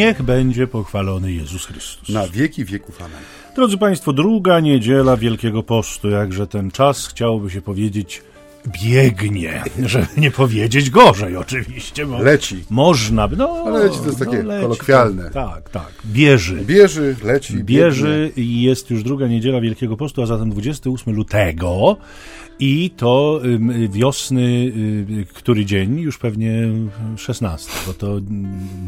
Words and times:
Niech 0.00 0.22
będzie 0.22 0.66
pochwalony 0.66 1.32
Jezus 1.32 1.66
Chrystus. 1.66 2.08
Na 2.08 2.28
wieki 2.28 2.64
wieków. 2.64 3.02
Amen. 3.02 3.18
Drodzy 3.56 3.78
Państwo, 3.78 4.12
druga 4.12 4.60
niedziela 4.60 5.16
Wielkiego 5.16 5.62
Postu, 5.62 6.10
jakże 6.10 6.46
ten 6.46 6.70
czas 6.70 7.06
chciałoby 7.06 7.50
się 7.50 7.62
powiedzieć 7.62 8.22
biegnie, 8.82 9.62
żeby 9.86 10.06
nie 10.16 10.30
powiedzieć 10.30 10.90
gorzej 10.90 11.36
oczywiście. 11.36 12.06
Bo 12.06 12.22
Leci. 12.22 12.64
Można 12.70 13.28
by, 13.28 13.36
no. 13.36 13.62
Ale 13.66 13.84
leci 13.84 13.98
to 13.98 14.06
jest 14.06 14.18
takie 14.18 14.42
leci, 14.42 14.62
kolokwialne. 14.62 15.30
Tak, 15.30 15.70
tak. 15.70 15.92
Bieży. 16.06 16.56
Bieży, 16.56 17.16
leci, 17.24 17.64
Bieży 17.64 18.32
i 18.36 18.62
jest 18.62 18.90
już 18.90 19.02
druga 19.02 19.26
niedziela 19.26 19.60
Wielkiego 19.60 19.96
Postu, 19.96 20.22
a 20.22 20.26
zatem 20.26 20.50
28 20.50 21.14
lutego 21.14 21.96
i 22.60 22.90
to 22.96 23.40
wiosny, 23.90 24.42
y, 24.42 25.26
który 25.34 25.64
dzień? 25.64 25.98
Już 26.00 26.18
pewnie 26.18 26.68
16, 27.16 27.70
bo 27.86 27.92
to 27.92 28.20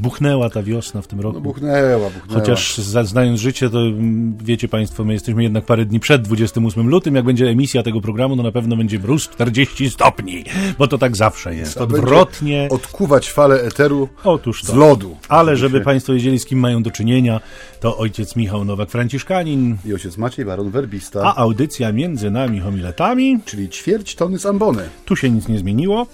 buchnęła 0.00 0.50
ta 0.50 0.62
wiosna 0.62 1.02
w 1.02 1.06
tym 1.06 1.20
roku. 1.20 1.34
No 1.34 1.40
buchnęła, 1.40 2.10
buchnęła. 2.10 2.40
Chociaż 2.40 2.78
znając 2.78 3.40
życie, 3.40 3.70
to 3.70 3.78
wiecie 4.44 4.68
Państwo, 4.68 5.04
my 5.04 5.12
jesteśmy 5.12 5.42
jednak 5.42 5.64
parę 5.64 5.84
dni 5.84 6.00
przed 6.00 6.22
28 6.22 6.88
lutym. 6.88 7.14
Jak 7.14 7.24
będzie 7.24 7.48
emisja 7.48 7.82
tego 7.82 8.00
programu, 8.00 8.36
to 8.36 8.42
na 8.42 8.52
pewno 8.52 8.76
będzie 8.76 8.98
mróz 8.98 9.28
40 9.28 9.90
stopni, 9.90 10.44
bo 10.78 10.88
to 10.88 10.98
tak 10.98 11.16
zawsze 11.16 11.54
jest. 11.54 11.76
Odwrotnie. 11.76 12.68
Odkuwać 12.70 13.30
falę 13.30 13.62
eteru 13.62 14.08
Otóż 14.24 14.62
to. 14.62 14.72
z 14.72 14.74
lodu. 14.74 15.16
Ale 15.28 15.56
żeby 15.56 15.80
Państwo 15.80 16.12
wiedzieli, 16.12 16.38
z 16.38 16.46
kim 16.46 16.58
mają 16.58 16.82
do 16.82 16.90
czynienia, 16.90 17.40
to 17.80 17.98
ojciec 17.98 18.36
Michał 18.36 18.64
Nowak-Franciszkanin, 18.64 19.74
I 19.84 19.94
ojciec 19.94 20.18
Maciej 20.18 20.44
Baron 20.44 20.70
Werbista, 20.70 21.22
a 21.22 21.36
audycja 21.36 21.92
między 21.92 22.30
nami 22.30 22.60
homiletami. 22.60 23.40
czyli 23.44 23.61
ćwierć 23.68 24.14
tony 24.14 24.38
z 24.38 24.46
ambony. 24.46 24.88
Tu 25.04 25.16
się 25.16 25.30
nic 25.30 25.48
nie 25.48 25.58
zmieniło. 25.58 26.06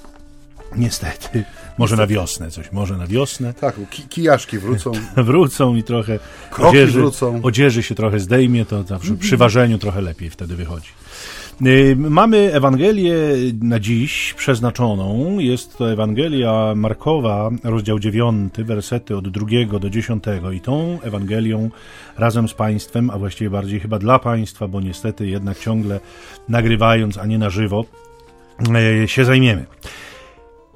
Niestety. 0.77 1.45
Może 1.79 1.97
na 1.97 2.07
wiosnę 2.07 2.51
coś, 2.51 2.73
może 2.73 2.97
na 2.97 3.07
wiosnę. 3.07 3.55
Tak, 3.55 3.75
ki 3.91 4.03
kijaszki 4.03 4.59
wrócą. 4.59 4.93
Wrócą 5.17 5.77
i 5.77 5.83
trochę 5.83 6.19
Kroki 6.51 6.69
odzieży, 6.71 6.99
wrócą. 7.01 7.41
odzieży 7.43 7.83
się 7.83 7.95
trochę 7.95 8.21
zdejmie, 8.21 8.65
to 8.67 8.83
zawsze 8.83 9.15
przy 9.15 9.37
ważeniu 9.37 9.79
trochę 9.79 10.01
lepiej 10.01 10.31
wtedy 10.31 10.57
wychodzi. 10.57 10.89
Y, 11.67 11.97
Mamy 11.97 12.55
Ewangelię 12.55 13.15
na 13.63 13.81
dziś 13.81 14.35
przeznaczoną. 14.35 15.39
Jest 15.39 15.79
to 15.79 15.93
Ewangelia 15.93 16.73
Markowa, 16.77 17.51
rozdział 17.65 17.99
9, 17.99 18.55
wersety 18.59 19.17
od 19.17 19.29
2 19.29 19.79
do 19.81 19.91
10. 19.91 20.25
I 20.55 20.61
tą 20.61 20.99
Ewangelią 21.03 21.71
razem 22.19 22.49
z 22.49 22.55
Państwem, 22.55 23.11
a 23.11 23.19
właściwie 23.19 23.51
bardziej 23.51 23.81
chyba 23.81 23.99
dla 23.99 24.19
Państwa, 24.19 24.69
bo 24.69 24.81
niestety 24.81 25.27
jednak 25.27 25.59
ciągle 25.59 26.01
nagrywając, 26.49 27.19
a 27.19 27.27
nie 27.27 27.39
na 27.39 27.51
żywo, 27.51 27.85
y, 29.03 29.09
się 29.09 29.25
zajmiemy. 29.25 29.67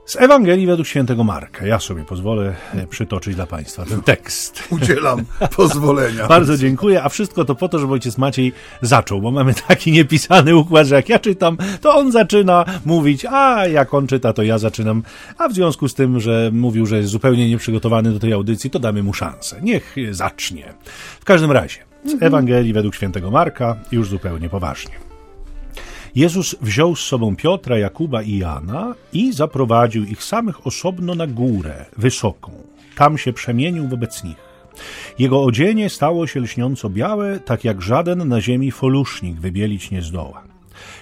Z 0.04 0.16
Ewangelii 0.16 0.66
według 0.66 0.88
świętego 0.88 1.24
Marka. 1.24 1.66
Ja 1.66 1.80
sobie 1.80 2.04
pozwolę 2.04 2.54
e, 2.74 2.86
przytoczyć 2.86 3.34
dla 3.34 3.46
Państwa 3.46 3.84
ten 3.84 4.02
tekst. 4.02 4.62
Udzielam 4.70 5.24
pozwolenia. 5.56 6.26
Bardzo 6.26 6.56
dziękuję, 6.56 7.02
a 7.02 7.08
wszystko 7.08 7.44
to 7.44 7.54
po 7.54 7.68
to, 7.68 7.78
żeby 7.78 7.92
ojciec 7.92 8.18
Maciej 8.18 8.52
zaczął, 8.82 9.20
bo 9.20 9.30
mamy 9.30 9.54
taki 9.68 9.92
niepisany 9.92 10.56
układ, 10.56 10.86
że 10.86 10.94
jak 10.94 11.08
ja 11.08 11.18
czytam, 11.18 11.56
to 11.80 11.94
on 11.94 12.12
zaczyna 12.12 12.64
mówić, 12.84 13.24
a 13.24 13.66
jak 13.66 13.94
on 13.94 14.06
czyta, 14.06 14.32
to 14.32 14.42
ja 14.42 14.58
zaczynam. 14.58 15.02
A 15.38 15.48
w 15.48 15.52
związku 15.52 15.88
z 15.88 15.94
tym, 15.94 16.20
że 16.20 16.50
mówił, 16.52 16.86
że 16.86 16.96
jest 16.96 17.08
zupełnie 17.08 17.48
nieprzygotowany 17.48 18.12
do 18.12 18.18
tej 18.18 18.32
audycji, 18.32 18.70
to 18.70 18.78
damy 18.78 19.02
mu 19.02 19.14
szansę. 19.14 19.60
Niech 19.62 19.96
zacznie. 20.10 20.74
W 21.20 21.24
każdym 21.24 21.52
razie, 21.52 21.78
z 22.04 22.22
Ewangelii 22.22 22.72
według 22.72 22.94
świętego 22.94 23.30
Marka, 23.30 23.76
już 23.92 24.08
zupełnie 24.08 24.48
poważnie. 24.48 25.11
Jezus 26.14 26.56
wziął 26.60 26.96
z 26.96 27.00
sobą 27.00 27.36
Piotra, 27.36 27.78
Jakuba 27.78 28.22
i 28.22 28.38
Jana 28.38 28.94
i 29.12 29.32
zaprowadził 29.32 30.04
ich 30.04 30.24
samych 30.24 30.66
osobno 30.66 31.14
na 31.14 31.26
górę, 31.26 31.84
wysoką. 31.96 32.52
Tam 32.96 33.18
się 33.18 33.32
przemienił 33.32 33.88
wobec 33.88 34.24
nich. 34.24 34.36
Jego 35.18 35.44
odzienie 35.44 35.90
stało 35.90 36.26
się 36.26 36.40
lśniąco 36.40 36.90
białe, 36.90 37.40
tak 37.40 37.64
jak 37.64 37.82
żaden 37.82 38.28
na 38.28 38.40
ziemi 38.40 38.70
folusznik 38.70 39.40
wybielić 39.40 39.90
nie 39.90 40.02
zdoła. 40.02 40.42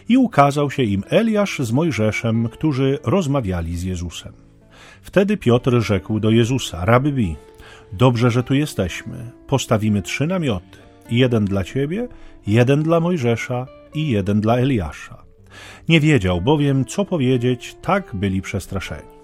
I 0.08 0.16
ukazał 0.16 0.70
się 0.70 0.82
im 0.82 1.04
Eliasz 1.08 1.58
z 1.58 1.72
Mojżeszem, 1.72 2.48
którzy 2.48 2.98
rozmawiali 3.04 3.76
z 3.76 3.82
Jezusem. 3.82 4.32
Wtedy 5.02 5.36
Piotr 5.36 5.80
rzekł 5.80 6.20
do 6.20 6.30
Jezusa, 6.30 6.84
Rabbi, 6.84 7.36
dobrze, 7.92 8.30
że 8.30 8.42
tu 8.42 8.54
jesteśmy. 8.54 9.30
Postawimy 9.46 10.02
trzy 10.02 10.26
namioty. 10.26 10.78
Jeden 11.10 11.44
dla 11.44 11.64
ciebie, 11.64 12.08
jeden 12.46 12.82
dla 12.82 13.00
Mojżesza 13.00 13.66
i 13.94 14.08
jeden 14.08 14.40
dla 14.40 14.56
Eliasza. 14.56 15.24
Nie 15.88 16.00
wiedział 16.00 16.40
bowiem, 16.40 16.84
co 16.84 17.04
powiedzieć, 17.04 17.76
tak 17.82 18.10
byli 18.14 18.42
przestraszeni. 18.42 19.20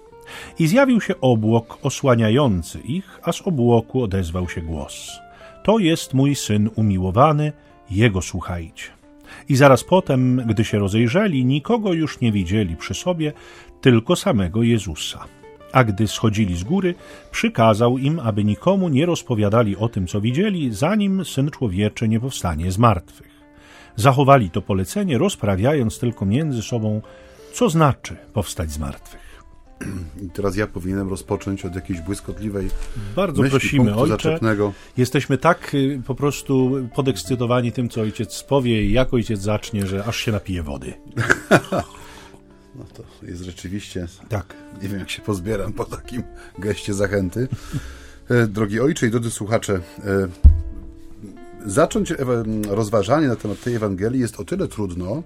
I 0.59 0.67
zjawił 0.67 1.01
się 1.01 1.21
obłok 1.21 1.77
osłaniający 1.83 2.79
ich, 2.79 3.19
a 3.23 3.31
z 3.31 3.41
obłoku 3.41 4.03
odezwał 4.03 4.49
się 4.49 4.61
głos. 4.61 5.19
To 5.63 5.79
jest 5.79 6.13
mój 6.13 6.35
syn 6.35 6.69
umiłowany, 6.75 7.51
jego 7.89 8.21
słuchajcie. 8.21 8.83
I 9.49 9.55
zaraz 9.55 9.83
potem, 9.83 10.41
gdy 10.45 10.65
się 10.65 10.79
rozejrzeli, 10.79 11.45
nikogo 11.45 11.93
już 11.93 12.21
nie 12.21 12.31
widzieli 12.31 12.75
przy 12.75 12.93
sobie, 12.93 13.33
tylko 13.81 14.15
samego 14.15 14.63
Jezusa. 14.63 15.25
A 15.71 15.83
gdy 15.83 16.07
schodzili 16.07 16.57
z 16.57 16.63
góry, 16.63 16.95
przykazał 17.31 17.97
im, 17.97 18.19
aby 18.19 18.43
nikomu 18.43 18.89
nie 18.89 19.05
rozpowiadali 19.05 19.77
o 19.77 19.89
tym, 19.89 20.07
co 20.07 20.21
widzieli, 20.21 20.73
zanim 20.73 21.25
syn 21.25 21.51
człowieczy 21.51 22.07
nie 22.07 22.19
powstanie 22.19 22.71
z 22.71 22.77
martwych. 22.77 23.26
Zachowali 23.97 24.49
to 24.49 24.61
polecenie, 24.61 25.17
rozprawiając 25.17 25.99
tylko 25.99 26.25
między 26.25 26.61
sobą, 26.61 27.01
co 27.53 27.69
znaczy 27.69 28.15
powstać 28.33 28.71
z 28.71 28.79
martwych. 28.79 29.21
I 30.25 30.29
teraz 30.29 30.55
ja 30.55 30.67
powinienem 30.67 31.09
rozpocząć 31.09 31.65
od 31.65 31.75
jakiejś 31.75 32.01
błyskotliwej 32.01 32.69
Bardzo 33.15 33.41
myśli, 33.41 33.59
prosimy, 33.59 33.95
ojcze. 33.95 34.11
zaczepnego. 34.11 34.73
Jesteśmy 34.97 35.37
tak 35.37 35.73
y, 35.73 36.01
po 36.07 36.15
prostu 36.15 36.71
podekscytowani 36.95 37.71
tym, 37.71 37.89
co 37.89 38.01
ojciec 38.01 38.43
powie 38.43 38.83
i 38.83 38.91
jak 38.91 39.13
ojciec 39.13 39.41
zacznie, 39.41 39.87
że 39.87 40.03
aż 40.05 40.17
się 40.17 40.31
napije 40.31 40.63
wody. 40.63 40.93
No 42.75 42.83
to 42.93 43.25
jest 43.25 43.41
rzeczywiście... 43.43 44.07
Tak. 44.29 44.53
Nie 44.81 44.89
wiem, 44.89 44.99
jak 44.99 45.09
się 45.09 45.21
pozbieram 45.21 45.73
po 45.73 45.85
takim 45.85 46.23
geście 46.59 46.93
zachęty. 46.93 47.47
E, 48.29 48.47
Drogi 48.47 48.79
ojcze 48.79 49.07
i 49.07 49.11
drodzy 49.11 49.31
słuchacze, 49.31 49.73
e, 49.73 50.27
zacząć 51.67 52.13
rozważanie 52.69 53.27
na 53.27 53.35
temat 53.35 53.63
tej 53.63 53.75
Ewangelii 53.75 54.21
jest 54.21 54.39
o 54.39 54.43
tyle 54.43 54.67
trudno, 54.67 55.23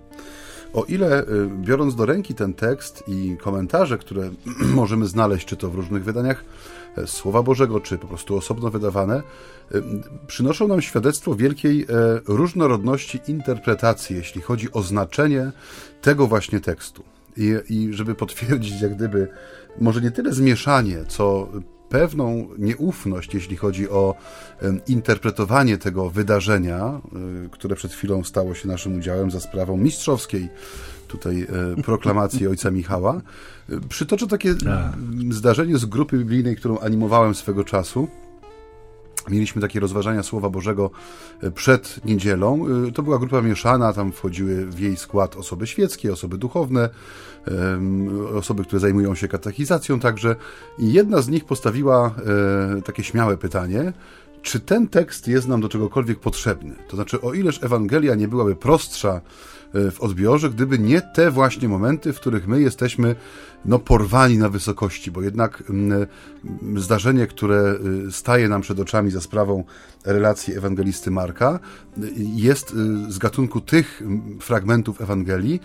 o 0.73 0.83
ile 0.83 1.19
e, 1.19 1.25
biorąc 1.61 1.95
do 1.95 2.05
ręki 2.05 2.33
ten 2.33 2.53
tekst 2.53 3.03
i 3.07 3.37
komentarze, 3.37 3.97
które 3.97 4.29
możemy 4.81 5.07
znaleźć, 5.07 5.45
czy 5.45 5.57
to 5.57 5.69
w 5.69 5.75
różnych 5.75 6.03
wydaniach 6.03 6.43
e, 6.97 7.07
Słowa 7.07 7.43
Bożego, 7.43 7.79
czy 7.79 7.97
po 7.97 8.07
prostu 8.07 8.37
osobno 8.37 8.69
wydawane, 8.69 9.15
e, 9.15 9.21
przynoszą 10.27 10.67
nam 10.67 10.81
świadectwo 10.81 11.35
wielkiej 11.35 11.81
e, 11.81 11.85
różnorodności 12.27 13.19
interpretacji, 13.27 14.15
jeśli 14.15 14.41
chodzi 14.41 14.71
o 14.71 14.81
znaczenie 14.81 15.51
tego 16.01 16.27
właśnie 16.27 16.59
tekstu. 16.59 17.03
I, 17.37 17.55
I 17.69 17.93
żeby 17.93 18.15
potwierdzić, 18.15 18.81
jak 18.81 18.95
gdyby, 18.95 19.27
może 19.81 20.01
nie 20.01 20.11
tyle 20.11 20.33
zmieszanie, 20.33 20.97
co 21.07 21.47
pewną 21.91 22.47
nieufność, 22.57 23.33
jeśli 23.33 23.57
chodzi 23.57 23.89
o 23.89 24.15
interpretowanie 24.87 25.77
tego 25.77 26.09
wydarzenia, 26.09 27.01
y, 27.45 27.49
które 27.49 27.75
przed 27.75 27.93
chwilą 27.93 28.23
stało 28.23 28.53
się 28.55 28.67
naszym 28.67 28.97
udziałem 28.97 29.31
za 29.31 29.39
sprawą 29.39 29.77
mistrzowskiej 29.77 30.49
tutaj 31.07 31.47
e, 31.77 31.81
proklamacji 31.83 32.47
ojca 32.47 32.71
Michała. 32.71 33.21
Y, 33.69 33.79
Przytoczę 33.89 34.27
takie 34.27 34.55
Tak. 34.55 34.93
zdarzenie 35.29 35.77
z 35.77 35.85
grupy 35.85 36.17
biblijnej, 36.17 36.55
którą 36.55 36.79
animowałem 36.79 37.35
swego 37.35 37.63
czasu. 37.63 38.07
Mieliśmy 39.29 39.61
takie 39.61 39.79
rozważania 39.79 40.23
Słowa 40.23 40.49
Bożego 40.49 40.91
e, 41.41 41.51
przed 41.51 42.05
niedzielą. 42.05 42.65
E, 42.87 42.91
To 42.91 43.03
była 43.03 43.19
grupa 43.19 43.41
mieszana, 43.41 43.93
tam 43.93 44.11
wchodziły 44.11 44.65
w 44.65 44.79
jej 44.79 44.97
skład 44.97 45.35
osoby 45.35 45.67
świeckie, 45.67 46.13
osoby 46.13 46.37
duchowne, 46.37 46.89
osoby, 48.35 48.63
które 48.63 48.79
zajmują 48.79 49.15
się 49.15 49.27
katechizacją 49.27 49.99
także. 49.99 50.35
I 50.79 50.93
jedna 50.93 51.21
z 51.21 51.29
nich 51.29 51.45
postawiła 51.45 52.15
e, 52.77 52.81
takie 52.81 53.03
śmiałe 53.03 53.37
pytanie, 53.37 53.93
czy 54.41 54.59
ten 54.59 54.87
tekst 54.87 55.27
jest 55.27 55.47
nam 55.47 55.61
do 55.61 55.69
czegokolwiek 55.69 56.19
potrzebny? 56.19 56.75
To 56.87 56.95
znaczy, 56.95 57.21
o 57.21 57.33
ileż 57.33 57.63
Ewangelia 57.63 58.15
nie 58.15 58.27
byłaby 58.27 58.55
prostsza 58.55 59.21
w 59.73 60.01
odbiorze, 60.01 60.49
gdyby 60.49 60.79
nie 60.79 61.01
te 61.01 61.31
właśnie 61.31 61.67
momenty, 61.67 62.13
w 62.13 62.19
których 62.19 62.47
my 62.47 62.61
jesteśmy 62.61 63.15
no, 63.65 63.79
porwani 63.79 64.37
na 64.37 64.49
wysokości, 64.49 65.11
bo 65.11 65.21
jednak 65.21 65.63
mm, 65.69 66.07
mm, 66.63 66.79
zdarzenie, 66.79 67.27
które 67.27 67.75
y, 68.07 68.11
staje 68.11 68.49
nam 68.49 68.61
przed 68.61 68.79
oczami 68.79 69.11
za 69.11 69.21
sprawą 69.21 69.63
relacji 70.05 70.57
ewangelisty 70.57 71.11
Marka, 71.11 71.59
jest 72.17 72.75
z 73.09 73.17
gatunku 73.17 73.61
tych 73.61 74.03
fragmentów 74.39 75.01
Ewangelii, 75.01 75.61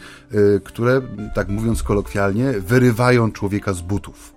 które, 0.64 1.02
tak 1.35 1.49
mówiąc 1.49 1.82
kolokwialnie, 1.82 2.52
wyrywają 2.52 3.32
człowieka 3.32 3.73
z 3.73 3.81
butów. 3.81 4.35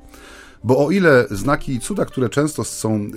Bo 0.64 0.86
o 0.86 0.92
ile 0.92 1.26
znaki 1.32 1.74
i 1.74 1.80
cuda, 1.80 2.06
które 2.06 2.30
często 2.30 2.64
są 2.64 3.08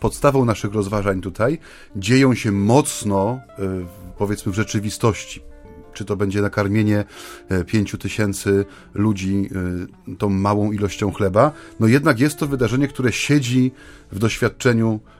podstawą 0.00 0.44
naszych 0.44 0.74
rozważań 0.74 1.20
tutaj, 1.20 1.58
dzieją 1.96 2.34
się 2.34 2.52
mocno, 2.52 3.40
powiedzmy, 4.18 4.52
w 4.52 4.54
rzeczywistości, 4.54 5.40
czy 5.94 6.04
to 6.04 6.16
będzie 6.16 6.42
nakarmienie 6.42 7.04
e, 7.48 7.64
pięciu 7.64 7.98
tysięcy 7.98 8.64
ludzi 8.94 9.48
e, 10.10 10.16
tą 10.16 10.28
małą 10.28 10.72
ilością 10.72 11.12
chleba, 11.12 11.52
no 11.80 11.86
jednak 11.86 12.20
jest 12.20 12.38
to 12.38 12.46
wydarzenie, 12.46 12.88
które 12.88 13.12
siedzi 13.12 13.72
w 14.12 14.18
doświadczeniu 14.18 15.00
e, 15.00 15.19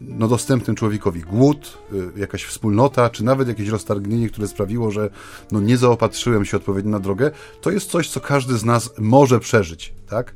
no, 0.00 0.28
dostępnym 0.28 0.76
człowiekowi. 0.76 1.20
Głód, 1.20 1.78
jakaś 2.16 2.44
wspólnota, 2.44 3.10
czy 3.10 3.24
nawet 3.24 3.48
jakieś 3.48 3.68
roztargnienie, 3.68 4.28
które 4.28 4.48
sprawiło, 4.48 4.90
że 4.90 5.10
no, 5.52 5.60
nie 5.60 5.76
zaopatrzyłem 5.76 6.44
się 6.44 6.56
odpowiednio 6.56 6.90
na 6.90 7.00
drogę, 7.00 7.30
to 7.60 7.70
jest 7.70 7.90
coś, 7.90 8.10
co 8.10 8.20
każdy 8.20 8.58
z 8.58 8.64
nas 8.64 8.90
może 8.98 9.40
przeżyć. 9.40 9.94
Tak? 10.08 10.34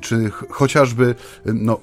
Czy 0.00 0.30
chociażby, 0.50 1.14
no, 1.44 1.80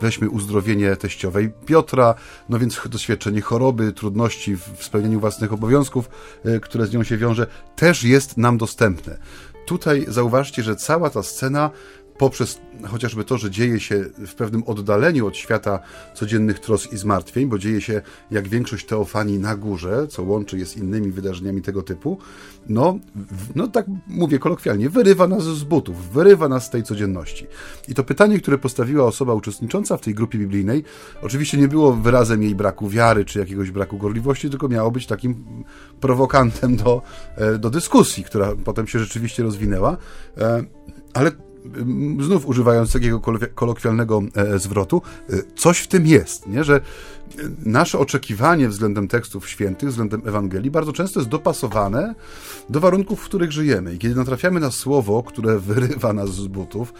weźmy 0.00 0.30
uzdrowienie 0.30 0.96
teściowej 0.96 1.52
Piotra, 1.66 2.14
no 2.48 2.58
więc 2.58 2.80
doświadczenie 2.88 3.40
choroby, 3.40 3.92
trudności 3.92 4.56
w 4.56 4.84
spełnieniu 4.84 5.20
własnych 5.20 5.52
obowiązków, 5.52 6.10
e, 6.44 6.60
które 6.60 6.86
z 6.86 6.92
nią 6.92 7.04
się 7.04 7.16
wiąże, 7.16 7.46
też 7.76 8.04
jest 8.04 8.36
nam 8.36 8.58
dostępne. 8.58 9.18
Tutaj 9.66 10.04
zauważcie, 10.08 10.62
że 10.62 10.76
cała 10.76 11.10
ta 11.10 11.22
scena 11.22 11.70
poprzez 12.18 12.60
chociażby 12.84 13.24
to, 13.24 13.38
że 13.38 13.50
dzieje 13.50 13.80
się 13.80 14.04
w 14.26 14.34
pewnym 14.34 14.62
oddaleniu 14.66 15.26
od 15.26 15.36
świata 15.36 15.78
codziennych 16.14 16.58
tros 16.58 16.92
i 16.92 16.96
zmartwień, 16.96 17.46
bo 17.46 17.58
dzieje 17.58 17.80
się 17.80 18.02
jak 18.30 18.48
większość 18.48 18.86
teofanii 18.86 19.38
na 19.38 19.56
górze, 19.56 20.06
co 20.08 20.22
łączy 20.22 20.58
je 20.58 20.66
z 20.66 20.76
innymi 20.76 21.10
wydarzeniami 21.10 21.62
tego 21.62 21.82
typu, 21.82 22.18
no, 22.68 22.98
no 23.54 23.68
tak 23.68 23.86
mówię 24.06 24.38
kolokwialnie, 24.38 24.90
wyrywa 24.90 25.28
nas 25.28 25.42
z 25.42 25.64
butów, 25.64 26.12
wyrywa 26.12 26.48
nas 26.48 26.66
z 26.66 26.70
tej 26.70 26.82
codzienności. 26.82 27.46
I 27.88 27.94
to 27.94 28.04
pytanie, 28.04 28.38
które 28.38 28.58
postawiła 28.58 29.04
osoba 29.04 29.34
uczestnicząca 29.34 29.96
w 29.96 30.00
tej 30.00 30.14
grupie 30.14 30.38
biblijnej, 30.38 30.84
oczywiście 31.22 31.58
nie 31.58 31.68
było 31.68 31.92
wyrazem 31.92 32.42
jej 32.42 32.54
braku 32.54 32.88
wiary 32.88 33.24
czy 33.24 33.38
jakiegoś 33.38 33.70
braku 33.70 33.98
gorliwości, 33.98 34.50
tylko 34.50 34.68
miało 34.68 34.90
być 34.90 35.06
takim 35.06 35.44
prowokantem 36.00 36.76
do, 36.76 37.02
e, 37.36 37.58
do 37.58 37.70
dyskusji, 37.70 38.24
która 38.24 38.52
potem 38.64 38.86
się 38.86 38.98
rzeczywiście 38.98 39.42
rozwinęła. 39.42 39.96
E, 40.38 40.64
ale 41.14 41.30
znów 42.20 42.46
używając 42.46 42.92
takiego 42.92 43.20
kolokwialnego 43.54 44.22
e, 44.34 44.58
zwrotu, 44.58 45.02
e, 45.30 45.36
coś 45.56 45.78
w 45.78 45.88
tym 45.88 46.06
jest, 46.06 46.46
nie? 46.46 46.64
że 46.64 46.76
e, 46.76 46.80
nasze 47.64 47.98
oczekiwanie 47.98 48.68
względem 48.68 49.08
tekstów 49.08 49.48
świętych, 49.48 49.88
względem 49.88 50.22
Ewangelii 50.26 50.70
bardzo 50.70 50.92
często 50.92 51.20
jest 51.20 51.30
dopasowane 51.30 52.14
do 52.70 52.80
warunków, 52.80 53.20
w 53.20 53.24
których 53.24 53.52
żyjemy. 53.52 53.94
I 53.94 53.98
kiedy 53.98 54.14
natrafiamy 54.14 54.60
na 54.60 54.70
słowo, 54.70 55.22
które 55.22 55.58
wyrywa 55.58 56.12
nas 56.12 56.30
z 56.30 56.46
butów, 56.46 56.92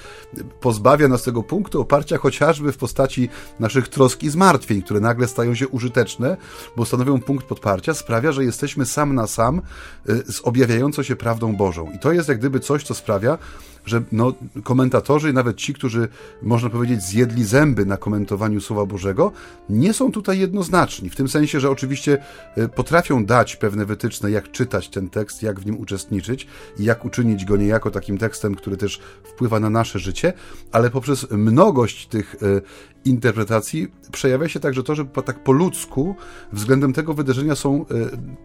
pozbawia 0.61 1.09
nas 1.09 1.23
tego 1.23 1.43
punktu 1.43 1.81
oparcia 1.81 2.19
chociażby 2.19 2.73
w 2.73 2.77
postaci 2.77 3.29
naszych 3.61 3.89
trosk 3.89 4.23
i 4.23 4.31
zmartwień, 4.31 4.83
które 4.83 5.01
nagle 5.01 5.29
stają 5.29 5.55
się 5.55 5.69
użyteczne, 5.69 6.37
bo 6.77 6.85
stanowią 6.85 7.21
punkt 7.21 7.47
podparcia, 7.47 7.95
sprawia, 7.95 8.33
że 8.33 8.45
jesteśmy 8.45 8.87
sam 8.87 9.15
na 9.15 9.27
sam 9.27 9.63
z 10.07 10.41
objawiającą 10.41 11.03
się 11.03 11.17
prawdą 11.17 11.57
Bożą. 11.57 11.91
I 11.95 11.99
to 11.99 12.13
jest 12.13 12.29
jak 12.29 12.39
gdyby 12.39 12.61
coś, 12.61 12.85
co 12.85 12.95
sprawia, 12.95 13.39
że 13.87 14.03
no, 14.12 14.33
komentatorzy, 14.65 15.33
nawet 15.33 15.56
ci, 15.56 15.75
którzy, 15.75 16.09
można 16.43 16.71
powiedzieć, 16.71 17.03
zjedli 17.03 17.44
zęby 17.44 17.87
na 17.87 17.97
komentowaniu 17.97 18.61
Słowa 18.61 18.87
Bożego, 18.87 19.33
nie 19.69 19.93
są 19.93 20.12
tutaj 20.12 20.38
jednoznaczni. 20.38 21.11
W 21.11 21.17
tym 21.17 21.29
sensie, 21.29 21.61
że 21.61 21.71
oczywiście 21.71 22.19
e, 22.56 22.69
potrafią 22.69 23.25
dać 23.25 23.56
pewne 23.56 23.85
wytyczne, 23.85 24.31
jak 24.31 24.50
czytać 24.50 24.88
ten 24.88 25.11
tekst, 25.11 25.43
jak 25.43 25.61
w 25.61 25.67
nim 25.67 25.79
uczestniczyć 25.79 26.47
i 26.79 26.85
jak 26.85 27.05
uczynić 27.05 27.44
go 27.44 27.56
niejako 27.56 27.91
takim 27.91 28.19
tekstem, 28.19 28.55
który 28.55 28.77
też 28.77 29.00
wpływa 29.25 29.61
na 29.61 29.71
nasze 29.71 29.99
życie, 29.99 30.32
ale 30.73 30.91
poprzez 30.91 31.31
mnogość 31.31 32.06
tych 32.06 32.37
e, 32.43 32.61
interpretacji 33.05 33.89
przejawia 34.12 34.49
się 34.49 34.61
także 34.61 34.82
to, 34.82 34.94
że 34.94 35.05
tak 35.05 35.44
po 35.44 35.53
ludzku 35.53 36.17
względem 36.53 36.93
tego 36.93 37.15
wydarzenia 37.15 37.55
są 37.55 37.81
e, 37.81 37.85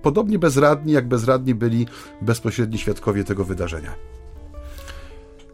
podobnie 0.02 0.40
bezradni, 0.40 0.94
jak 0.94 1.08
bezradni 1.08 1.56
byli 1.56 1.88
bezpośredni 2.22 2.78
świadkowie 2.78 3.24
tego 3.24 3.46
wydarzenia. 3.46 4.21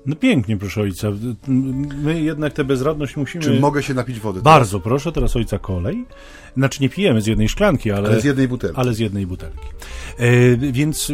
No 0.06 0.16
pięknie, 0.16 0.58
proszę 0.58 0.82
ojca. 0.82 1.08
My 2.04 2.22
jednak 2.22 2.54
tę 2.54 2.64
bezradność 2.64 3.18
musimy... 3.18 3.44
Czy 3.44 3.60
mogę 3.60 3.84
się 3.84 3.94
napić 3.94 4.20
wody? 4.20 4.42
Bardzo 4.42 4.80
proszę, 4.80 5.12
teraz 5.12 5.36
ojca 5.36 5.60
kolej. 5.60 6.06
Znaczy 6.58 6.82
nie 6.82 6.90
pijemy 6.90 7.22
z 7.22 7.28
jednej 7.28 7.50
szklanki, 7.50 7.92
ale... 7.92 8.10
Ale 8.10 8.22
z 8.22 8.24
jednej 8.24 8.48
butelki. 8.48 8.78
Ale 8.80 8.94
z 8.94 9.00
jednej 9.00 9.28
butelki. 9.28 9.68
E, 10.18 10.58
więc 10.58 11.12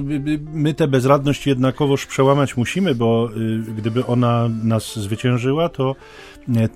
my 0.53 0.73
tę 0.73 0.87
bezradność 0.87 1.47
jednakowoż 1.47 2.05
przełamać 2.05 2.57
musimy, 2.57 2.95
bo 2.95 3.29
y, 3.37 3.73
gdyby 3.77 4.05
ona 4.05 4.49
nas 4.63 4.99
zwyciężyła, 4.99 5.69
to 5.69 5.95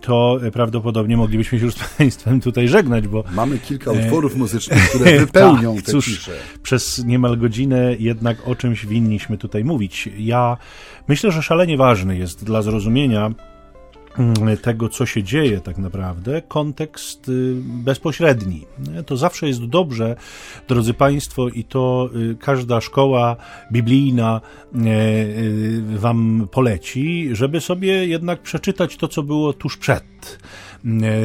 to 0.01 0.39
prawdopodobnie 0.53 1.17
moglibyśmy 1.17 1.59
się 1.59 1.65
już 1.65 1.75
z 1.75 1.89
Państwem 1.97 2.41
tutaj 2.41 2.67
żegnać, 2.67 3.07
bo... 3.07 3.23
Mamy 3.31 3.57
kilka 3.57 3.91
utworów 3.91 4.35
muzycznych, 4.35 4.89
które 4.89 5.19
wypełnią 5.25 5.75
tak, 5.75 5.85
te 5.85 5.91
cóż, 5.91 6.05
cisze. 6.05 6.31
Przez 6.63 7.05
niemal 7.05 7.37
godzinę 7.37 7.95
jednak 7.99 8.47
o 8.47 8.55
czymś 8.55 8.85
winniśmy 8.85 9.37
tutaj 9.37 9.63
mówić. 9.63 10.09
Ja 10.17 10.57
myślę, 11.07 11.31
że 11.31 11.43
szalenie 11.43 11.77
ważny 11.77 12.17
jest 12.17 12.45
dla 12.45 12.61
zrozumienia 12.61 13.31
tego, 14.61 14.89
co 14.89 15.05
się 15.05 15.23
dzieje 15.23 15.61
tak 15.61 15.77
naprawdę, 15.77 16.41
kontekst 16.41 17.29
y, 17.29 17.55
bezpośredni. 17.63 18.65
To 19.05 19.17
zawsze 19.17 19.47
jest 19.47 19.65
dobrze, 19.65 20.15
drodzy 20.67 20.93
Państwo, 20.93 21.49
i 21.49 21.63
to 21.63 22.09
y, 22.15 22.35
każda 22.35 22.81
szkoła 22.81 23.35
biblijna 23.71 24.41
y, 24.75 25.97
Wam 25.97 26.47
poleci, 26.51 27.29
żeby 27.31 27.61
sobie 27.61 28.07
jednak 28.07 28.41
przeczytać 28.41 28.97
to, 28.97 29.07
co 29.07 29.23
było 29.23 29.53
tuż 29.53 29.77
przed 29.77 30.03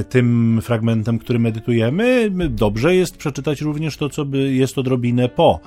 tym 0.08 0.60
fragmentem, 0.62 1.18
który 1.18 1.38
medytujemy. 1.38 2.30
Dobrze 2.50 2.94
jest 2.94 3.16
przeczytać 3.16 3.60
również 3.60 3.96
to, 3.96 4.08
co 4.08 4.26
jest 4.34 4.78
odrobinę 4.78 5.28
po 5.28 5.60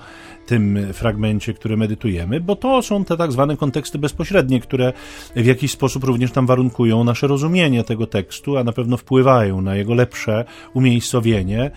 tym 0.45 0.93
fragmencie, 0.93 1.53
który 1.53 1.77
medytujemy, 1.77 2.39
bo 2.39 2.55
to 2.55 2.81
są 2.81 3.05
te 3.05 3.17
tak 3.17 3.31
zwane 3.31 3.57
konteksty 3.57 3.97
bezpośrednie, 3.97 4.59
które 4.59 4.93
w 5.35 5.45
jakiś 5.45 5.71
sposób 5.71 6.03
również 6.03 6.31
tam 6.31 6.45
warunkują 6.45 7.03
nasze 7.03 7.27
rozumienie 7.27 7.83
tego 7.83 8.07
tekstu, 8.07 8.57
a 8.57 8.63
na 8.63 8.71
pewno 8.71 8.97
wpływają 8.97 9.61
na 9.61 9.75
jego 9.75 9.93
lepsze 9.93 10.45
umiejscowienie 10.73 11.61
e, 11.63 11.71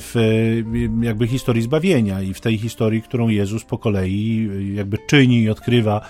w 0.00 0.14
jakby 1.02 1.26
historii 1.26 1.62
zbawienia 1.62 2.22
i 2.22 2.34
w 2.34 2.40
tej 2.40 2.58
historii, 2.58 3.02
którą 3.02 3.28
Jezus 3.28 3.64
po 3.64 3.78
kolei 3.78 4.48
jakby 4.74 4.98
czyni 5.08 5.42
i 5.42 5.50
odkrywa 5.50 6.00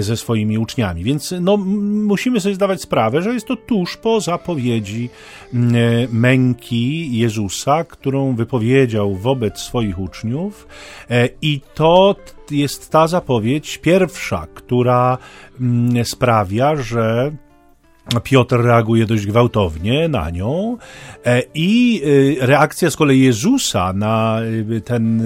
ze 0.00 0.16
swoimi 0.16 0.58
uczniami. 0.58 1.04
Więc 1.04 1.34
no, 1.40 1.56
musimy 1.56 2.40
sobie 2.40 2.54
zdawać 2.54 2.82
sprawę, 2.82 3.22
że 3.22 3.34
jest 3.34 3.46
to 3.46 3.56
tuż 3.56 3.96
po 3.96 4.20
zapowiedzi 4.20 5.10
męki 6.12 7.18
Jezusa, 7.18 7.84
którą 7.84 8.34
wypowiedział 8.34 9.14
wobec 9.14 9.58
swoich 9.58 9.98
uczniów, 9.98 10.66
I 11.42 11.60
to 11.74 12.16
jest 12.50 12.90
ta 12.90 13.06
zapowiedź 13.06 13.78
pierwsza, 13.78 14.46
która 14.54 15.18
mm, 15.60 16.04
sprawia, 16.04 16.76
że 16.76 17.32
Piotr 18.24 18.56
reaguje 18.62 19.06
dość 19.06 19.26
gwałtownie 19.26 20.08
na 20.08 20.30
nią 20.30 20.76
e, 21.26 21.42
i 21.54 22.02
e, 22.40 22.46
reakcja 22.46 22.90
z 22.90 22.96
kolei 22.96 23.20
Jezusa 23.20 23.92
na 23.92 24.40
e, 24.76 24.80
ten, 24.80 25.22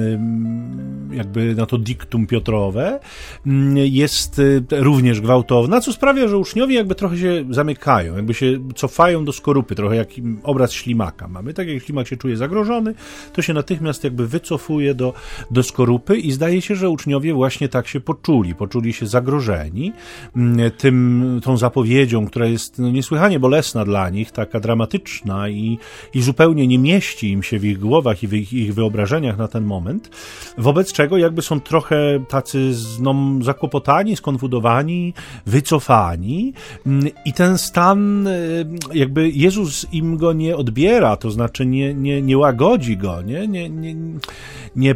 jakby 1.12 1.54
na 1.54 1.66
to 1.66 1.78
diktum 1.78 2.26
Piotrowe 2.26 3.00
mm, 3.46 3.76
jest 3.76 4.40
również 4.70 5.20
gwałtowna, 5.20 5.80
co 5.80 5.92
sprawia, 5.92 6.28
że 6.28 6.38
uczniowie 6.38 6.74
jakby 6.74 6.94
trochę 6.94 7.18
się 7.18 7.44
zamykają, 7.50 8.16
jakby 8.16 8.34
się 8.34 8.58
cofają 8.74 9.24
do 9.24 9.32
skorupy, 9.32 9.74
trochę 9.74 9.96
jak 9.96 10.08
obraz 10.42 10.72
ślimaka 10.72 11.28
mamy. 11.28 11.54
Tak 11.54 11.68
jak 11.68 11.82
ślimak 11.82 12.08
się 12.08 12.16
czuje 12.16 12.36
zagrożony, 12.36 12.94
to 13.32 13.42
się 13.42 13.54
natychmiast 13.54 14.04
jakby 14.04 14.28
wycofuje 14.28 14.94
do, 14.94 15.14
do 15.50 15.62
skorupy 15.62 16.16
i 16.16 16.32
zdaje 16.32 16.62
się, 16.62 16.74
że 16.74 16.90
uczniowie 16.90 17.34
właśnie 17.34 17.68
tak 17.68 17.88
się 17.88 18.00
poczuli, 18.00 18.54
poczuli 18.54 18.92
się 18.92 19.06
zagrożeni 19.06 19.92
mm, 20.36 20.70
tym, 20.70 21.40
tą 21.44 21.56
zapowiedzią, 21.56 22.26
która 22.26 22.46
jest 22.46 22.67
jest 22.68 22.78
no, 22.78 22.90
niesłychanie 22.90 23.40
bolesna 23.40 23.84
dla 23.84 24.10
nich, 24.10 24.30
taka 24.30 24.60
dramatyczna 24.60 25.48
i, 25.48 25.78
i 26.14 26.22
zupełnie 26.22 26.66
nie 26.66 26.78
mieści 26.78 27.30
im 27.30 27.42
się 27.42 27.58
w 27.58 27.64
ich 27.64 27.78
głowach 27.78 28.22
i 28.22 28.28
w 28.28 28.32
ich, 28.32 28.52
ich 28.52 28.74
wyobrażeniach 28.74 29.38
na 29.38 29.48
ten 29.48 29.64
moment, 29.64 30.10
wobec 30.58 30.92
czego 30.92 31.18
jakby 31.18 31.42
są 31.42 31.60
trochę 31.60 32.24
tacy 32.28 32.72
no, 33.00 33.14
zakłopotani, 33.42 34.16
skonfudowani, 34.16 35.14
wycofani 35.46 36.52
mm, 36.86 37.08
i 37.24 37.32
ten 37.32 37.58
stan 37.58 38.26
y, 38.26 38.66
jakby 38.94 39.30
Jezus 39.30 39.86
im 39.92 40.16
go 40.16 40.32
nie 40.32 40.56
odbiera, 40.56 41.16
to 41.16 41.30
znaczy 41.30 41.66
nie, 41.66 41.94
nie, 41.94 42.22
nie 42.22 42.38
łagodzi 42.38 42.96
go, 42.96 43.22
nie, 43.22 43.48
nie, 43.48 43.70
nie, 43.70 43.94
nie 44.76 44.94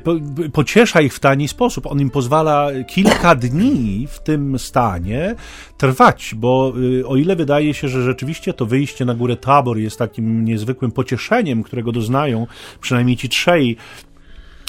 pociesza 0.53 1.01
ich 1.01 1.15
w 1.15 1.21
tani 1.21 1.49
sposób. 1.49 1.87
On 1.87 2.01
im 2.01 2.11
pozwala 2.11 2.69
kilka 2.87 3.35
dni 3.35 4.07
w 4.11 4.21
tym 4.21 4.59
stanie 4.59 5.35
trwać, 5.83 6.35
bo 6.37 6.73
y, 7.01 7.07
o 7.07 7.17
ile 7.17 7.37
wydaje 7.37 7.75
się, 7.75 7.89
że 7.89 8.03
rzeczywiście 8.03 8.53
to 8.53 8.67
wyjście 8.67 9.05
na 9.05 9.15
górę 9.15 9.37
Tabor 9.37 9.79
jest 9.79 9.99
takim 9.99 10.45
niezwykłym 10.45 10.93
pocieszeniem, 10.93 11.63
którego 11.63 11.93
doznają 11.93 12.47
przynajmniej 12.81 13.17
ci 13.17 13.29
trzej 13.29 13.77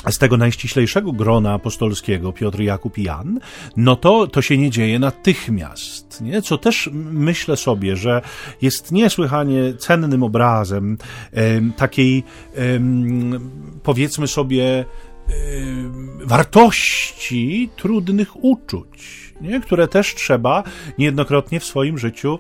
z 0.10 0.18
tego 0.18 0.38
najściślejszego 0.38 1.12
grona 1.12 1.54
apostolskiego, 1.54 2.34
Piotr, 2.34 2.60
Jakub 2.60 2.98
i 2.98 3.04
Jan, 3.04 3.40
no 3.78 3.96
to 3.96 4.28
to 4.28 4.42
się 4.42 4.58
nie 4.58 4.70
dzieje 4.70 5.00
natychmiast, 5.00 6.22
nie? 6.22 6.42
co 6.42 6.58
też 6.58 6.90
myślę 6.94 7.58
sobie, 7.58 7.96
że 7.96 8.22
jest 8.62 8.92
niesłychanie 8.92 9.74
cennym 9.74 10.24
obrazem 10.24 10.98
takiej, 11.78 12.24
powiedzmy 13.84 14.28
sobie, 14.28 14.86
wartości 16.26 17.70
trudnych 17.76 18.44
uczuć, 18.44 19.33
nie? 19.44 19.62
które 19.62 19.88
też 19.88 20.16
trzeba 20.16 20.64
niejednokrotnie 20.98 21.60
w 21.60 21.66
swoim 21.66 21.98
życiu 21.98 22.40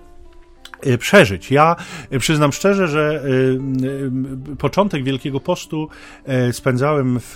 przeżyć. 0.99 1.51
Ja 1.51 1.75
y, 2.13 2.19
przyznam 2.19 2.51
szczerze, 2.51 2.87
że 2.87 3.23
y, 3.25 4.55
początek 4.57 5.03
Wielkiego 5.03 5.39
Postu 5.39 5.89
spędzałem 6.51 7.19
w 7.19 7.35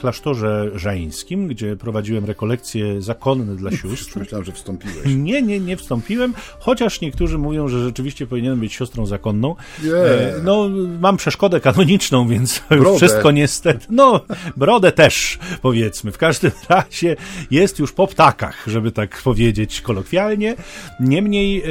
klasztorze 0.00 0.70
żeńskim, 0.74 1.48
gdzie 1.48 1.76
prowadziłem 1.76 2.24
rekolekcje 2.24 3.02
zakonne 3.02 3.56
dla 3.56 3.70
sióstr. 3.70 4.18
Myślałem, 4.20 4.44
że 4.44 4.52
wstąpiłeś. 4.52 5.06
Nie, 5.06 5.42
nie, 5.42 5.60
nie 5.60 5.76
wstąpiłem, 5.76 6.34
chociaż 6.58 7.00
niektórzy 7.00 7.38
mówią, 7.38 7.68
że 7.68 7.84
rzeczywiście 7.84 8.26
powinienem 8.26 8.60
być 8.60 8.74
siostrą 8.74 9.06
zakonną. 9.06 9.56
Yeah. 9.82 10.44
No, 10.44 10.68
mam 11.00 11.16
przeszkodę 11.16 11.60
kanoniczną, 11.60 12.28
więc 12.32 12.62
już 12.70 12.96
wszystko 12.96 13.30
niestety. 13.30 13.86
No, 13.90 14.20
brodę 14.56 14.92
też, 14.92 15.38
powiedzmy. 15.62 16.12
W 16.12 16.18
każdym 16.18 16.50
razie 16.68 17.16
jest 17.50 17.78
już 17.78 17.92
po 17.92 18.06
ptakach, 18.06 18.64
żeby 18.66 18.92
tak 18.92 19.22
powiedzieć 19.22 19.80
kolokwialnie. 19.80 20.56
Niemniej 21.00 21.62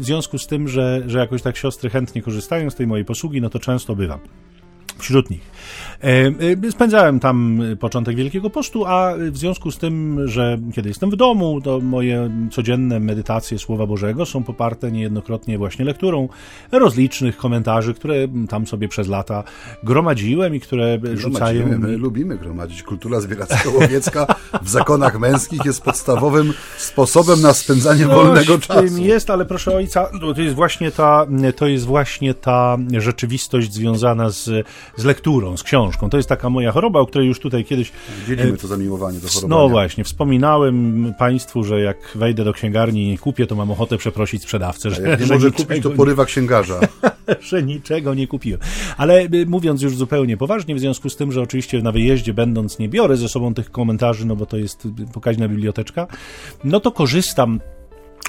w 0.00 0.04
związku 0.04 0.38
z 0.38 0.46
tym 0.46 0.55
tym, 0.56 0.68
że, 0.68 1.02
że 1.06 1.18
jakoś 1.18 1.42
tak 1.42 1.56
siostry 1.56 1.90
chętnie 1.90 2.22
korzystają 2.22 2.70
z 2.70 2.74
tej 2.74 2.86
mojej 2.86 3.04
posługi, 3.04 3.40
no 3.40 3.50
to 3.50 3.58
często 3.58 3.96
bywam 3.96 4.20
wśród 4.98 5.30
nich. 5.30 5.56
E, 6.04 6.32
e, 6.66 6.72
spędzałem 6.72 7.20
tam 7.20 7.62
początek 7.80 8.16
Wielkiego 8.16 8.50
Postu, 8.50 8.86
a 8.86 9.14
w 9.30 9.36
związku 9.36 9.70
z 9.70 9.78
tym, 9.78 10.20
że 10.28 10.58
kiedy 10.74 10.88
jestem 10.88 11.10
w 11.10 11.16
domu, 11.16 11.60
to 11.60 11.80
moje 11.80 12.30
codzienne 12.50 13.00
medytacje 13.00 13.58
Słowa 13.58 13.86
Bożego 13.86 14.26
są 14.26 14.42
poparte 14.42 14.92
niejednokrotnie 14.92 15.58
właśnie 15.58 15.84
lekturą 15.84 16.28
rozlicznych 16.72 17.36
komentarzy, 17.36 17.94
które 17.94 18.14
tam 18.48 18.66
sobie 18.66 18.88
przez 18.88 19.08
lata 19.08 19.44
gromadziłem 19.82 20.54
i 20.54 20.60
które 20.60 20.98
rzucają... 21.14 21.78
My 21.78 21.96
lubimy 21.96 22.38
gromadzić. 22.38 22.82
Kultura 22.82 23.20
zbieracko-łowiecka 23.20 24.26
w 24.62 24.68
zakonach 24.68 25.18
męskich 25.20 25.64
jest 25.64 25.82
podstawowym 25.82 26.52
sposobem 26.78 27.40
na 27.42 27.54
spędzanie 27.54 28.04
Coś 28.04 28.14
wolnego 28.14 28.58
czasu. 28.58 28.98
jest, 28.98 29.30
ale 29.30 29.44
proszę 29.44 29.76
ojca, 29.76 30.10
to 30.34 30.40
jest 30.40 30.54
właśnie 30.54 30.90
ta, 30.90 31.26
to 31.56 31.66
jest 31.66 31.84
właśnie 31.84 32.34
ta 32.34 32.76
rzeczywistość 32.98 33.72
związana 33.72 34.30
z, 34.30 34.66
z 34.96 35.04
lekturą, 35.04 35.56
z 35.56 35.62
książką. 35.62 36.10
To 36.10 36.16
jest 36.16 36.28
taka 36.28 36.50
moja 36.50 36.72
choroba, 36.72 37.00
o 37.00 37.06
której 37.06 37.28
już 37.28 37.40
tutaj 37.40 37.64
kiedyś... 37.64 37.92
Dzielimy 38.28 38.52
e, 38.52 38.56
to 38.56 38.66
zamiłowanie 38.66 39.18
do 39.18 39.28
choroby. 39.28 39.48
No 39.48 39.68
właśnie, 39.68 40.04
wspominałem 40.04 41.14
Państwu, 41.18 41.64
że 41.64 41.80
jak 41.80 41.96
wejdę 42.14 42.44
do 42.44 42.52
księgarni 42.52 43.12
i 43.12 43.18
kupię, 43.18 43.46
to 43.46 43.54
mam 43.54 43.70
ochotę 43.70 43.98
przeprosić 43.98 44.42
sprzedawcę, 44.42 44.90
że, 44.90 45.02
jak 45.02 45.20
nie 45.20 45.26
że 45.26 45.34
może 45.34 45.50
kupić, 45.50 45.82
to 45.82 45.90
porywa 45.90 46.24
księgarza. 46.24 46.80
że 47.40 47.62
niczego 47.62 48.14
nie 48.14 48.26
kupiłem. 48.26 48.60
Ale 48.96 49.20
e, 49.20 49.28
mówiąc 49.46 49.82
już 49.82 49.96
zupełnie 49.96 50.36
poważnie, 50.36 50.74
w 50.74 50.80
związku 50.80 51.10
z 51.10 51.16
tym, 51.16 51.32
że 51.32 51.42
oczywiście 51.42 51.82
na 51.82 51.92
wyjeździe 51.92 52.34
będąc 52.34 52.78
nie 52.78 52.88
biorę 52.88 53.16
ze 53.16 53.28
sobą 53.28 53.54
tych 53.54 53.70
komentarzy, 53.70 54.26
no 54.26 54.36
bo 54.36 54.46
to 54.46 54.56
jest 54.56 54.88
pokaźna 55.12 55.48
biblioteczka, 55.48 56.06
no 56.64 56.80
to 56.80 56.92
korzystam 56.92 57.60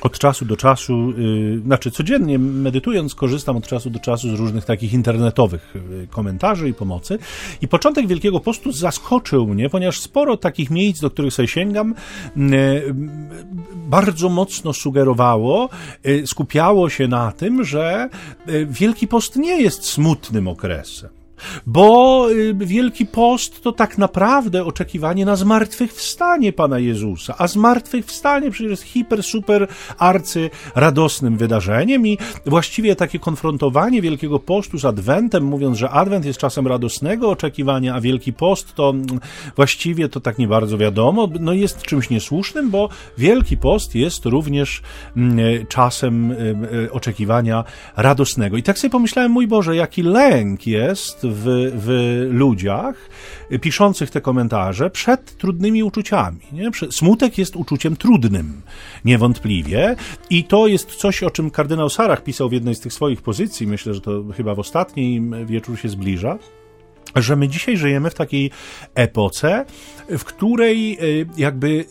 od 0.06 0.20
czasu 0.20 0.46
do 0.46 0.58
czasu, 0.58 1.14
yy, 1.18 1.60
znaczy 1.60 1.92
codziennie 1.92 2.40
medytując, 2.40 3.16
korzystam 3.16 3.58
od 3.58 3.68
czasu 3.68 3.90
do 3.90 4.00
czasu 4.00 4.36
z 4.36 4.40
różnych 4.40 4.66
takich 4.66 4.94
internetowych 4.94 5.76
y, 5.76 6.08
komentarzy 6.08 6.70
i 6.70 6.74
pomocy. 6.74 7.20
I 7.62 7.68
początek 7.68 8.08
Wielkiego 8.08 8.40
Postu 8.40 8.72
zaskoczył 8.72 9.48
mnie, 9.48 9.70
ponieważ 9.70 10.00
sporo 10.00 10.38
takich 10.38 10.70
miejsc, 10.70 11.02
do 11.02 11.10
których 11.10 11.34
sobie 11.34 11.48
sięgam, 11.48 11.96
yy, 12.36 12.96
bardzo 13.76 14.30
mocno 14.30 14.74
sugerowało, 14.74 15.70
yy, 16.04 16.28
skupiało 16.28 16.90
się 16.90 17.08
na 17.08 17.32
tym, 17.32 17.64
że 17.64 18.10
y, 18.50 18.68
Wielki 18.70 19.08
Post 19.08 19.36
nie 19.36 19.62
jest 19.62 19.86
smutnym 19.86 20.48
okresem. 20.48 21.17
Bo 21.66 22.28
y, 22.32 22.54
Wielki 22.54 23.06
Post 23.06 23.62
to 23.62 23.72
tak 23.72 23.98
naprawdę 23.98 24.66
oczekiwanie 24.66 25.26
na 25.26 25.36
zmartwychwstanie 25.36 26.54
Pana 26.54 26.80
Jezusa, 26.80 27.36
a 27.38 27.48
zmartwychwstanie 27.48 28.52
przecież 28.52 28.70
jest 28.70 28.84
hiper, 28.84 29.24
super, 29.24 29.68
arcy 29.98 30.50
radosnym 30.76 31.38
wydarzeniem 31.38 32.08
i 32.08 32.18
właściwie 32.46 32.96
takie 32.96 33.20
konfrontowanie 33.20 34.02
Wielkiego 34.02 34.40
Postu 34.40 34.78
z 34.78 34.86
Adwentem, 34.86 35.44
mówiąc, 35.44 35.78
że 35.78 35.90
Adwent 35.90 36.26
jest 36.26 36.40
czasem 36.40 36.68
radosnego 36.68 37.30
oczekiwania, 37.30 37.96
a 37.96 38.02
Wielki 38.02 38.34
Post 38.34 38.76
to 38.76 38.90
mm, 38.90 39.20
właściwie 39.56 40.10
to 40.10 40.20
tak 40.20 40.38
nie 40.38 40.48
bardzo 40.48 40.78
wiadomo, 40.78 41.30
no 41.40 41.54
jest 41.54 41.82
czymś 41.82 42.10
niesłusznym, 42.10 42.70
bo 42.70 42.90
Wielki 43.18 43.58
Post 43.58 43.96
jest 43.96 44.26
również 44.26 44.82
mm, 45.18 45.66
czasem 45.68 46.32
y, 46.32 46.36
y, 46.74 46.92
oczekiwania 46.92 47.64
radosnego. 47.96 48.58
I 48.58 48.64
tak 48.64 48.80
sobie 48.80 48.92
pomyślałem, 48.92 49.32
mój 49.32 49.48
Boże, 49.48 49.76
jaki 49.76 50.04
lęk 50.04 50.68
jest 50.68 51.20
w, 51.24 51.37
w 51.74 52.28
ludziach 52.32 53.10
piszących 53.62 54.12
te 54.12 54.22
komentarze 54.22 54.90
przed 54.90 55.38
trudnymi 55.38 55.84
uczuciami. 55.84 56.40
Nie? 56.52 56.72
Smutek 56.92 57.38
jest 57.38 57.56
uczuciem 57.56 57.96
trudnym, 57.96 58.62
niewątpliwie. 59.06 59.96
I 60.30 60.44
to 60.44 60.68
jest 60.68 60.96
coś, 60.96 61.24
o 61.24 61.30
czym 61.30 61.52
kardynał 61.52 61.90
Sarach 61.90 62.24
pisał 62.24 62.50
w 62.50 62.54
jednej 62.54 62.76
z 62.76 62.80
tych 62.80 62.94
swoich 62.94 63.22
pozycji. 63.22 63.68
Myślę, 63.68 63.94
że 63.94 64.02
to 64.02 64.24
chyba 64.38 64.56
w 64.56 64.60
ostatniej 64.60 65.22
wieczór 65.46 65.80
się 65.80 65.90
zbliża 65.90 66.38
że 67.16 67.36
my 67.36 67.48
dzisiaj 67.48 67.78
żyjemy 67.78 68.10
w 68.10 68.14
takiej 68.14 68.52
epoce, 68.96 69.66
w 70.10 70.24
której 70.24 70.94
e, 70.94 71.00
jakby 71.38 71.86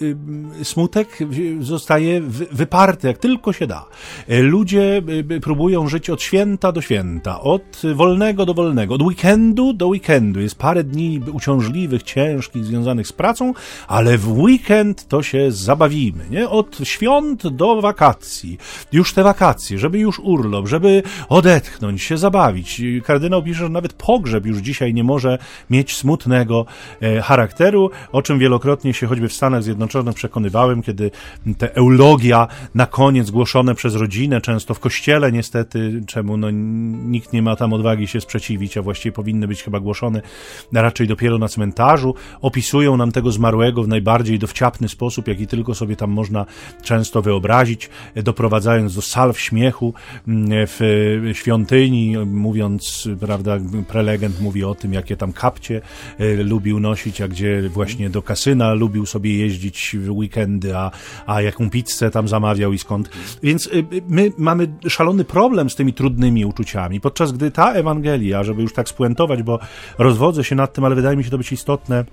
e, 0.61 0.65
smutek 0.65 1.19
zostaje 1.61 2.21
wyparty, 2.51 3.09
jak 3.09 3.19
tylko 3.19 3.53
się 3.53 3.67
da. 3.67 3.87
E, 4.29 4.43
ludzie 4.43 5.03
próbują 5.43 5.89
żyć 5.89 6.11
od 6.11 6.23
święta 6.23 6.73
do 6.73 6.81
święta, 6.81 7.41
od 7.41 7.83
wolnego 7.95 8.47
do 8.47 8.55
wolnego, 8.55 8.95
od 8.95 9.03
weekendu 9.03 9.73
do 9.73 9.87
weekendu. 9.87 10.41
Jest 10.41 10.59
parę 10.59 10.85
dni 10.85 11.21
uciążliwych, 11.33 12.03
ciężkich, 12.03 12.65
związanych 12.65 13.07
z 13.07 13.13
pracą, 13.13 13.55
ale 13.89 14.19
w 14.19 14.39
weekend 14.39 15.09
to 15.09 15.23
się 15.23 15.53
zabawimy, 15.53 16.25
nie? 16.31 16.49
Od 16.49 16.79
świąt 16.85 17.49
do 17.49 17.81
wakacji. 17.81 18.59
Już 18.93 19.15
te 19.15 19.23
wakacje, 19.23 19.79
żeby 19.79 19.99
już 19.99 20.19
urlop, 20.19 20.67
żeby 20.67 21.03
odetchnąć, 21.29 22.03
się 22.03 22.19
zabawić. 22.19 22.83
Kardynał 23.05 23.43
pisze, 23.43 23.61
że 23.61 23.69
nawet 23.69 23.93
pogrzeb 23.93 24.47
już 24.47 24.59
dzisiaj 24.59 24.95
nie 24.95 25.05
może 25.07 25.39
mieć 25.71 25.97
smutnego 25.97 26.67
e, 27.01 27.21
charakteru, 27.21 27.91
o 28.13 28.23
czym 28.23 28.39
wielokrotnie 28.39 28.95
się 28.95 29.07
choćby 29.07 29.29
w 29.29 29.33
Stanach 29.33 29.63
Zjednoczonych 29.63 30.15
przekonywałem, 30.15 30.83
kiedy 30.83 31.11
te 31.59 31.75
eulogia 31.75 32.49
na 32.75 32.87
koniec 32.87 33.31
głoszone 33.31 33.75
przez 33.75 33.95
rodzinę, 33.95 34.41
często 34.41 34.75
w 34.75 34.81
kościele 34.81 35.33
niestety, 35.33 36.03
czemu 36.07 36.37
no, 36.37 36.51
nikt 36.51 37.33
nie 37.33 37.43
ma 37.43 37.57
tam 37.57 37.73
odwagi 37.73 38.09
się 38.09 38.21
sprzeciwić, 38.21 38.77
a 38.77 38.83
właściwie 38.83 39.13
powinny 39.13 39.49
być 39.49 39.63
chyba 39.63 39.81
głoszone 39.81 40.23
raczej 40.73 41.07
dopiero 41.07 41.39
na 41.39 41.49
cmentarzu, 41.49 42.15
opisują 42.41 42.97
nam 42.97 43.13
tego 43.13 43.33
zmarłego 43.33 43.83
w 43.83 43.89
najbardziej 43.89 44.39
dowciapny 44.39 44.89
sposób, 44.89 45.29
jaki 45.29 45.47
tylko 45.47 45.75
sobie 45.75 45.97
tam 45.97 46.11
można 46.11 46.47
często 46.83 47.23
wyobrazić, 47.23 47.91
doprowadzając 48.15 48.95
do 48.95 49.03
salw 49.03 49.41
śmiechu 49.41 49.95
mm, 50.29 50.49
w 50.51 51.31
świątyni, 51.33 52.17
mówiąc, 52.27 53.09
prawda, 53.21 53.59
prelegent 53.89 54.41
mówi 54.41 54.65
o 54.65 54.75
tym, 54.75 54.93
jakie 54.97 55.17
tam 55.17 55.33
kapcie 55.33 55.81
e, 56.19 56.35
lubił 56.35 56.81
nosić, 56.81 57.21
a 57.21 57.29
gdzie 57.29 57.69
właśnie 57.69 58.11
do 58.11 58.23
kasyna 58.23 58.75
lubił 58.75 59.07
sobie 59.07 59.39
jeździć 59.39 59.97
w 59.99 60.11
weekendy, 60.11 60.77
a, 60.77 60.91
a 61.27 61.43
jaką 61.43 61.71
pizzę 61.71 62.11
tam 62.11 62.29
zamawiał 62.29 62.73
i 62.73 62.79
skąd. 62.79 63.11
Więc 63.43 63.67
e, 63.67 63.71
my 64.09 64.33
mamy 64.39 64.69
szalony 64.89 65.25
problem 65.25 65.71
z 65.71 65.75
tymi 65.75 65.93
trudnymi 65.93 66.45
uczuciami, 66.45 67.01
podczas 67.01 67.33
gdy 67.33 67.51
ta 67.51 67.73
Ewangelia, 67.73 68.45
żeby 68.45 68.63
już 68.63 68.73
tak 68.73 68.89
spuentować, 68.89 69.43
bo 69.43 69.59
rozwodzę 69.99 70.45
się 70.45 70.55
nad 70.55 70.73
tym, 70.73 70.85
ale 70.85 70.95
wydaje 70.95 71.17
mi 71.17 71.25
się 71.25 71.31
to 71.31 71.39
być 71.39 71.53
istotne, 71.53 72.05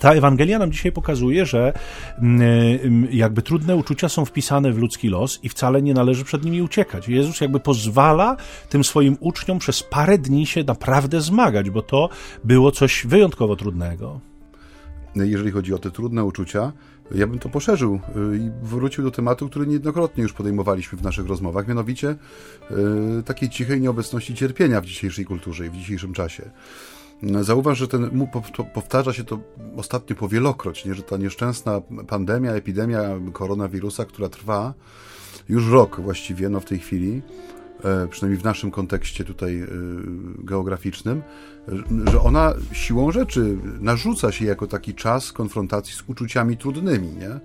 ta 0.00 0.14
Ewangelia 0.14 0.58
nam 0.58 0.72
dzisiaj 0.72 0.92
pokazuje, 0.92 1.46
że 1.46 1.72
mm, 2.18 2.40
mm, 2.82 3.08
jakby 3.12 3.42
trudne 3.42 3.76
uczucia 3.76 4.08
są 4.08 4.24
wpisane 4.24 4.72
w 4.72 4.78
ludzki 4.78 5.08
los 5.08 5.40
i 5.42 5.48
wcale 5.48 5.82
nie 5.82 5.94
należy 5.94 6.24
przed 6.24 6.44
nimi 6.44 6.62
uciekać. 6.62 7.08
Jezus 7.08 7.40
jakby 7.40 7.60
pozwala 7.60 8.36
tym 8.68 8.84
swoim 8.84 9.16
uczniom 9.20 9.58
przez 9.58 9.82
parę 9.82 10.18
dni 10.18 10.46
się 10.46 10.64
naprawdę 10.64 11.20
zmagać, 11.20 11.70
bo 11.70 11.82
to 11.82 12.08
było 12.44 12.70
coś 12.70 13.06
wyjątkowo 13.06 13.56
trudnego. 13.56 14.20
Jeżeli 15.16 15.50
chodzi 15.50 15.74
o 15.74 15.78
te 15.78 15.90
trudne 15.90 16.24
uczucia, 16.24 16.72
ja 17.14 17.26
bym 17.26 17.38
to 17.38 17.48
poszerzył 17.48 17.94
y, 18.34 18.38
i 18.38 18.50
wrócił 18.62 19.04
do 19.04 19.10
tematu, 19.10 19.48
który 19.48 19.66
niejednokrotnie 19.66 20.22
już 20.22 20.32
podejmowaliśmy 20.32 20.98
w 20.98 21.02
naszych 21.02 21.26
rozmowach, 21.26 21.68
mianowicie 21.68 22.16
y, 23.20 23.22
takiej 23.22 23.50
cichej 23.50 23.80
nieobecności 23.80 24.34
cierpienia 24.34 24.80
w 24.80 24.86
dzisiejszej 24.86 25.24
kulturze 25.24 25.66
i 25.66 25.70
w 25.70 25.76
dzisiejszym 25.76 26.12
czasie. 26.12 26.50
Zauważ, 27.40 27.78
że 27.78 27.88
ten, 27.88 28.26
powtarza 28.74 29.12
się 29.12 29.24
to 29.24 29.38
ostatnio 29.76 30.16
powielokroć, 30.16 30.84
nie? 30.84 30.94
że 30.94 31.02
ta 31.02 31.16
nieszczęsna 31.16 31.80
pandemia, 32.08 32.52
epidemia 32.52 33.02
koronawirusa, 33.32 34.04
która 34.04 34.28
trwa 34.28 34.74
już 35.48 35.70
rok 35.70 36.00
właściwie, 36.00 36.48
no 36.48 36.60
w 36.60 36.64
tej 36.64 36.78
chwili, 36.78 37.22
e, 37.84 38.08
przynajmniej 38.08 38.40
w 38.40 38.44
naszym 38.44 38.70
kontekście 38.70 39.24
tutaj 39.24 39.66
geograficznym, 40.38 41.22
że 42.10 42.20
ona 42.20 42.54
siłą 42.72 43.12
rzeczy 43.12 43.58
narzuca 43.80 44.32
się 44.32 44.44
jako 44.44 44.66
taki 44.66 44.94
czas 44.94 45.32
konfrontacji 45.32 45.94
z 45.94 46.02
uczuciami 46.06 46.56
trudnymi, 46.56 47.08
nie? 47.08 47.40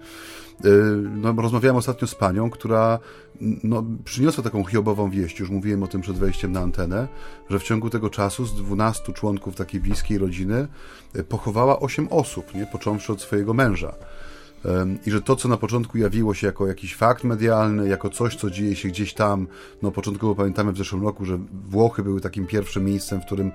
No, 1.15 1.33
rozmawiałem 1.37 1.75
ostatnio 1.75 2.07
z 2.07 2.15
panią, 2.15 2.49
która 2.49 2.99
no, 3.63 3.83
przyniosła 4.05 4.43
taką 4.43 4.63
hiobową 4.63 5.09
wieść, 5.09 5.39
już 5.39 5.49
mówiłem 5.49 5.83
o 5.83 5.87
tym 5.87 6.01
przed 6.01 6.17
wejściem 6.17 6.51
na 6.51 6.59
antenę, 6.59 7.07
że 7.49 7.59
w 7.59 7.63
ciągu 7.63 7.89
tego 7.89 8.09
czasu 8.09 8.45
z 8.45 8.55
12 8.55 9.13
członków 9.13 9.55
takiej 9.55 9.81
bliskiej 9.81 10.17
rodziny 10.17 10.67
pochowała 11.29 11.79
8 11.79 12.07
osób, 12.11 12.55
nie? 12.55 12.65
począwszy 12.65 13.13
od 13.13 13.21
swojego 13.21 13.53
męża 13.53 13.95
i 15.05 15.11
że 15.11 15.21
to, 15.21 15.35
co 15.35 15.47
na 15.47 15.57
początku 15.57 15.97
jawiło 15.97 16.33
się 16.33 16.47
jako 16.47 16.67
jakiś 16.67 16.95
fakt 16.95 17.23
medialny, 17.23 17.87
jako 17.87 18.09
coś, 18.09 18.35
co 18.35 18.49
dzieje 18.49 18.75
się 18.75 18.89
gdzieś 18.89 19.13
tam, 19.13 19.47
no 19.81 19.91
początkowo 19.91 20.35
pamiętamy 20.35 20.71
w 20.71 20.77
zeszłym 20.77 21.03
roku, 21.03 21.25
że 21.25 21.39
Włochy 21.69 22.03
były 22.03 22.21
takim 22.21 22.47
pierwszym 22.47 22.85
miejscem, 22.85 23.21
w 23.21 23.25
którym 23.25 23.51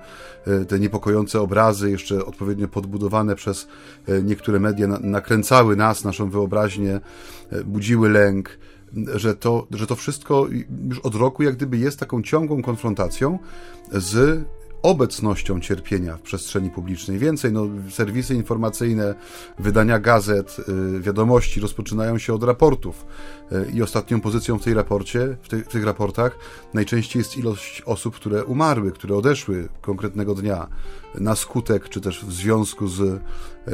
e, 0.47 0.65
te 0.65 0.79
niepokojące 0.79 1.41
obrazy, 1.41 1.91
jeszcze 1.91 2.25
odpowiednio 2.25 2.67
podbudowane 2.67 3.35
przez 3.35 3.67
e, 4.07 4.21
niektóre 4.21 4.59
media, 4.59 4.87
nakręcały 4.87 5.75
nas, 5.75 6.03
naszą 6.03 6.29
wyobraźnię, 6.29 6.99
e, 7.51 7.63
budziły 7.63 8.09
lęk, 8.09 8.57
że 9.15 9.35
to, 9.35 9.67
że 9.71 9.87
to 9.87 9.95
wszystko 9.95 10.47
już 10.89 10.99
od 10.99 11.15
roku 11.15 11.43
jak 11.43 11.55
gdyby 11.55 11.77
jest 11.77 11.99
taką 11.99 12.21
ciągłą 12.21 12.61
konfrontacją 12.61 13.39
z 13.91 14.43
obecnością 14.83 15.59
cierpienia 15.59 16.17
w 16.17 16.21
przestrzeni 16.21 16.69
publicznej. 16.69 17.17
Więcej, 17.17 17.51
no, 17.51 17.67
serwisy 17.89 18.35
informacyjne, 18.35 19.15
wydania 19.59 19.99
gazet, 19.99 20.57
y, 20.95 20.99
wiadomości 20.99 21.59
rozpoczynają 21.59 22.17
się 22.17 22.33
od 22.33 22.43
raportów. 22.43 23.05
Y, 23.51 23.71
I 23.73 23.81
ostatnią 23.81 24.21
pozycją 24.21 24.59
w 24.59 24.63
tej 24.63 24.73
raporcie, 24.73 25.37
w, 25.41 25.47
tych, 25.49 25.65
w 25.65 25.69
tych 25.69 25.85
raportach 25.85 26.37
najczęściej 26.73 27.19
jest 27.19 27.37
ilość 27.37 27.81
osób, 27.85 28.15
które 28.15 28.45
umarły, 28.45 28.91
które 28.91 29.15
odeszły 29.15 29.69
konkretnego 29.81 30.35
dnia 30.35 30.67
na 31.15 31.35
skutek, 31.35 31.89
czy 31.89 32.01
też 32.01 32.25
w 32.25 32.33
związku 32.33 32.87
z 32.87 33.21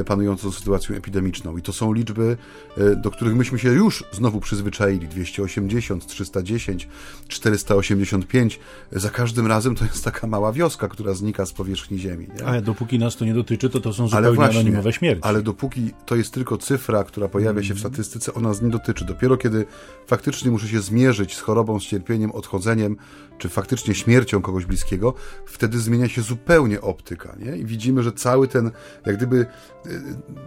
panującą 0.06 0.52
sytuacją 0.52 0.96
epidemiczną. 0.96 1.58
I 1.58 1.62
to 1.62 1.74
są 1.74 1.94
liczby, 1.94 2.38
e, 2.78 2.96
do 2.96 3.12
których 3.12 3.36
myśmy 3.36 3.60
się 3.60 3.70
już 3.70 4.04
znowu 4.12 4.40
przyzwyczaili. 4.40 5.08
280, 5.08 6.08
310, 6.08 6.88
485. 7.28 8.60
Za 8.92 9.10
każdym 9.10 9.48
razem 9.48 9.76
to 9.76 9.86
jest 9.86 10.04
taka 10.04 10.28
mała 10.28 10.52
wioska, 10.52 10.88
która 10.88 11.14
znika 11.14 11.46
z 11.46 11.54
powierzchni 11.54 12.00
Ziemi. 12.00 12.28
Nie? 12.36 12.46
Ale 12.46 12.62
dopóki 12.62 13.00
nas 13.00 13.16
to 13.16 13.26
nie 13.26 13.34
dotyczy, 13.34 13.70
to 13.70 13.80
to 13.80 13.94
są 13.94 14.08
zupełnie 14.08 14.28
ale 14.28 14.36
właśnie, 14.36 14.60
anonimowe 14.60 14.94
śmierci. 14.94 15.24
Ale 15.24 15.42
dopóki 15.42 15.92
to 16.06 16.16
jest 16.16 16.34
tylko 16.34 16.58
cyfra, 16.58 17.04
która 17.04 17.28
pojawia 17.28 17.64
się 17.64 17.74
w 17.74 17.78
mhm. 17.78 17.94
statystyce, 17.94 18.34
ona 18.34 18.50
nas 18.50 18.62
nie 18.62 18.70
dotyczy. 18.70 19.06
Dopiero 19.06 19.38
kiedy 19.38 19.66
faktycznie 20.08 20.52
muszę 20.52 20.68
się 20.68 20.82
zmierzyć 20.82 21.36
z 21.36 21.40
chorobą, 21.40 21.80
z 21.80 21.84
cierpieniem, 21.84 22.32
odchodzeniem, 22.32 22.98
czy 23.40 23.50
faktycznie 23.50 23.96
śmiercią 23.96 24.42
kogoś 24.42 24.66
bliskiego, 24.66 25.14
wtedy 25.46 25.80
zmienia 25.80 26.10
się 26.10 26.22
zupełnie 26.22 26.82
optyka. 26.82 27.36
Nie? 27.40 27.58
I 27.58 27.66
widzimy, 27.66 28.04
że 28.04 28.12
cały 28.12 28.48
ten, 28.48 28.72
jak 29.06 29.18
gdyby 29.18 29.46
y, 29.86 29.90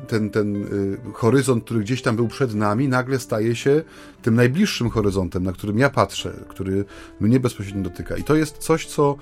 ten, 0.09 0.31
ten 0.31 0.57
y, 0.57 0.99
horyzont, 1.13 1.65
który 1.65 1.81
gdzieś 1.81 2.03
tam 2.03 2.17
był 2.17 2.29
przed 2.29 2.55
nami, 2.55 2.89
nagle 2.89 3.19
staje 3.19 3.57
się 3.57 3.83
tym 4.23 4.35
najbliższym 4.35 4.91
horyzontem, 4.91 5.45
na 5.45 5.53
którym 5.53 5.79
ja 5.79 5.91
patrzę, 5.91 6.33
który 6.49 6.85
mnie 7.21 7.41
bezpośrednio 7.41 7.83
dotyka. 7.83 8.17
I 8.17 8.25
to 8.25 8.35
jest 8.35 8.59
coś, 8.59 8.87
co 8.87 9.17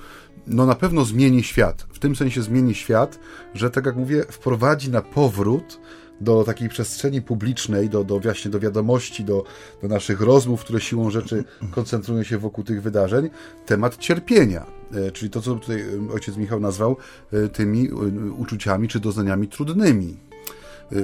no 0.46 0.66
na 0.66 0.74
pewno 0.74 1.04
zmieni 1.04 1.42
świat. 1.42 1.86
W 1.92 1.98
tym 1.98 2.16
sensie 2.16 2.42
zmieni 2.42 2.74
świat, 2.74 3.18
że 3.54 3.70
tak 3.70 3.86
jak 3.86 3.96
mówię, 3.96 4.24
wprowadzi 4.30 4.90
na 4.90 5.02
powrót 5.02 5.80
do 6.20 6.44
takiej 6.44 6.68
przestrzeni 6.68 7.22
publicznej, 7.22 7.88
do, 7.88 8.04
do 8.04 8.20
właśnie 8.20 8.50
do 8.50 8.60
wiadomości, 8.60 9.24
do, 9.24 9.44
do 9.82 9.88
naszych 9.88 10.20
rozmów, 10.20 10.60
które 10.60 10.80
siłą 10.80 11.10
rzeczy 11.10 11.44
koncentrują 11.70 12.22
się 12.22 12.38
wokół 12.38 12.64
tych 12.64 12.82
wydarzeń, 12.82 13.30
temat 13.66 13.96
cierpienia. 13.96 14.66
E, 14.94 15.10
czyli 15.10 15.30
to, 15.30 15.42
co 15.42 15.54
tutaj 15.54 15.80
e, 15.80 16.12
ojciec 16.12 16.36
Michał 16.36 16.60
nazwał 16.60 16.96
e, 17.32 17.48
tymi 17.48 17.90
uczuciami 18.38 18.88
czy 18.88 19.00
doznaniami 19.00 19.48
trudnymi. 19.48 20.16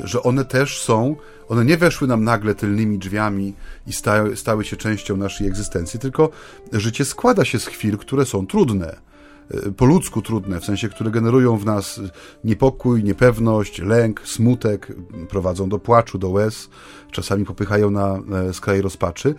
Że 0.04 0.22
one 0.22 0.44
też 0.44 0.82
są, 0.82 1.16
one 1.48 1.64
nie 1.64 1.76
weszły 1.76 2.08
nam 2.08 2.24
nagle 2.24 2.54
tylnymi 2.54 2.98
drzwiami 2.98 3.54
i 3.86 3.92
stały, 3.92 4.36
stały 4.36 4.64
się 4.64 4.76
częścią 4.76 5.16
naszej 5.16 5.46
egzystencji, 5.46 6.00
tylko 6.00 6.30
życie 6.72 7.04
składa 7.04 7.44
się 7.44 7.58
z 7.58 7.66
chwil, 7.66 7.98
które 7.98 8.26
są 8.26 8.46
trudne 8.46 8.96
po 9.76 9.84
ludzku 9.84 10.22
trudne, 10.22 10.60
w 10.60 10.64
sensie, 10.64 10.88
które 10.88 11.10
generują 11.10 11.56
w 11.56 11.64
nas 11.64 12.00
niepokój, 12.44 13.04
niepewność, 13.04 13.78
lęk, 13.78 14.20
smutek, 14.24 14.92
prowadzą 15.28 15.68
do 15.68 15.78
płaczu, 15.78 16.18
do 16.18 16.28
łez, 16.28 16.68
czasami 17.10 17.44
popychają 17.44 17.90
na 17.90 18.18
skraj 18.52 18.80
rozpaczy. 18.80 19.34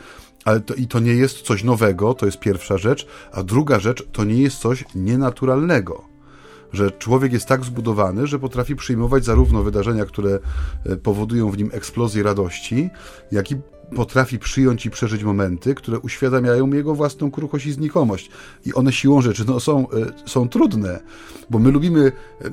Ale 0.46 0.60
to, 0.60 0.74
i 0.74 0.88
to 0.88 1.00
nie 1.00 1.14
jest 1.14 1.42
coś 1.42 1.64
nowego, 1.64 2.14
to 2.14 2.26
jest 2.26 2.40
pierwsza 2.40 2.78
rzecz, 2.78 3.08
a 3.32 3.44
druga 3.44 3.80
rzecz, 3.80 4.08
to 4.12 4.24
nie 4.24 4.42
jest 4.42 4.58
coś 4.58 4.86
nienaturalnego 4.96 6.18
że 6.74 6.92
człowiek 6.92 7.34
jest 7.34 7.48
tak 7.48 7.66
zbudowany, 7.66 8.28
że 8.28 8.40
potrafi 8.40 8.76
przyjmować 8.76 9.26
zarówno 9.26 9.64
wydarzenia, 9.64 10.06
które 10.06 10.40
e, 10.86 10.96
powodują 10.96 11.52
w 11.52 11.58
nim 11.58 11.70
eksplozję 11.74 12.24
radości, 12.24 12.90
jak 13.32 13.52
i 13.52 13.56
potrafi 13.96 14.40
przyjąć 14.40 14.86
i 14.86 14.90
przeżyć 14.90 15.24
momenty, 15.24 15.76
które 15.76 16.00
uświadamiają 16.00 16.74
jego 16.74 16.96
własną 16.96 17.32
kruchość 17.32 17.66
i 17.66 17.72
znikomość. 17.72 18.30
I 18.66 18.74
one 18.74 18.92
siłą 18.92 19.22
rzeczy 19.22 19.44
no, 19.48 19.60
są, 19.60 19.90
e, 19.90 19.94
są 20.26 20.50
trudne, 20.50 21.00
bo 21.50 21.60
my 21.60 21.72
lubimy 21.72 22.12
e, 22.42 22.52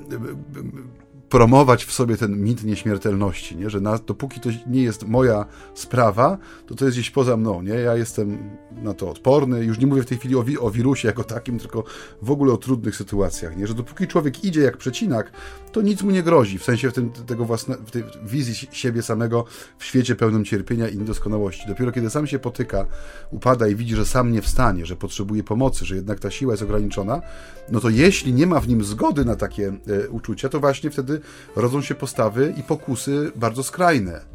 promować 1.35 1.85
w 1.85 1.93
sobie 1.93 2.17
ten 2.17 2.43
mit 2.45 2.65
nieśmiertelności, 2.65 3.57
nie? 3.57 3.71
że 3.71 3.81
na, 3.81 3.99
dopóki 3.99 4.41
to 4.41 4.49
nie 4.67 4.83
jest 4.83 5.09
moja 5.09 5.47
sprawa, 5.75 6.39
to 6.67 6.75
to 6.75 6.85
jest 6.85 6.97
gdzieś 6.97 7.11
poza 7.11 7.37
mną, 7.37 7.63
nie? 7.63 7.75
Ja 7.75 7.97
jestem 7.97 8.51
na 8.83 8.95
to 8.95 9.11
odporny, 9.11 9.65
już 9.65 9.79
nie 9.79 9.87
mówię 9.87 10.03
w 10.03 10.07
tej 10.07 10.19
chwili 10.19 10.37
o, 10.37 10.43
wi 10.43 10.59
o 10.59 10.71
wirusie 10.71 11.09
jako 11.09 11.25
takim, 11.25 11.59
tylko 11.59 11.85
w 12.23 12.31
ogóle 12.31 12.53
o 12.53 12.57
trudnych 12.57 12.97
sytuacjach, 12.97 13.57
nie? 13.57 13.67
Że 13.67 13.75
dopóki 13.75 14.07
człowiek 14.07 14.45
idzie 14.45 14.61
jak 14.61 14.77
przecinak, 14.77 15.33
to 15.75 15.83
nic 15.83 16.03
mu 16.03 16.11
nie 16.11 16.23
grozi, 16.23 16.59
w 16.59 16.65
sensie 16.65 16.91
w 16.91 16.93
tym, 16.93 17.11
tego 17.11 17.45
własne, 17.45 17.77
w 17.77 17.91
tej 17.91 18.05
wizji 18.23 18.69
siebie 18.73 19.03
samego 19.03 19.45
w 19.79 19.85
świecie 19.85 20.17
pełnym 20.17 20.45
cierpienia 20.45 20.89
i 20.89 20.99
niedoskonałości. 20.99 21.69
Dopiero 21.69 21.93
kiedy 21.93 22.11
sam 22.11 22.27
się 22.27 22.39
potyka, 22.39 22.87
upada 23.31 23.69
i 23.69 23.75
widzi, 23.75 23.97
że 23.97 24.07
sam 24.07 24.33
nie 24.33 24.43
wstanie, 24.43 24.87
że 24.87 24.97
potrzebuje 24.97 25.45
pomocy, 25.45 25.85
że 25.85 25.97
jednak 25.97 26.21
ta 26.21 26.31
siła 26.31 26.53
jest 26.53 26.63
ograniczona, 26.63 27.23
no 27.71 27.81
to 27.81 27.91
jeśli 27.91 28.33
nie 28.33 28.47
ma 28.47 28.61
w 28.61 28.69
nim 28.69 28.85
zgody 28.85 29.25
na 29.25 29.37
takie 29.37 29.69
e, 29.69 30.09
uczucia, 30.09 30.49
to 30.49 30.61
właśnie 30.61 30.91
wtedy 30.91 31.21
rodzą 31.57 31.83
się 31.83 31.95
postawy 31.95 32.55
i 32.57 32.63
pokusy 32.63 33.33
bardzo 33.37 33.63
skrajne. 33.63 34.34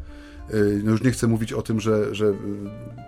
Y, 0.54 0.80
no 0.84 0.90
już 0.90 1.02
nie 1.02 1.10
chcę 1.10 1.26
mówić 1.26 1.52
o 1.52 1.62
tym, 1.62 1.80
że, 1.80 2.14
że 2.14 2.26
y, 2.26 2.36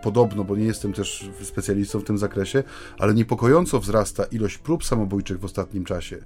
podobno, 0.02 0.44
bo 0.44 0.56
nie 0.56 0.64
jestem 0.64 0.92
też 0.92 1.30
specjalistą 1.42 2.00
w 2.00 2.04
tym 2.04 2.18
zakresie, 2.18 2.62
ale 2.98 3.14
niepokojąco 3.14 3.80
wzrasta 3.80 4.24
ilość 4.24 4.58
prób 4.58 4.84
samobójczych 4.84 5.40
w 5.40 5.44
ostatnim 5.44 5.84
czasie. 5.84 6.18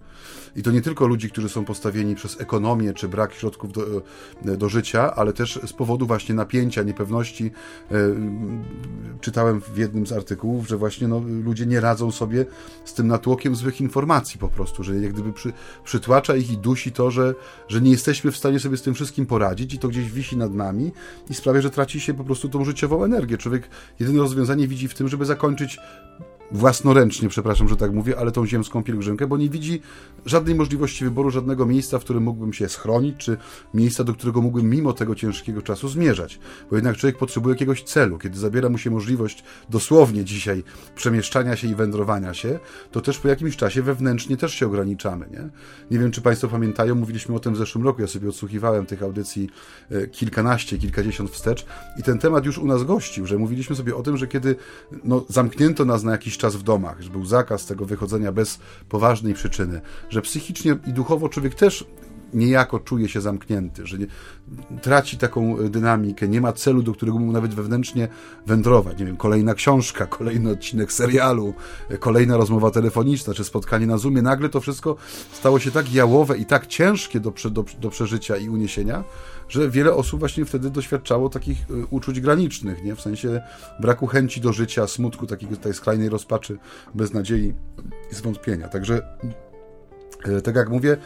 I 0.56 0.62
to 0.62 0.70
nie 0.70 0.82
tylko 0.82 1.06
ludzi, 1.06 1.30
którzy 1.30 1.48
są 1.48 1.64
postawieni 1.64 2.14
przez 2.14 2.40
ekonomię 2.40 2.94
czy 2.94 3.08
brak 3.08 3.34
środków 3.34 3.72
do, 3.72 4.02
y, 4.46 4.56
do 4.56 4.68
życia, 4.68 5.14
ale 5.14 5.32
też 5.32 5.60
z 5.66 5.72
powodu 5.72 6.06
właśnie 6.06 6.34
napięcia, 6.34 6.82
niepewności. 6.82 7.50
Czytałem 9.20 9.60
w 9.60 9.78
jednym 9.78 10.06
z 10.06 10.12
artykułów, 10.12 10.68
że 10.68 10.76
właśnie 10.76 11.08
no, 11.08 11.22
ludzie 11.44 11.66
nie 11.66 11.80
radzą 11.80 12.10
sobie 12.10 12.46
z 12.84 12.94
tym 12.94 13.06
natłokiem 13.06 13.56
złych 13.56 13.80
informacji 13.80 14.40
po 14.40 14.48
prostu, 14.48 14.84
że 14.84 14.96
jak 14.96 15.12
gdyby 15.12 15.32
przy, 15.32 15.52
przytłacza 15.84 16.36
ich 16.36 16.50
i 16.50 16.58
dusi 16.58 16.92
to, 16.92 17.10
że, 17.10 17.34
że 17.68 17.80
nie 17.80 17.90
jesteśmy 17.90 18.32
w 18.32 18.36
stanie 18.36 18.60
sobie 18.60 18.76
z 18.76 18.82
tym 18.82 18.94
wszystkim 18.94 19.26
poradzić 19.26 19.74
i 19.74 19.78
to 19.78 19.88
gdzieś 19.88 20.10
wisi 20.10 20.36
nad 20.36 20.54
nami 20.54 20.92
i 21.30 21.34
sprawia, 21.34 21.60
że 21.60 21.70
traci 21.70 22.00
się 22.00 22.14
po 22.14 22.24
prostu 22.24 22.48
tą 22.48 22.64
życiową 22.64 23.04
energię. 23.04 23.38
Człowiek 23.38 23.68
jedyne 24.00 24.18
rozwiązanie 24.18 24.68
widzi 24.68 24.88
w 24.88 24.94
tym, 24.94 25.08
żeby 25.08 25.24
zakończyć 25.24 25.78
własnoręcznie, 26.52 27.28
przepraszam, 27.28 27.68
że 27.68 27.76
tak 27.76 27.92
mówię, 27.92 28.18
ale 28.18 28.32
tą 28.32 28.46
ziemską 28.46 28.82
pielgrzymkę, 28.82 29.26
bo 29.26 29.36
nie 29.36 29.50
widzi 29.50 29.80
żadnej 30.26 30.54
możliwości 30.54 31.04
wyboru, 31.04 31.30
żadnego 31.30 31.66
miejsca, 31.66 31.98
w 31.98 32.04
którym 32.04 32.22
mógłbym 32.22 32.52
się 32.52 32.68
schronić, 32.68 33.16
czy 33.16 33.36
miejsca, 33.74 34.04
do 34.04 34.14
którego 34.14 34.42
mógłbym 34.42 34.70
mimo 34.70 34.92
tego 34.92 35.14
ciężkiego 35.14 35.62
czasu 35.62 35.88
zmierzać. 35.88 36.38
Bo 36.70 36.76
jednak 36.76 36.96
człowiek 36.96 37.18
potrzebuje 37.18 37.54
jakiegoś 37.54 37.82
celu. 37.82 38.18
Kiedy 38.18 38.38
zabiera 38.38 38.68
mu 38.68 38.78
się 38.78 38.90
możliwość 38.90 39.44
dosłownie 39.70 40.24
dzisiaj 40.24 40.64
przemieszczania 40.94 41.56
się 41.56 41.68
i 41.68 41.74
wędrowania 41.74 42.34
się, 42.34 42.58
to 42.90 43.00
też 43.00 43.18
po 43.18 43.28
jakimś 43.28 43.56
czasie 43.56 43.82
wewnętrznie 43.82 44.36
też 44.36 44.54
się 44.54 44.66
ograniczamy. 44.66 45.26
Nie, 45.30 45.48
nie 45.90 45.98
wiem, 45.98 46.10
czy 46.10 46.20
Państwo 46.20 46.48
pamiętają, 46.48 46.94
mówiliśmy 46.94 47.34
o 47.34 47.38
tym 47.38 47.54
w 47.54 47.56
zeszłym 47.56 47.84
roku, 47.84 48.00
ja 48.00 48.08
sobie 48.08 48.28
odsłuchiwałem 48.28 48.86
tych 48.86 49.02
audycji 49.02 49.50
e, 49.90 50.06
kilkanaście, 50.06 50.78
kilkadziesiąt 50.78 51.30
wstecz 51.30 51.66
i 51.98 52.02
ten 52.02 52.18
temat 52.18 52.46
już 52.46 52.58
u 52.58 52.66
nas 52.66 52.84
gościł, 52.84 53.26
że 53.26 53.38
mówiliśmy 53.38 53.76
sobie 53.76 53.96
o 53.96 54.02
tym, 54.02 54.16
że 54.16 54.26
kiedy 54.26 54.56
no, 55.04 55.24
zamknięto 55.28 55.84
nas 55.84 56.02
na 56.02 56.12
jakiś 56.12 56.35
czas 56.38 56.56
w 56.56 56.62
domach, 56.62 57.00
że 57.00 57.10
był 57.10 57.24
zakaz 57.24 57.66
tego 57.66 57.84
wychodzenia 57.84 58.32
bez 58.32 58.58
poważnej 58.88 59.34
przyczyny, 59.34 59.80
że 60.10 60.22
psychicznie 60.22 60.76
i 60.86 60.92
duchowo 60.92 61.28
człowiek 61.28 61.54
też 61.54 61.86
niejako 62.34 62.80
czuje 62.80 63.08
się 63.08 63.20
zamknięty, 63.20 63.86
że 63.86 63.98
nie, 63.98 64.06
traci 64.82 65.18
taką 65.18 65.56
dynamikę, 65.56 66.28
nie 66.28 66.40
ma 66.40 66.52
celu, 66.52 66.82
do 66.82 66.92
którego 66.92 67.18
mógł 67.18 67.32
nawet 67.32 67.54
wewnętrznie 67.54 68.08
wędrować. 68.46 68.98
Nie 68.98 69.06
wiem, 69.06 69.16
kolejna 69.16 69.54
książka, 69.54 70.06
kolejny 70.18 70.50
odcinek 70.50 70.92
serialu, 70.92 71.54
kolejna 72.00 72.36
rozmowa 72.36 72.70
telefoniczna, 72.70 73.34
czy 73.34 73.44
spotkanie 73.44 73.86
na 73.86 73.98
Zoomie. 73.98 74.22
Nagle 74.22 74.48
to 74.48 74.60
wszystko 74.60 74.96
stało 75.32 75.58
się 75.58 75.70
tak 75.70 75.94
jałowe 75.94 76.38
i 76.38 76.46
tak 76.46 76.66
ciężkie 76.66 77.20
do, 77.20 77.32
do, 77.50 77.64
do 77.80 77.90
przeżycia 77.90 78.36
i 78.36 78.48
uniesienia, 78.48 79.04
że 79.48 79.70
wiele 79.70 79.94
osób 79.94 80.20
właśnie 80.20 80.44
wtedy 80.44 80.70
doświadczało 80.70 81.28
takich 81.28 81.70
y, 81.70 81.86
uczuć 81.90 82.20
granicznych, 82.20 82.84
nie? 82.84 82.96
w 82.96 83.00
sensie 83.00 83.40
braku 83.80 84.06
chęci 84.06 84.40
do 84.40 84.52
życia, 84.52 84.86
smutku, 84.86 85.26
takiego, 85.26 85.56
tej 85.56 85.74
skrajnej 85.74 86.08
rozpaczy, 86.08 86.58
beznadziei 86.94 87.54
i 88.12 88.14
zwątpienia. 88.14 88.68
Także 88.68 89.02
y, 90.28 90.42
tak 90.42 90.56
jak 90.56 90.68
mówię, 90.68 90.92
y, 90.92 90.96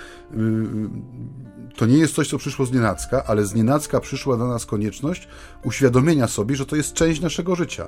to 1.77 1.87
nie 1.87 1.99
jest 1.99 2.15
coś, 2.15 2.29
co 2.29 2.39
przyszło 2.39 2.67
z 2.67 2.73
nienacka, 2.73 3.25
ale 3.27 3.45
z 3.45 3.55
nienacka 3.55 4.01
przyszła 4.01 4.37
do 4.37 4.47
nas 4.47 4.67
konieczność 4.67 5.29
uświadomienia 5.65 6.29
sobie, 6.29 6.57
że 6.57 6.67
to 6.67 6.77
jest 6.77 6.93
część 6.93 7.21
naszego 7.21 7.57
życia 7.57 7.87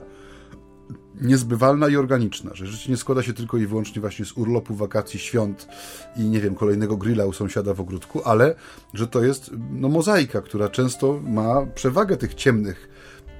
niezbywalna 1.20 1.88
i 1.88 1.96
organiczna, 1.96 2.50
że 2.54 2.66
życie 2.66 2.90
nie 2.90 2.96
składa 2.96 3.22
się 3.22 3.32
tylko 3.32 3.58
i 3.58 3.66
wyłącznie 3.66 4.00
właśnie 4.00 4.24
z 4.24 4.32
urlopu, 4.32 4.74
wakacji, 4.74 5.20
świąt 5.20 5.68
i 6.16 6.20
nie 6.20 6.40
wiem, 6.40 6.54
kolejnego 6.54 6.96
grilla 6.96 7.26
u 7.26 7.32
sąsiada 7.32 7.74
w 7.74 7.80
ogródku, 7.80 8.22
ale 8.24 8.54
że 8.94 9.06
to 9.06 9.22
jest 9.22 9.50
no, 9.70 9.88
mozaika, 9.88 10.42
która 10.42 10.68
często 10.68 11.20
ma 11.24 11.66
przewagę 11.74 12.16
tych 12.16 12.34
ciemnych 12.34 12.88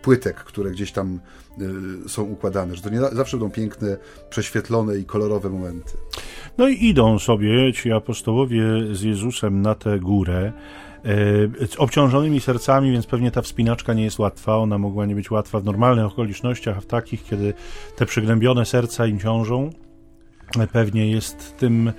płytek, 0.02 0.37
które 0.37 0.70
gdzieś 0.70 0.92
tam 0.92 1.20
y, 2.04 2.08
są 2.08 2.22
układane, 2.22 2.76
że 2.76 2.82
to 2.82 2.90
nie 2.90 3.00
zawsze 3.00 3.37
będą 3.37 3.54
piękne, 3.54 3.96
prześwietlone 4.30 4.98
i 4.98 5.04
kolorowe 5.04 5.50
momenty. 5.50 5.92
No 6.58 6.68
i 6.68 6.85
idą 6.87 7.18
sobie 7.18 7.72
ci 7.72 7.92
apostołowie 7.92 8.64
z 8.92 9.02
Jezusem 9.02 9.62
na 9.62 9.74
tę 9.74 9.98
górę, 9.98 10.52
obciążonymi 11.79 12.41
sercami, 12.41 12.93
więc 12.93 13.07
pewnie 13.07 13.31
ta 13.31 13.43
wspinaczka 13.43 13.95
nie 13.95 14.05
jest 14.05 14.19
łatwa. 14.19 14.57
Ona 14.57 14.79
mogła 14.79 15.07
nie 15.07 15.15
być 15.15 15.31
łatwa 15.31 15.61
w 15.61 15.65
normalnych 15.65 16.05
okolicznościach, 16.05 16.77
a 16.77 16.81
w 16.81 16.87
takich, 16.87 17.25
kiedy 17.25 17.55
te 17.97 18.07
przygnębione 18.07 18.65
serca 18.65 19.07
im 19.07 19.21
ciążą, 19.21 19.71
e, 20.59 20.67
pewnie 20.67 21.11
jest 21.11 21.57
tym 21.57 21.88
e, 21.88 21.93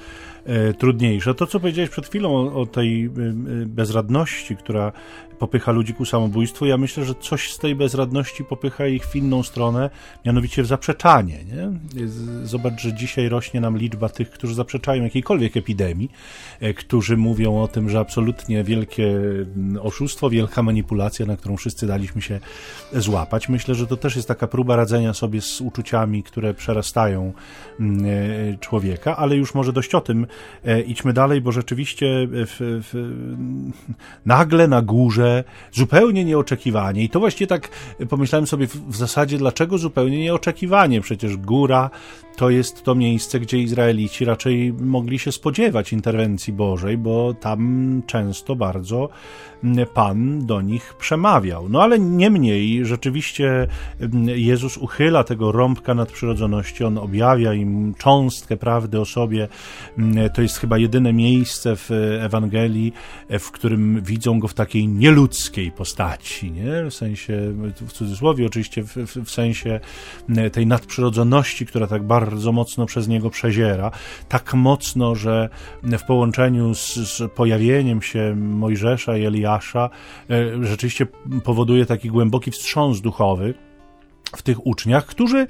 trudniejsze. 0.77 1.35
To, 1.35 1.47
co 1.47 1.59
powiedziałeś 1.59 1.89
przed 1.89 2.07
chwilą 2.07 2.35
o, 2.35 2.61
o 2.61 2.65
tej 2.65 3.09
bezradności, 3.65 4.55
która 4.55 4.91
popycha 5.43 5.71
ludzi 5.71 5.93
ku 5.93 6.05
samobójstwu. 6.05 6.65
Ja 6.65 6.77
myślę, 6.77 7.05
że 7.05 7.15
coś 7.15 7.53
z 7.53 7.57
tej 7.57 7.75
bezradności 7.75 8.43
popycha 8.43 8.87
ich 8.87 9.05
w 9.05 9.15
inną 9.15 9.43
stronę, 9.43 9.89
mianowicie 10.25 10.63
w 10.63 10.65
zaprzeczanie. 10.65 11.39
Nie? 11.43 11.69
Zobacz, 12.43 12.81
że 12.81 12.93
dzisiaj 12.93 13.29
rośnie 13.29 13.61
nam 13.61 13.77
liczba 13.77 14.09
tych, 14.09 14.29
którzy 14.29 14.55
zaprzeczają 14.55 15.03
jakiejkolwiek 15.03 15.57
epidemii, 15.57 16.11
e, 16.59 16.73
którzy 16.73 17.17
mówią 17.17 17.61
o 17.61 17.67
tym, 17.67 17.89
że 17.89 17.99
absolutnie 17.99 18.63
wielkie 18.63 19.07
mm, 19.07 19.79
oszustwo, 19.81 20.29
wielka 20.29 20.63
manipulacja, 20.63 21.25
na 21.25 21.37
którą 21.37 21.57
wszyscy 21.57 21.87
daliśmy 21.87 22.21
się 22.21 22.39
złapać. 22.93 23.49
Myślę, 23.49 23.75
że 23.75 23.87
to 23.87 23.97
też 23.97 24.15
jest 24.15 24.27
taka 24.27 24.47
próba 24.47 24.75
radzenia 24.75 25.13
sobie 25.13 25.41
z 25.41 25.61
uczuciami, 25.61 26.23
które 26.23 26.53
przerastają 26.53 27.33
mm, 27.79 28.05
e, 28.05 28.57
człowieka, 28.57 29.17
ale 29.17 29.35
już 29.35 29.53
może 29.53 29.73
dość 29.73 29.95
o 29.95 30.01
tym. 30.01 30.27
E, 30.65 30.81
idźmy 30.81 31.13
dalej, 31.13 31.41
bo 31.41 31.51
rzeczywiście 31.51 32.27
w, 32.31 32.55
w, 32.59 33.13
nagle 34.25 34.67
na 34.67 34.81
górze 34.81 35.43
zupełnie 35.71 36.25
nieoczekiwanie. 36.25 37.03
I 37.03 37.09
to 37.09 37.19
właśnie 37.19 37.47
tak 37.47 37.69
pomyślałem 38.09 38.47
sobie 38.47 38.67
w 38.67 38.95
zasadzie, 38.95 39.37
dlaczego 39.37 39.77
zupełnie 39.77 40.19
nieoczekiwanie? 40.19 41.01
Przecież 41.01 41.37
góra 41.37 41.89
to 42.35 42.49
jest 42.49 42.83
to 42.83 42.95
miejsce, 42.95 43.39
gdzie 43.39 43.57
Izraelici 43.57 44.25
raczej 44.25 44.73
mogli 44.73 45.19
się 45.19 45.31
spodziewać 45.31 45.93
interwencji 45.93 46.53
Bożej, 46.53 46.97
bo 46.97 47.33
tam 47.33 48.01
często 48.07 48.55
bardzo 48.55 49.09
Pan 49.93 50.45
do 50.45 50.61
nich 50.61 50.93
przemawiał. 50.99 51.69
No 51.69 51.83
ale 51.83 51.99
niemniej 51.99 52.85
rzeczywiście 52.85 53.67
Jezus 54.25 54.77
uchyla 54.77 55.23
tego 55.23 55.51
rąbka 55.51 55.93
nadprzyrodzoności, 55.93 56.83
on 56.83 56.97
objawia 56.97 57.53
im 57.53 57.93
cząstkę 57.97 58.57
prawdy 58.57 58.99
o 58.99 59.05
sobie. 59.05 59.47
To 60.33 60.41
jest 60.41 60.57
chyba 60.57 60.77
jedyne 60.77 61.13
miejsce 61.13 61.75
w 61.75 61.91
Ewangelii, 62.21 62.93
w 63.29 63.51
którym 63.51 64.01
widzą 64.01 64.39
go 64.39 64.47
w 64.47 64.53
takiej 64.53 64.87
nieludzkiej 64.87 65.71
postaci, 65.71 66.51
nie? 66.51 66.89
w 66.89 66.93
sensie, 66.93 67.53
w 67.87 67.91
cudzysłowie 67.91 68.45
oczywiście, 68.45 68.83
w, 68.83 68.95
w 69.25 69.31
sensie 69.31 69.79
tej 70.51 70.67
nadprzyrodzoności, 70.67 71.65
która 71.65 71.87
tak 71.87 72.03
bardzo 72.03 72.22
mocno 72.53 72.85
przez 72.85 73.07
niego 73.07 73.29
przeziera, 73.29 73.91
tak 74.29 74.53
mocno, 74.53 75.15
że 75.15 75.49
w 75.83 76.03
połączeniu 76.03 76.75
z, 76.75 76.93
z 76.93 77.31
pojawieniem 77.31 78.01
się 78.01 78.35
Mojżesza 78.35 79.17
i 79.17 79.25
Eliasza 79.25 79.89
e, 80.29 80.65
rzeczywiście 80.65 81.07
powoduje 81.43 81.85
taki 81.85 82.09
głęboki 82.09 82.51
wstrząs 82.51 83.01
duchowy 83.01 83.53
w 84.37 84.41
tych 84.41 84.67
uczniach, 84.67 85.05
którzy 85.05 85.37
e, 85.37 85.47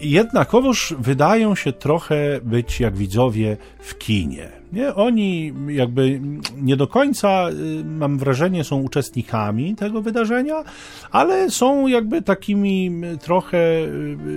jednakowoż 0.00 0.94
wydają 0.98 1.54
się 1.54 1.72
trochę 1.72 2.40
być 2.42 2.80
jak 2.80 2.96
widzowie 2.96 3.56
w 3.78 3.98
kinie. 3.98 4.48
Nie? 4.72 4.94
Oni 4.94 5.52
jakby 5.68 6.20
nie 6.56 6.76
do 6.76 6.86
końca, 6.86 7.28
e, 7.28 7.52
mam 7.84 8.18
wrażenie, 8.18 8.64
są 8.64 8.82
uczestnikami 8.82 9.74
tego 9.74 10.02
wydarzenia, 10.02 10.64
ale 11.10 11.50
są 11.50 11.86
jakby 11.86 12.22
takimi 12.22 12.90
trochę 13.20 13.58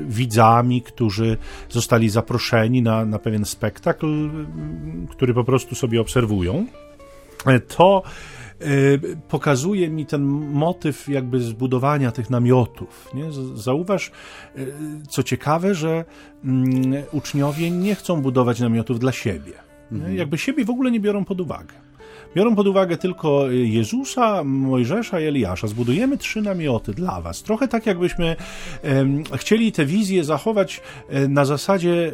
widzami, 0.08 0.82
którzy 0.82 1.38
zostali 1.70 2.10
zaproszeni 2.10 2.82
na, 2.82 3.06
na 3.06 3.20
pewien 3.20 3.46
spektakl, 3.46 4.30
który 5.10 5.34
po 5.34 5.44
prostu 5.44 5.76
sobie 5.76 6.02
obserwują. 6.02 6.66
To 7.78 8.04
Y, 8.06 8.45
pokazuje 9.28 9.89
mi 9.89 10.06
ten 10.06 10.22
motyw 10.52 11.08
jakby 11.08 11.39
zbudowania 11.39 12.12
tych 12.12 12.30
namiotów. 12.30 13.10
Nie? 13.13 13.32
Zauważ, 13.56 14.12
y, 14.58 14.74
co 15.10 15.24
ciekawe, 15.24 15.76
że 15.76 16.06
mm, 16.44 17.04
uczniowie 17.12 17.72
nie 17.72 17.96
chcą 17.96 18.22
budować 18.22 18.60
namiotów 18.60 19.00
dla 19.00 19.12
siebie. 19.12 19.54
Mhm. 19.91 20.15
Jakby 20.15 20.38
siebie 20.38 20.65
w 20.65 20.70
ogóle 20.70 20.91
nie 20.91 21.00
biorą 21.00 21.26
pod 21.26 21.41
uwagę. 21.41 21.74
Biorą 22.36 22.56
pod 22.56 22.67
uwagę 22.67 22.98
tylko 22.98 23.52
Jezusa, 23.52 24.43
Mojżesza 24.43 25.19
i 25.19 25.24
Eliasza. 25.24 25.67
Zbudujemy 25.67 26.17
trzy 26.17 26.41
namioty 26.41 26.93
dla 26.93 27.21
was. 27.21 27.43
Trochę 27.43 27.67
tak, 27.67 27.86
jakbyśmy 27.86 28.36
chcieli 29.36 29.71
tę 29.71 29.86
wizję 29.86 30.24
zachować 30.24 30.82
e, 31.10 31.28
na 31.28 31.45
zasadzie 31.45 32.12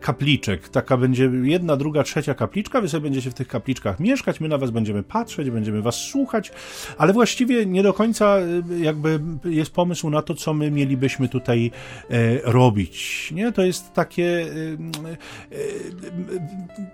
kapliczek. 0.00 0.68
Taka 0.68 0.96
będzie 0.96 1.30
jedna, 1.42 1.76
druga, 1.76 2.02
trzecia 2.02 2.34
kapliczka. 2.34 2.80
Wy 2.80 2.88
sobie 2.88 3.02
będziecie 3.02 3.30
w 3.30 3.34
tych 3.34 3.48
kapliczkach 3.48 4.00
mieszkać, 4.00 4.40
my 4.40 4.48
na 4.48 4.58
was 4.58 4.70
będziemy 4.70 5.02
patrzeć, 5.02 5.50
będziemy 5.50 5.82
was 5.82 5.96
słuchać, 5.96 6.52
ale 6.98 7.12
właściwie 7.12 7.66
nie 7.66 7.82
do 7.82 7.92
końca 7.92 8.36
e, 8.38 8.78
jakby 8.78 9.20
jest 9.44 9.74
pomysł 9.74 10.10
na 10.10 10.22
to, 10.22 10.34
co 10.34 10.54
my 10.54 10.70
mielibyśmy 10.70 11.28
tutaj 11.28 11.70
e, 12.10 12.38
robić. 12.52 13.30
Nie? 13.32 13.52
To 13.52 13.62
jest 13.62 13.92
takie 13.92 14.46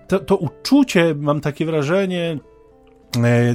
to, 0.08 0.18
to 0.18 0.36
uczucie, 0.36 1.14
mam 1.18 1.40
takie 1.40 1.66
wrażenie, 1.66 2.30
E, 2.34 2.39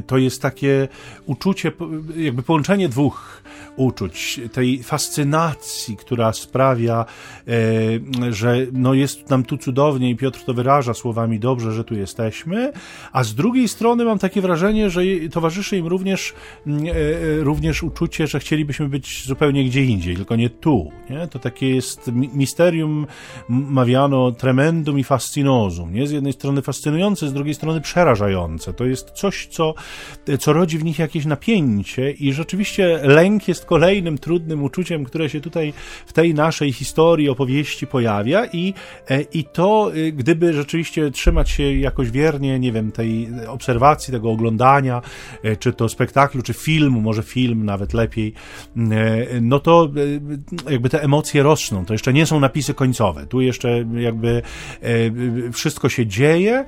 to 0.08 0.18
jest 0.18 0.42
takie 0.42 0.88
uczucie, 1.26 1.72
jakby 2.16 2.44
połączenie 2.44 2.90
dwóch 2.90 3.42
uczuć, 3.76 4.40
tej 4.54 4.84
fascynacji, 4.84 5.98
która 5.98 6.34
sprawia, 6.34 7.06
e, 7.48 8.34
że 8.34 8.58
no 8.74 8.94
jest 8.94 9.30
nam 9.30 9.44
tu 9.44 9.58
cudownie 9.58 10.10
i 10.10 10.16
Piotr 10.16 10.44
to 10.46 10.54
wyraża 10.54 10.94
słowami 10.94 11.40
dobrze, 11.40 11.72
że 11.72 11.84
tu 11.84 11.96
jesteśmy, 11.96 12.74
a 13.12 13.24
z 13.24 13.36
drugiej 13.36 13.68
strony 13.68 14.06
mam 14.06 14.20
takie 14.20 14.42
wrażenie, 14.42 14.90
że 14.90 15.02
towarzyszy 15.32 15.78
im 15.78 15.88
również, 15.88 16.34
mm, 16.68 16.86
e, 16.86 17.44
również 17.44 17.84
uczucie, 17.84 18.28
że 18.28 18.40
chcielibyśmy 18.40 18.90
być 18.90 19.26
zupełnie 19.28 19.66
gdzie 19.66 19.84
indziej, 19.84 20.16
tylko 20.16 20.36
nie 20.36 20.50
tu. 20.50 20.92
Nie? 21.10 21.28
To 21.28 21.40
takie 21.40 21.76
jest 21.76 22.12
misterium 22.14 23.08
mawiano 23.50 24.32
tremendum 24.32 25.00
i 25.00 25.04
fascinosum. 25.04 25.94
Nie? 25.94 26.08
Z 26.08 26.12
jednej 26.12 26.34
strony 26.34 26.62
fascynujące, 26.62 27.28
z 27.28 27.34
drugiej 27.34 27.54
strony 27.54 27.82
przerażające. 27.82 28.74
To 28.74 28.86
jest 28.86 29.12
coś, 29.12 29.45
co, 29.48 29.74
co 30.40 30.54
rodzi 30.54 30.78
w 30.78 30.84
nich 30.84 31.00
jakieś 31.00 31.26
napięcie 31.26 32.12
i 32.12 32.34
rzeczywiście 32.34 33.00
lęk 33.04 33.48
jest 33.48 33.66
kolejnym 33.66 34.18
trudnym 34.18 34.64
uczuciem, 34.64 35.04
które 35.04 35.30
się 35.30 35.42
tutaj 35.42 35.74
w 36.06 36.14
tej 36.14 36.34
naszej 36.34 36.74
historii, 36.74 37.30
opowieści 37.30 37.88
pojawia 37.88 38.46
i, 38.46 38.74
e, 39.10 39.22
i 39.22 39.44
to, 39.44 39.92
y, 39.96 40.12
gdyby 40.12 40.54
rzeczywiście 40.54 41.12
trzymać 41.12 41.50
się 41.50 41.74
jakoś 41.74 42.12
wiernie, 42.12 42.60
nie 42.60 42.72
wiem, 42.72 42.92
tej 42.92 43.28
obserwacji, 43.48 44.12
tego 44.12 44.32
oglądania, 44.32 45.02
e, 45.44 45.56
czy 45.56 45.74
to 45.74 45.90
spektaklu, 45.90 46.42
czy 46.42 46.54
filmu, 46.54 47.02
może 47.02 47.24
film 47.24 47.66
nawet 47.66 47.94
lepiej, 47.94 48.34
e, 48.78 49.42
no 49.42 49.60
to 49.60 49.90
jakby 50.70 50.90
te 50.90 51.04
emocje 51.04 51.44
rosną. 51.44 51.86
To 51.86 51.94
jeszcze 51.94 52.14
nie 52.14 52.26
są 52.26 52.40
napisy 52.40 52.74
końcowe. 52.74 53.26
Tu 53.26 53.42
jeszcze 53.42 53.86
jakby 53.96 54.42
wszystko 55.52 55.90
się 55.90 56.08
dzieje, 56.08 56.66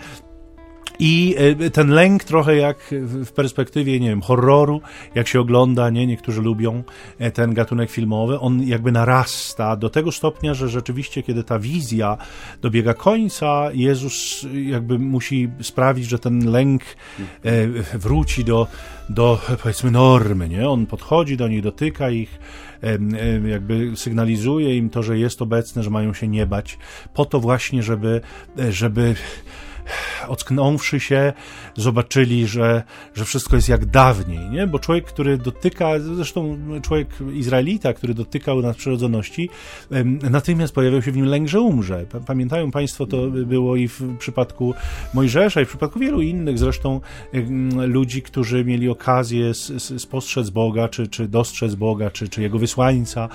I 1.00 1.36
e, 1.38 1.69
ten 1.69 1.89
lęk 1.89 2.23
trochę 2.23 2.56
jak 2.56 2.78
w 2.91 3.32
perspektywie, 3.32 4.00
nie 4.00 4.10
wiem, 4.10 4.21
horroru, 4.21 4.82
jak 5.15 5.28
się 5.28 5.39
ogląda, 5.39 5.89
nie, 5.89 6.08
niektórzy 6.08 6.41
lubią 6.41 6.84
e, 7.19 7.32
ten 7.32 7.54
gatunek 7.54 7.89
filmowy, 7.91 8.39
on 8.39 8.63
jakby 8.63 8.91
narasta 8.91 9.76
do 9.76 9.89
tego 9.89 10.12
stopnia, 10.12 10.54
że 10.54 10.69
rzeczywiście, 10.69 11.23
kiedy 11.23 11.43
ta 11.43 11.60
wizja 11.60 12.17
dobiega 12.62 12.93
końca, 12.93 13.69
Jezus 13.73 14.45
jakby 14.65 15.00
musi 15.00 15.50
sprawić, 15.62 16.06
że 16.06 16.19
ten 16.19 16.52
lęk 16.52 16.82
e, 17.43 17.67
wróci 17.97 18.43
do, 18.43 18.67
do 19.10 19.41
powiedzmy 19.63 19.91
normy, 19.91 20.50
nie? 20.50 20.69
On 20.69 20.86
podchodzi 20.86 21.38
do 21.38 21.47
nich, 21.47 21.62
dotyka 21.62 22.10
ich, 22.10 22.39
jakby 23.47 23.91
sygnalizuje 23.95 24.78
im 24.78 24.89
to, 24.89 25.04
że 25.04 25.17
jest 25.17 25.41
obecny, 25.41 25.84
że 25.84 25.89
mają 25.89 26.13
się 26.13 26.28
nie 26.28 26.45
bać, 26.45 26.78
po 27.13 27.26
to 27.26 27.39
właśnie, 27.39 27.84
żeby, 27.84 28.21
żeby 28.69 29.15
ocknąwszy 30.28 31.00
się, 31.00 31.34
zobaczyli, 31.76 32.47
że, 32.47 32.84
że 33.15 33.26
wszystko 33.26 33.56
jest 33.56 33.69
jak 33.69 33.86
dawniej, 33.86 34.50
nie? 34.50 34.67
Bo 34.67 34.80
człowiek, 34.80 35.06
który 35.06 35.38
dotyka, 35.38 36.00
zresztą 36.00 36.58
człowiek 36.82 37.08
Izraelita, 37.34 37.93
który 37.93 38.13
dotykał 38.13 38.62
nadprzyrodzoności, 38.62 39.50
natychmiast 40.30 40.73
pojawiał 40.73 41.02
się 41.02 41.12
w 41.12 41.15
nim 41.15 41.26
lęk, 41.26 41.47
że 41.47 41.62
umrze. 41.62 42.06
Pamiętają 42.26 42.71
Państwo, 42.71 43.06
to 43.06 43.28
było 43.28 43.76
i 43.76 43.88
w 43.88 44.17
przypadku 44.17 44.73
Mojżesza, 45.13 45.62
i 45.62 45.65
w 45.65 45.69
przypadku 45.69 46.00
wielu 46.00 46.21
innych 46.21 46.60
zresztą 46.60 47.02
ludzi, 47.88 48.21
którzy 48.21 48.65
mieli 48.65 48.89
okazję 48.89 49.54
spostrzec 49.97 50.50
Boga, 50.50 50.89
czy, 50.89 51.08
czy 51.08 51.28
dostrzec 51.28 51.76
Boga, 51.76 52.12
czy, 52.12 52.30
czy 52.30 52.41
Jego 52.41 52.60
wysłańca, 52.60 53.30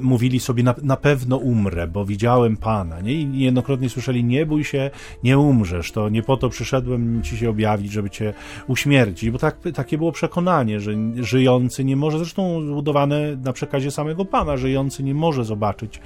mówili 0.00 0.40
sobie, 0.40 0.62
na, 0.62 0.74
na 0.82 0.96
pewno 0.96 1.36
umrę, 1.36 1.86
bo 1.86 2.04
widziałem 2.04 2.56
Pana, 2.56 3.00
nie? 3.00 3.12
I 3.12 3.26
niejednokrotnie 3.26 3.88
słyszeli, 3.88 4.24
nie 4.24 4.46
bój 4.46 4.64
się, 4.64 4.90
nie 5.22 5.38
umrzesz, 5.38 5.92
to 5.92 6.08
nie 6.08 6.22
po 6.22 6.36
to 6.36 6.48
przyszedłem 6.48 7.22
ci 7.22 7.36
się 7.36 7.50
objawić, 7.50 7.92
żeby 7.92 8.10
cię 8.10 8.34
uśmiercić, 8.66 9.30
bo 9.30 9.38
tak, 9.38 9.56
takie 9.74 9.98
było 9.98 10.12
przekonanie, 10.12 10.80
że 10.80 10.92
żyjący 11.16 11.84
nie 11.84 11.96
może, 11.96 12.18
zresztą 12.18 12.66
zbudowane 12.66 13.36
na 13.36 13.52
przekazie 13.52 13.90
samego 13.90 14.24
Pana, 14.24 14.56
żyjący 14.56 15.02
nie 15.02 15.14
może 15.14 15.44
zobaczyć 15.44 16.00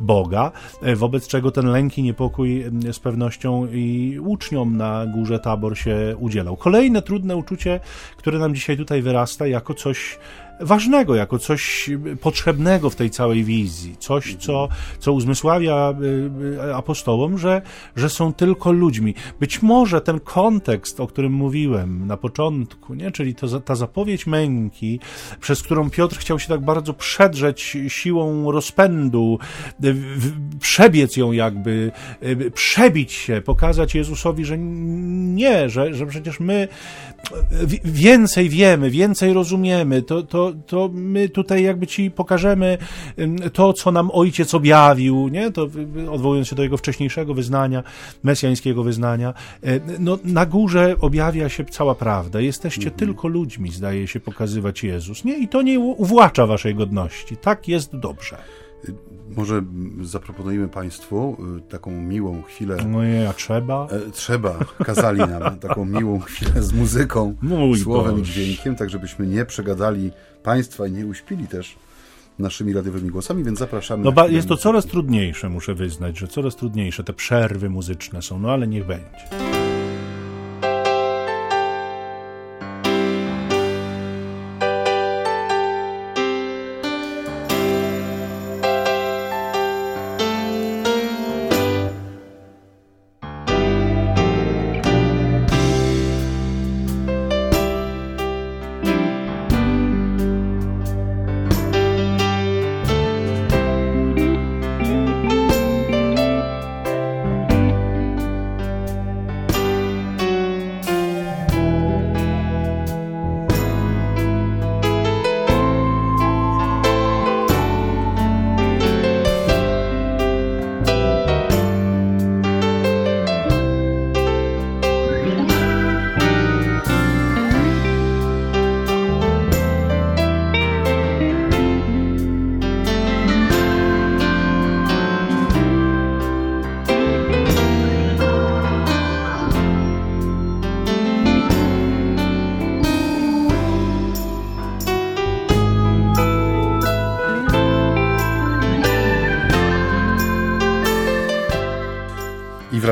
Boga, 0.00 0.52
e, 0.82 0.96
wobec 0.96 1.28
czego 1.28 1.50
ten 1.50 1.66
lęk 1.66 1.98
i 1.98 2.02
niepokój 2.02 2.64
z 2.92 2.98
pewnością 2.98 3.66
i 3.72 4.18
uczniom 4.20 4.76
na 4.76 5.06
górze 5.06 5.38
Tabor 5.38 5.78
się 5.78 6.16
udzielał. 6.18 6.56
Kolejne 6.56 7.02
trudne 7.02 7.36
uczucie, 7.36 7.80
które 8.16 8.38
nam 8.38 8.54
dzisiaj 8.54 8.76
tutaj 8.76 9.02
wyrasta 9.02 9.46
jako 9.46 9.74
coś 9.74 10.18
ważnego, 10.62 11.14
jako 11.14 11.38
coś 11.38 11.90
potrzebnego 12.20 12.90
w 12.90 12.96
tej 12.96 13.10
całej 13.10 13.44
wizji, 13.44 13.96
coś, 13.98 14.36
co, 14.36 14.68
co 14.98 15.12
uzmysławia 15.12 15.94
y, 16.02 16.64
y, 16.68 16.74
apostołom, 16.74 17.38
że, 17.38 17.62
że 17.96 18.10
są 18.10 18.32
tylko 18.32 18.72
ludźmi. 18.72 19.14
Być 19.40 19.62
może 19.62 20.00
ten 20.00 20.20
kontekst, 20.20 21.00
o 21.00 21.06
którym 21.06 21.32
mówiłem 21.32 22.06
na 22.06 22.16
początku, 22.16 22.94
nie? 22.94 23.10
czyli 23.10 23.34
to, 23.34 23.60
ta 23.60 23.74
zapowiedź 23.74 24.26
męki, 24.26 25.00
przez 25.40 25.62
którą 25.62 25.90
Piotr 25.90 26.16
chciał 26.16 26.38
się 26.38 26.48
tak 26.48 26.60
bardzo 26.60 26.94
przedrzeć 26.94 27.76
siłą 27.88 28.52
rozpędu, 28.52 29.38
y, 29.84 29.94
przebiec 30.60 31.16
ją 31.16 31.32
jakby, 31.32 31.92
przebić 32.54 33.12
się, 33.12 33.42
pokazać 33.44 33.94
Jezusowi, 33.94 34.44
że 34.44 34.58
nie, 34.58 35.68
że, 35.68 35.94
że 35.94 36.06
przecież 36.06 36.40
my 36.40 36.68
więcej 37.84 38.48
wiemy, 38.48 38.90
więcej 38.90 39.32
rozumiemy, 39.32 40.02
to, 40.02 40.22
to, 40.22 40.51
to 40.66 40.90
my 40.92 41.28
tutaj 41.28 41.62
jakby 41.62 41.86
ci 41.86 42.10
pokażemy 42.10 42.78
to, 43.52 43.72
co 43.72 43.92
nam 43.92 44.10
ojciec 44.12 44.54
objawił, 44.54 45.28
nie? 45.28 45.50
To 45.50 45.68
odwołując 46.10 46.48
się 46.48 46.56
do 46.56 46.62
jego 46.62 46.76
wcześniejszego 46.76 47.34
wyznania, 47.34 47.82
mesjańskiego 48.22 48.82
wyznania. 48.82 49.34
No, 49.98 50.18
na 50.24 50.46
górze 50.46 50.96
objawia 51.00 51.48
się 51.48 51.64
cała 51.64 51.94
prawda. 51.94 52.40
Jesteście 52.40 52.82
mhm. 52.82 52.98
tylko 52.98 53.28
ludźmi, 53.28 53.70
zdaje 53.70 54.06
się 54.06 54.20
pokazywać 54.20 54.84
Jezus, 54.84 55.24
nie? 55.24 55.38
I 55.38 55.48
to 55.48 55.62
nie 55.62 55.80
uwłacza 55.80 56.46
waszej 56.46 56.74
godności. 56.74 57.36
Tak 57.36 57.68
jest 57.68 57.96
dobrze. 57.96 58.36
Może 59.36 59.62
zaproponujemy 60.02 60.68
Państwu 60.68 61.36
y, 61.58 61.60
taką 61.60 61.90
miłą 61.90 62.42
chwilę. 62.42 62.76
No 62.86 63.04
nie, 63.04 63.28
a 63.28 63.32
trzeba? 63.32 63.86
E, 63.90 64.10
trzeba. 64.10 64.58
Kazali 64.84 65.18
nam 65.18 65.58
taką 65.68 65.84
miłą 65.84 66.20
chwilę 66.20 66.62
z 66.62 66.72
muzyką, 66.72 67.36
Mój 67.42 67.78
słowem 67.78 68.16
Boż. 68.16 68.28
i 68.28 68.32
dźwiękiem, 68.32 68.76
tak 68.76 68.90
żebyśmy 68.90 69.26
nie 69.26 69.44
przegadali 69.44 70.10
Państwa 70.42 70.88
nie 70.88 71.06
uśpili 71.06 71.46
też 71.46 71.76
naszymi 72.38 72.72
radiowymi 72.72 73.10
głosami, 73.10 73.44
więc 73.44 73.58
zapraszamy. 73.58 74.04
No 74.04 74.12
ba, 74.12 74.28
jest 74.28 74.48
to 74.48 74.56
coraz 74.56 74.86
trudniejsze, 74.86 75.48
muszę 75.48 75.74
wyznać, 75.74 76.18
że 76.18 76.28
coraz 76.28 76.56
trudniejsze. 76.56 77.04
Te 77.04 77.12
przerwy 77.12 77.70
muzyczne 77.70 78.22
są, 78.22 78.38
no 78.38 78.50
ale 78.50 78.66
niech 78.66 78.86
będzie. 78.86 79.71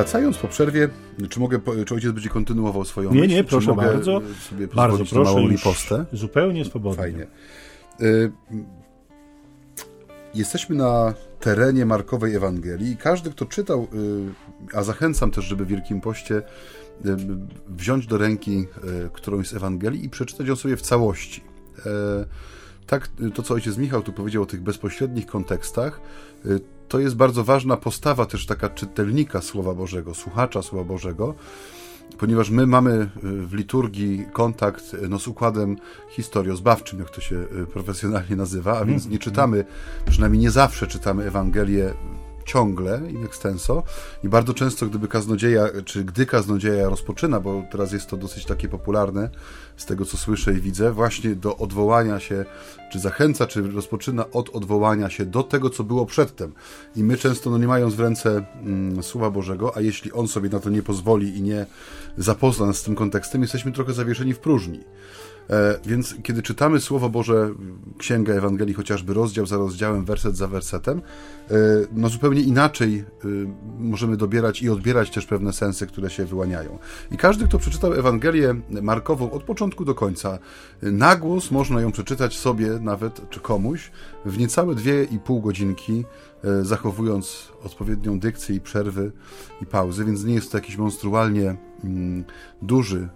Wracając 0.01 0.39
po 0.39 0.49
przerwie, 0.49 0.89
czy 1.29 1.41
mogę, 1.41 1.61
czy 1.87 1.95
ojciec 1.95 2.13
będzie 2.13 2.29
kontynuował 2.29 2.85
swoją 2.85 3.15
Nie, 3.15 3.21
myśl? 3.21 3.35
nie, 3.35 3.45
proszę 3.45 3.75
bardzo. 3.75 4.21
Sobie 4.51 4.69
bardzo 4.69 4.99
proszę, 4.99 5.21
małą 5.21 5.49
ripostę? 5.49 6.05
Zupełnie 6.13 6.65
swobodnie. 6.65 7.03
Fajnie. 7.03 7.27
Y, 8.01 8.33
jesteśmy 10.35 10.77
na 10.77 11.15
terenie 11.41 11.87
Markowej 11.87 12.35
Ewangelii 12.35 12.93
i 12.93 12.97
każdy, 12.97 13.31
kto 13.31 13.47
czytał, 13.47 13.89
y, 14.73 14.77
a 14.77 14.83
zachęcam 14.83 15.31
też, 15.31 15.45
żeby 15.45 15.65
w 15.65 15.69
Wielkim 15.69 16.01
Poście 16.01 16.37
y, 16.37 16.43
wziąć 17.69 18.07
do 18.07 18.19
ręki 18.19 18.67
którąś 19.13 19.49
z 19.49 19.55
Ewangelii 19.55 20.05
i 20.05 20.09
przeczytać 20.09 20.47
ją 20.47 20.57
sobie 20.57 20.77
w 20.77 20.83
całości. 20.83 21.45
Tak, 22.87 23.09
to 23.35 23.43
co 23.43 23.55
ojciec 23.55 23.77
Michał 23.77 24.03
tu 24.03 24.13
powiedział 24.13 24.43
o 24.43 24.47
tych 24.47 24.63
bezpośrednich 24.63 25.27
kontekstach, 25.27 26.01
to 26.91 26.99
jest 26.99 27.17
bardzo 27.17 27.45
ważna 27.45 27.77
postawa 27.77 28.27
też 28.27 28.47
taka 28.47 28.69
czytelnika 28.69 29.41
Słowa 29.41 29.75
Bożego, 29.75 30.15
słuchacza 30.15 30.63
Słowa 30.63 30.85
Bożego, 30.85 31.35
ponieważ 32.19 32.51
my 32.51 32.67
mamy 32.67 32.91
y, 32.93 33.09
w 33.23 33.55
liturgii 33.55 34.27
kontakt 34.33 34.97
no, 35.09 35.19
z 35.19 35.29
układem 35.29 35.77
historiozbawczym, 36.11 36.99
jak 36.99 37.11
to 37.11 37.21
się 37.21 37.37
y, 37.37 37.67
profesjonalnie 37.73 38.37
nazywa, 38.37 38.79
a 38.79 38.85
więc 38.85 39.07
nie 39.07 39.19
czytamy, 39.19 39.65
przynajmniej 40.11 40.43
nie 40.43 40.51
zawsze 40.51 40.87
czytamy 40.87 41.25
Ewangelię 41.25 41.95
ciągle 42.45 43.01
in 43.11 43.25
extenso. 43.25 43.83
I 44.25 44.29
bardzo 44.29 44.55
często, 44.55 44.87
gdyby 44.87 45.09
kaznodzieja, 45.09 45.69
czy 45.85 46.05
gdy 46.05 46.27
kaznodzieja 46.27 46.89
rozpoczyna, 46.89 47.41
bo 47.41 47.63
teraz 47.71 47.93
jest 47.93 48.07
to 48.07 48.17
dosyć 48.17 48.45
takie 48.45 48.69
popularne, 48.69 49.31
z 49.81 49.87
tego 49.87 50.05
co 50.05 50.17
słyszę 50.17 50.53
i 50.53 50.61
widzę, 50.61 50.93
właśnie 50.93 51.35
do 51.35 51.57
odwołania 51.57 52.21
się, 52.21 52.45
czy 52.93 52.99
zachęca, 52.99 53.47
czy 53.47 53.63
rozpoczyna 53.63 54.31
od 54.31 54.49
odwołania 54.49 55.11
się 55.11 55.27
do 55.27 55.43
tego, 55.43 55.71
co 55.71 55.85
było 55.85 56.07
przedtem. 56.07 56.53
I 56.97 57.05
my 57.05 57.17
często, 57.17 57.51
no 57.51 57.59
nie 57.59 57.67
mając 57.67 57.95
w 57.95 58.01
ręce 58.01 58.45
mm, 58.63 59.03
Słowa 59.03 59.31
Bożego, 59.31 59.77
a 59.77 59.81
jeśli 59.81 60.13
On 60.13 60.29
sobie 60.29 60.49
na 60.49 60.61
to 60.61 60.71
nie 60.71 60.83
pozwoli 60.83 61.37
i 61.37 61.43
nie 61.43 61.67
zapozna 62.19 62.67
nas 62.67 62.77
z 62.77 62.83
tym 62.83 62.95
kontekstem, 62.95 63.43
jesteśmy 63.43 63.73
trochę 63.73 63.93
zawieszeni 63.93 64.35
w 64.35 64.39
próżni. 64.39 64.81
E, 65.51 65.79
więc 65.87 66.15
kiedy 66.23 66.43
czytamy 66.43 66.81
Słowo 66.81 67.09
Boże, 67.09 67.51
Księga 67.99 68.35
Ewangelii, 68.35 68.75
chociażby 68.75 69.15
rozdział 69.15 69.47
za 69.47 69.57
rozdziałem, 69.57 70.05
werset 70.05 70.37
za 70.37 70.49
wersetem, 70.49 71.03
e, 71.51 71.55
no 71.93 72.09
zupełnie 72.09 72.41
inaczej 72.41 72.99
e, 72.99 73.05
możemy 73.79 74.17
dobierać 74.17 74.63
i 74.63 74.71
odbierać 74.71 75.11
też 75.11 75.27
pewne 75.27 75.53
sensy, 75.53 75.87
które 75.87 76.11
się 76.11 76.25
wyłaniają. 76.25 76.79
I 77.11 77.17
każdy, 77.17 77.45
kto 77.45 77.59
przeczytał 77.59 77.95
Ewangelię 77.95 78.55
Markową 78.83 79.31
od 79.31 79.43
początku 79.43 79.85
do 79.85 79.95
końca, 79.95 80.39
na 80.83 81.17
głos 81.17 81.51
można 81.51 81.81
ją 81.81 81.93
przeczytać 81.93 82.39
sobie 82.39 82.71
nawet, 82.81 83.31
czy 83.31 83.41
komuś, 83.41 83.91
w 84.25 84.39
niecałe 84.39 84.75
dwie 84.75 85.05
i 85.05 85.19
pół 85.19 85.41
godzinki, 85.41 86.05
zachowując 86.63 87.49
odpowiednią 87.65 88.19
dykcję 88.19 88.57
i 88.57 88.61
przerwy 88.61 89.13
i 89.63 89.67
pauzy, 89.67 90.05
więc 90.05 90.25
nie 90.25 90.35
jest 90.35 90.53
to 90.53 90.59
jakiś 90.59 90.77
monstrualnie 90.77 91.57
mm, 91.85 92.25
duży 92.63 93.09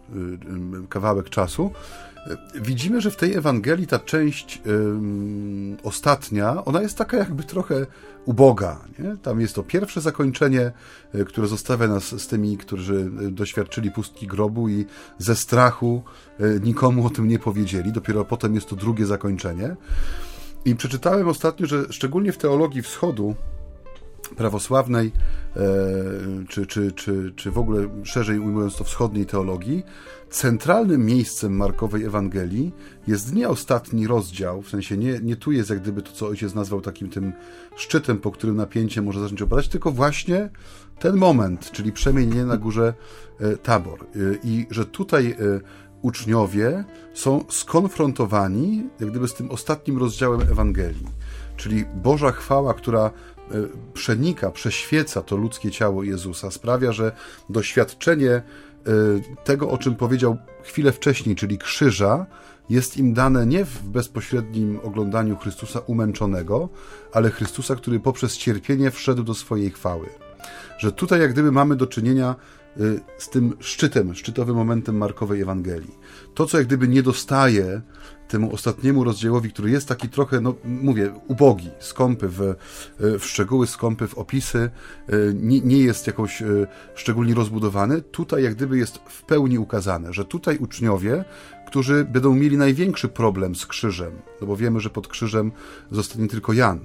kawałek 0.89 1.31
czasu. 1.31 1.71
Widzimy, 2.55 3.01
że 3.01 3.11
w 3.11 3.17
tej 3.17 3.35
Ewangelii 3.35 3.87
ta 3.87 3.99
część 3.99 4.63
ostatnia, 5.83 6.65
ona 6.65 6.83
jest 6.83 6.99
taka 6.99 7.17
jakby 7.17 7.45
trochę 7.45 7.87
uboga. 8.25 8.81
Nie? 8.99 9.17
Tam 9.23 9.41
jest 9.41 9.55
to 9.55 9.63
pierwsze 9.63 10.01
zakończenie, 10.01 10.73
e, 11.15 11.25
które 11.25 11.47
zostawia 11.47 11.89
nas 11.89 12.21
z 12.21 12.27
tymi, 12.27 12.59
którzy 12.59 13.11
e, 13.27 13.31
doświadczyli 13.31 13.91
pustki 13.91 14.27
grobu 14.27 14.69
i 14.69 14.87
ze 15.19 15.37
strachu 15.37 16.03
e, 16.41 16.61
nikomu 16.61 17.07
o 17.07 17.11
tym 17.11 17.29
nie 17.29 17.39
powiedzieli. 17.39 17.93
Dopiero 17.93 18.25
potem 18.25 18.55
jest 18.55 18.69
to 18.69 18.77
drugie 18.77 19.07
zakończenie. 19.07 19.77
I 20.65 20.77
przeczytałem 20.77 21.29
ostatnio, 21.29 21.67
że 21.67 21.93
szczególnie 21.93 22.33
w 22.33 22.39
teologii 22.39 22.83
wschodu 22.83 23.35
prawosławnej, 24.37 25.13
czy, 26.49 26.67
czy, 26.67 26.93
czy, 26.93 27.33
czy 27.37 27.51
w 27.51 27.59
ogóle 27.59 27.89
szerzej 28.05 28.39
ujmując 28.39 28.77
to 28.77 28.85
wschodniej 28.85 29.27
teologii, 29.27 29.83
centralnym 30.35 31.07
miejscem 31.07 31.57
Markowej 31.57 32.05
Ewangelii 32.05 32.73
jest 33.07 33.35
nie 33.35 33.49
ostatni 33.49 34.07
rozdział, 34.07 34.63
w 34.63 34.69
sensie 34.69 34.97
nie, 34.97 35.21
nie 35.23 35.37
tu 35.37 35.53
jest 35.53 35.71
jak 35.71 35.81
gdyby 35.81 36.03
to, 36.03 36.13
co 36.13 36.27
ojciec 36.27 36.55
nazwał 36.55 36.81
takim 36.81 37.11
tym 37.11 37.33
szczytem, 37.77 38.19
po 38.19 38.31
którym 38.31 38.57
napięcie 38.57 39.03
może 39.03 39.21
zacząć 39.21 39.43
opadać, 39.43 39.69
tylko 39.69 39.93
właśnie 39.93 40.51
ten 40.99 41.17
moment, 41.17 41.71
czyli 41.73 41.93
przemienienie 41.93 42.45
na 42.45 42.57
górze 42.57 42.95
e, 43.41 43.57
Tabor. 43.57 44.01
E, 44.03 44.07
I 44.45 44.67
że 44.71 44.87
tutaj 44.87 45.31
e, 45.31 45.37
uczniowie 46.03 46.85
są 47.15 47.45
skonfrontowani 47.51 48.87
jak 49.01 49.11
gdyby 49.11 49.29
z 49.29 49.35
tym 49.35 49.51
ostatnim 49.51 49.99
rozdziałem 49.99 50.41
Ewangelii, 50.41 51.09
czyli 51.57 51.85
Boża 51.95 52.31
chwała, 52.33 52.75
która 52.75 53.11
przenika, 53.95 54.51
prześwieca 54.51 55.23
to 55.23 55.37
ludzkie 55.37 55.71
ciało 55.71 56.03
Jezusa, 56.03 56.51
sprawia, 56.51 56.93
że 56.93 57.13
doświadczenie 57.51 58.43
tego, 59.45 59.71
o 59.71 59.79
czym 59.79 59.95
powiedział 59.95 60.37
chwilę 60.63 60.93
wcześniej, 60.93 61.37
czyli 61.37 61.59
krzyża, 61.59 62.27
jest 62.71 62.97
im 62.97 63.15
dane 63.15 63.47
nie 63.47 63.65
w 63.65 63.83
bezpośrednim 63.83 64.81
oglądaniu 64.83 65.37
Chrystusa 65.37 65.81
umęczonego, 65.81 66.69
ale 67.13 67.31
Chrystusa, 67.31 67.77
który 67.77 68.01
poprzez 68.01 68.37
cierpienie 68.37 68.91
wszedł 68.91 69.23
do 69.23 69.35
swojej 69.35 69.71
chwały. 69.71 70.07
Że 70.79 70.93
tutaj 70.93 71.21
jak 71.21 71.33
gdyby 71.33 71.53
mamy 71.53 71.77
do 71.77 71.87
czynienia 71.87 72.35
y, 72.81 73.01
z 73.19 73.29
tym 73.29 73.57
szczytem, 73.61 74.15
szczytowym 74.15 74.57
momentem 74.57 74.97
Markowej 74.97 75.41
Ewangelii. 75.41 75.95
To, 76.35 76.47
co 76.47 76.59
jak 76.59 76.67
gdyby 76.67 76.89
nie 76.89 77.03
dostaje 77.03 77.81
temu 78.29 78.55
ostatniemu 78.55 79.05
rozdziałowi, 79.05 79.51
który 79.51 79.71
jest 79.71 79.89
taki 79.89 80.09
trochę, 80.09 80.41
no 80.41 80.55
mówię, 80.65 81.13
ubogi, 81.29 81.71
skąpy 81.79 82.29
w, 82.29 82.41
e, 82.43 82.55
w 83.19 83.25
szczegóły, 83.25 83.67
skąpy 83.67 84.09
w 84.09 84.19
opisy, 84.19 84.71
e, 85.09 85.17
nie, 85.35 85.61
nie 85.61 85.79
jest 85.79 86.07
jakoś 86.07 86.43
e, 86.43 86.47
szczególnie 86.95 87.35
rozbudowany. 87.35 88.03
Tutaj 88.03 88.43
jak 88.43 88.55
gdyby 88.55 88.79
jest 88.79 88.99
w 88.99 89.23
pełni 89.23 89.59
ukazane, 89.59 90.13
że 90.13 90.25
tutaj 90.25 90.59
uczniowie, 90.59 91.25
którzy 91.67 92.05
będą 92.05 92.35
mieli 92.35 92.57
największy 92.57 93.09
problem 93.09 93.55
z 93.55 93.67
krzyżem, 93.67 94.13
no 94.41 94.47
bo 94.47 94.57
wiemy, 94.57 94.81
że 94.81 94.91
pod 94.91 95.09
krzyżem 95.09 95.53
zostanie 95.91 96.29
tylko 96.29 96.53
Jan, 96.53 96.81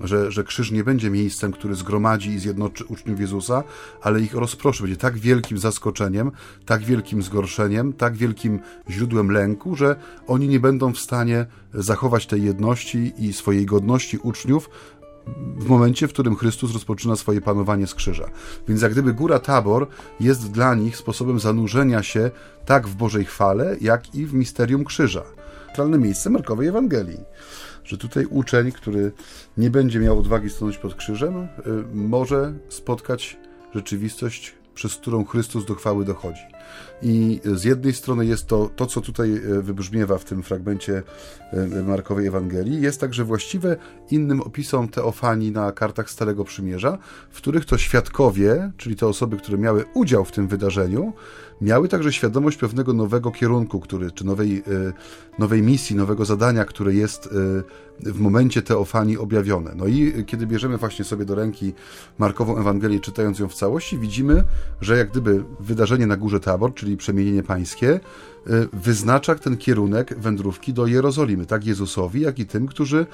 że, 0.00 0.32
że 0.32 0.44
krzyż 0.44 0.70
nie 0.70 0.84
będzie 0.84 1.10
miejscem, 1.10 1.52
który 1.52 1.74
zgromadzi 1.74 2.30
i 2.30 2.38
zjednoczy 2.38 2.84
uczniów 2.84 3.20
Jezusa, 3.20 3.64
ale 4.02 4.20
ich 4.20 4.34
rozproszy. 4.34 4.82
Będzie 4.82 4.96
tak 4.96 5.18
wielkim 5.18 5.58
zaskoczeniem, 5.58 6.32
tak 6.66 6.84
wielkim 6.84 7.22
zgorszeniem, 7.22 7.92
tak 7.92 8.16
wielkim 8.16 8.60
źródłem 8.90 9.30
lęku, 9.30 9.76
że 9.76 9.96
oni 10.26 10.48
nie 10.48 10.60
będą 10.60 10.92
w 10.92 10.98
stanie 10.98 11.46
zachować 11.74 12.26
tej 12.26 12.42
jedności 12.42 13.12
i 13.18 13.32
swojej 13.32 13.66
godności 13.66 14.18
uczniów 14.18 14.70
w 15.56 15.68
momencie, 15.68 16.08
w 16.08 16.12
którym 16.12 16.36
Chrystus 16.36 16.72
rozpoczyna 16.72 17.16
swoje 17.16 17.40
panowanie 17.40 17.86
z 17.86 17.94
krzyża. 17.94 18.30
Więc 18.68 18.82
jak 18.82 18.92
gdyby 18.92 19.14
góra 19.14 19.38
Tabor 19.38 19.86
jest 20.20 20.50
dla 20.50 20.74
nich 20.74 20.96
sposobem 20.96 21.40
zanurzenia 21.40 22.02
się 22.02 22.30
tak 22.66 22.88
w 22.88 22.94
Bożej 22.94 23.24
chwale, 23.24 23.76
jak 23.80 24.14
i 24.14 24.26
w 24.26 24.34
misterium 24.34 24.84
krzyża. 24.84 25.22
Centralne 25.66 25.98
miejsce 25.98 26.30
Markowej 26.30 26.68
Ewangelii 26.68 27.18
że 27.86 27.98
tutaj 27.98 28.26
uczeń, 28.30 28.72
który 28.72 29.12
nie 29.56 29.70
będzie 29.70 29.98
miał 29.98 30.18
odwagi 30.18 30.50
stanąć 30.50 30.78
pod 30.78 30.94
krzyżem, 30.94 31.36
y, 31.42 31.48
może 31.94 32.52
spotkać 32.68 33.36
rzeczywistość, 33.74 34.54
przez 34.74 34.96
którą 34.96 35.24
Chrystus 35.24 35.64
do 35.64 35.74
chwały 35.74 36.04
dochodzi. 36.04 36.55
I 37.02 37.40
z 37.44 37.64
jednej 37.64 37.92
strony 37.92 38.26
jest 38.26 38.46
to, 38.46 38.70
to 38.76 38.86
co 38.86 39.00
tutaj 39.00 39.30
y, 39.30 39.62
wybrzmiewa 39.62 40.18
w 40.18 40.24
tym 40.24 40.42
fragmencie 40.42 41.02
y, 41.52 41.82
Markowej 41.82 42.26
Ewangelii, 42.26 42.82
jest 42.82 43.00
także 43.00 43.24
właściwe 43.24 43.76
innym 44.10 44.40
opisom 44.40 44.88
teofanii 44.88 45.52
na 45.52 45.72
kartach 45.72 46.10
Starego 46.10 46.44
Przymierza, 46.44 46.98
w 47.30 47.36
których 47.36 47.64
to 47.64 47.78
świadkowie, 47.78 48.70
czyli 48.76 48.96
te 48.96 49.06
osoby, 49.06 49.36
które 49.36 49.58
miały 49.58 49.84
udział 49.94 50.24
w 50.24 50.32
tym 50.32 50.48
wydarzeniu, 50.48 51.12
miały 51.60 51.88
także 51.88 52.12
świadomość 52.12 52.56
pewnego 52.56 52.92
nowego 52.92 53.30
kierunku, 53.30 53.80
który, 53.80 54.10
czy 54.10 54.24
nowej, 54.24 54.58
e, 54.58 54.92
nowej 55.38 55.62
misji, 55.62 55.96
nowego 55.96 56.24
zadania, 56.24 56.64
które 56.64 56.94
jest 56.94 57.26
e, 57.26 57.30
w 58.00 58.20
momencie 58.20 58.62
teofanii 58.62 59.18
objawione. 59.18 59.72
No 59.76 59.86
i 59.86 60.24
kiedy 60.24 60.46
bierzemy 60.46 60.76
właśnie 60.76 61.04
sobie 61.04 61.24
do 61.24 61.34
ręki 61.34 61.74
Markową 62.18 62.58
Ewangelię, 62.58 63.00
czytając 63.00 63.38
ją 63.38 63.48
w 63.48 63.54
całości, 63.54 63.98
widzimy, 63.98 64.44
że 64.80 64.98
jak 64.98 65.10
gdyby 65.10 65.44
wydarzenie 65.60 66.06
na 66.06 66.16
górze 66.16 66.40
Tabor, 66.40 66.55
czyli 66.74 66.96
przemienienie 66.96 67.42
pańskie, 67.42 68.00
wyznacza 68.72 69.34
ten 69.34 69.56
kierunek 69.56 70.18
wędrówki 70.18 70.72
do 70.72 70.86
Jerozolimy, 70.86 71.46
tak 71.46 71.66
Jezusowi, 71.66 72.20
jak 72.20 72.38
i 72.38 72.46
tym, 72.46 72.66
którzy 72.66 73.06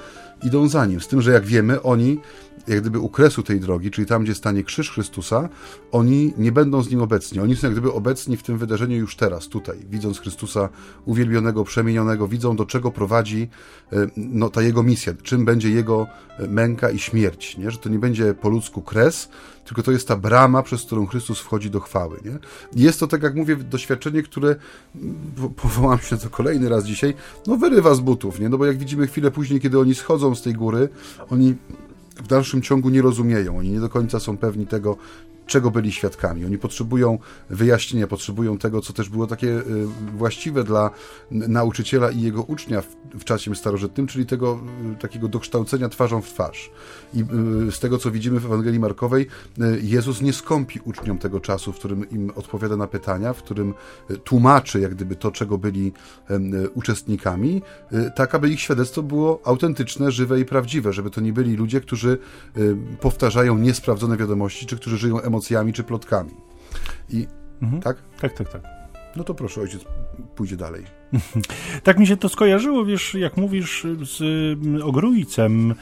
idą 0.43 0.67
za 0.67 0.85
nim. 0.85 1.01
Z 1.01 1.07
tym, 1.07 1.21
że 1.21 1.31
jak 1.31 1.45
wiemy, 1.45 1.81
oni 1.81 2.19
jak 2.67 2.81
gdyby 2.81 2.99
u 2.99 3.09
kresu 3.09 3.43
tej 3.43 3.59
drogi, 3.59 3.91
czyli 3.91 4.07
tam, 4.07 4.23
gdzie 4.23 4.35
stanie 4.35 4.63
krzyż 4.63 4.91
Chrystusa, 4.91 5.49
oni 5.91 6.33
nie 6.37 6.51
będą 6.51 6.83
z 6.83 6.89
nim 6.89 7.01
obecni. 7.01 7.39
Oni 7.39 7.55
są 7.55 7.67
jak 7.67 7.73
gdyby 7.73 7.93
obecni 7.93 8.37
w 8.37 8.43
tym 8.43 8.57
wydarzeniu 8.57 8.97
już 8.97 9.15
teraz, 9.15 9.47
tutaj, 9.47 9.77
widząc 9.89 10.19
Chrystusa 10.19 10.69
uwielbionego, 11.05 11.63
przemienionego, 11.63 12.27
widzą 12.27 12.55
do 12.55 12.65
czego 12.65 12.91
prowadzi 12.91 13.49
e, 13.93 14.07
no, 14.17 14.49
ta 14.49 14.61
jego 14.61 14.83
misja, 14.83 15.13
czym 15.23 15.45
będzie 15.45 15.69
jego 15.69 16.07
e, 16.39 16.47
męka 16.47 16.89
i 16.89 16.99
śmierć, 16.99 17.57
nie? 17.57 17.71
że 17.71 17.77
to 17.77 17.89
nie 17.89 17.99
będzie 17.99 18.33
po 18.33 18.49
ludzku 18.49 18.81
kres, 18.81 19.29
tylko 19.65 19.83
to 19.83 19.91
jest 19.91 20.07
ta 20.07 20.15
brama, 20.15 20.63
przez 20.63 20.83
którą 20.83 21.05
Chrystus 21.05 21.39
wchodzi 21.39 21.69
do 21.69 21.79
chwały. 21.79 22.19
Nie? 22.25 22.37
Jest 22.83 22.99
to, 22.99 23.07
tak 23.07 23.23
jak 23.23 23.35
mówię, 23.35 23.55
doświadczenie, 23.55 24.23
które, 24.23 24.55
powołam 25.55 25.99
się 25.99 26.17
to 26.17 26.29
kolejny 26.29 26.69
raz 26.69 26.85
dzisiaj, 26.85 27.13
no 27.47 27.57
wyrywa 27.57 27.95
z 27.95 27.99
butów, 27.99 28.39
nie? 28.39 28.49
no 28.49 28.57
bo 28.57 28.65
jak 28.65 28.77
widzimy 28.77 29.07
chwilę 29.07 29.31
później, 29.31 29.59
kiedy 29.59 29.79
oni 29.79 29.95
schodzą 29.95 30.35
z 30.35 30.41
tej 30.41 30.53
góry, 30.53 30.89
oni 31.29 31.55
w 32.15 32.27
dalszym 32.27 32.61
ciągu 32.61 32.89
nie 32.89 33.01
rozumieją. 33.01 33.57
Oni 33.57 33.69
nie 33.69 33.79
do 33.79 33.89
końca 33.89 34.19
są 34.19 34.37
pewni 34.37 34.67
tego, 34.67 34.97
czego 35.45 35.71
byli 35.71 35.91
świadkami. 35.91 36.45
Oni 36.45 36.57
potrzebują 36.57 37.19
wyjaśnienia, 37.49 38.07
potrzebują 38.07 38.57
tego, 38.57 38.81
co 38.81 38.93
też 38.93 39.09
było 39.09 39.27
takie 39.27 39.47
y, 39.47 39.63
właściwe 40.17 40.63
dla 40.63 40.89
nauczyciela 41.31 42.11
i 42.11 42.21
jego 42.21 42.43
ucznia 42.43 42.81
w, 42.81 42.95
w 43.19 43.23
czasie 43.23 43.55
starożytnym, 43.55 44.07
czyli 44.07 44.25
tego 44.25 44.59
y, 44.93 45.01
takiego 45.01 45.27
dokształcenia 45.27 45.89
twarzą 45.89 46.21
w 46.21 46.29
twarz. 46.29 46.71
I 47.13 47.19
y, 47.67 47.71
z 47.71 47.79
tego, 47.79 47.97
co 47.97 48.11
widzimy 48.11 48.39
w 48.39 48.45
Ewangelii 48.45 48.79
Markowej, 48.79 49.27
Jezus 49.81 50.21
nie 50.21 50.33
skąpi 50.33 50.79
uczniom 50.85 51.17
tego 51.17 51.39
czasu, 51.39 51.73
w 51.73 51.75
którym 51.75 52.09
im 52.09 52.31
odpowiada 52.35 52.77
na 52.77 52.87
pytania, 52.87 53.33
w 53.33 53.37
którym 53.37 53.73
tłumaczy 54.23 54.79
jak 54.79 54.95
gdyby 54.95 55.15
to, 55.15 55.31
czego 55.31 55.57
byli 55.57 55.91
uczestnikami, 56.73 57.61
tak 58.15 58.35
aby 58.35 58.49
ich 58.49 58.59
świadectwo 58.59 59.03
było 59.03 59.41
autentyczne, 59.45 60.11
żywe 60.11 60.39
i 60.39 60.45
prawdziwe, 60.45 60.93
żeby 60.93 61.09
to 61.09 61.21
nie 61.21 61.33
byli 61.33 61.55
ludzie, 61.55 61.81
którzy 61.81 62.17
powtarzają 63.01 63.57
niesprawdzone 63.57 64.17
wiadomości, 64.17 64.65
czy 64.65 64.75
którzy 64.77 64.97
żyją 64.97 65.21
emocjami 65.33 65.73
czy 65.73 65.83
plotkami. 65.83 66.31
I 67.09 67.27
mhm. 67.61 67.81
tak? 67.81 67.97
Tak, 68.21 68.33
tak, 68.33 68.51
tak. 68.51 68.61
No 69.15 69.23
to 69.23 69.33
proszę, 69.33 69.61
ojciec 69.61 69.85
pójdzie 70.35 70.57
dalej. 70.57 70.83
tak 71.83 71.99
mi 71.99 72.07
się 72.07 72.17
to 72.17 72.29
skojarzyło, 72.29 72.85
wiesz, 72.85 73.13
jak 73.13 73.37
mówisz 73.37 73.85
z 74.03 74.21
mm, 74.21 74.81
Ogrójcem, 74.83 75.75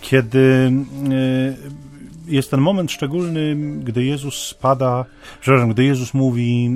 kiedy 0.00 0.72
e, 1.10 1.91
jest 2.26 2.50
ten 2.50 2.60
moment 2.60 2.92
szczególny, 2.92 3.56
gdy 3.84 4.04
Jezus 4.04 4.34
spada, 4.34 5.04
przepraszam, 5.40 5.70
gdy 5.70 5.84
Jezus 5.84 6.14
mówi, 6.14 6.70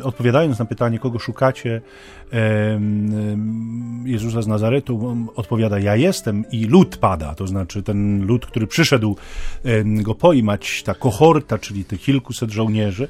e, 0.00 0.04
odpowiadając 0.04 0.58
na 0.58 0.64
pytanie, 0.64 0.98
kogo 0.98 1.18
szukacie, 1.18 1.80
Jezusa 4.04 4.42
z 4.42 4.46
Nazaretu, 4.46 5.16
odpowiada, 5.36 5.78
ja 5.78 5.96
jestem 5.96 6.44
i 6.52 6.64
lud 6.64 6.96
pada, 6.96 7.34
to 7.34 7.46
znaczy 7.46 7.82
ten 7.82 8.26
lud, 8.26 8.46
który 8.46 8.66
przyszedł 8.66 9.16
go 9.84 10.14
pojmać, 10.14 10.82
ta 10.82 10.94
kohorta, 10.94 11.58
czyli 11.58 11.84
tych 11.84 12.00
kilkuset 12.00 12.50
żołnierzy, 12.50 13.08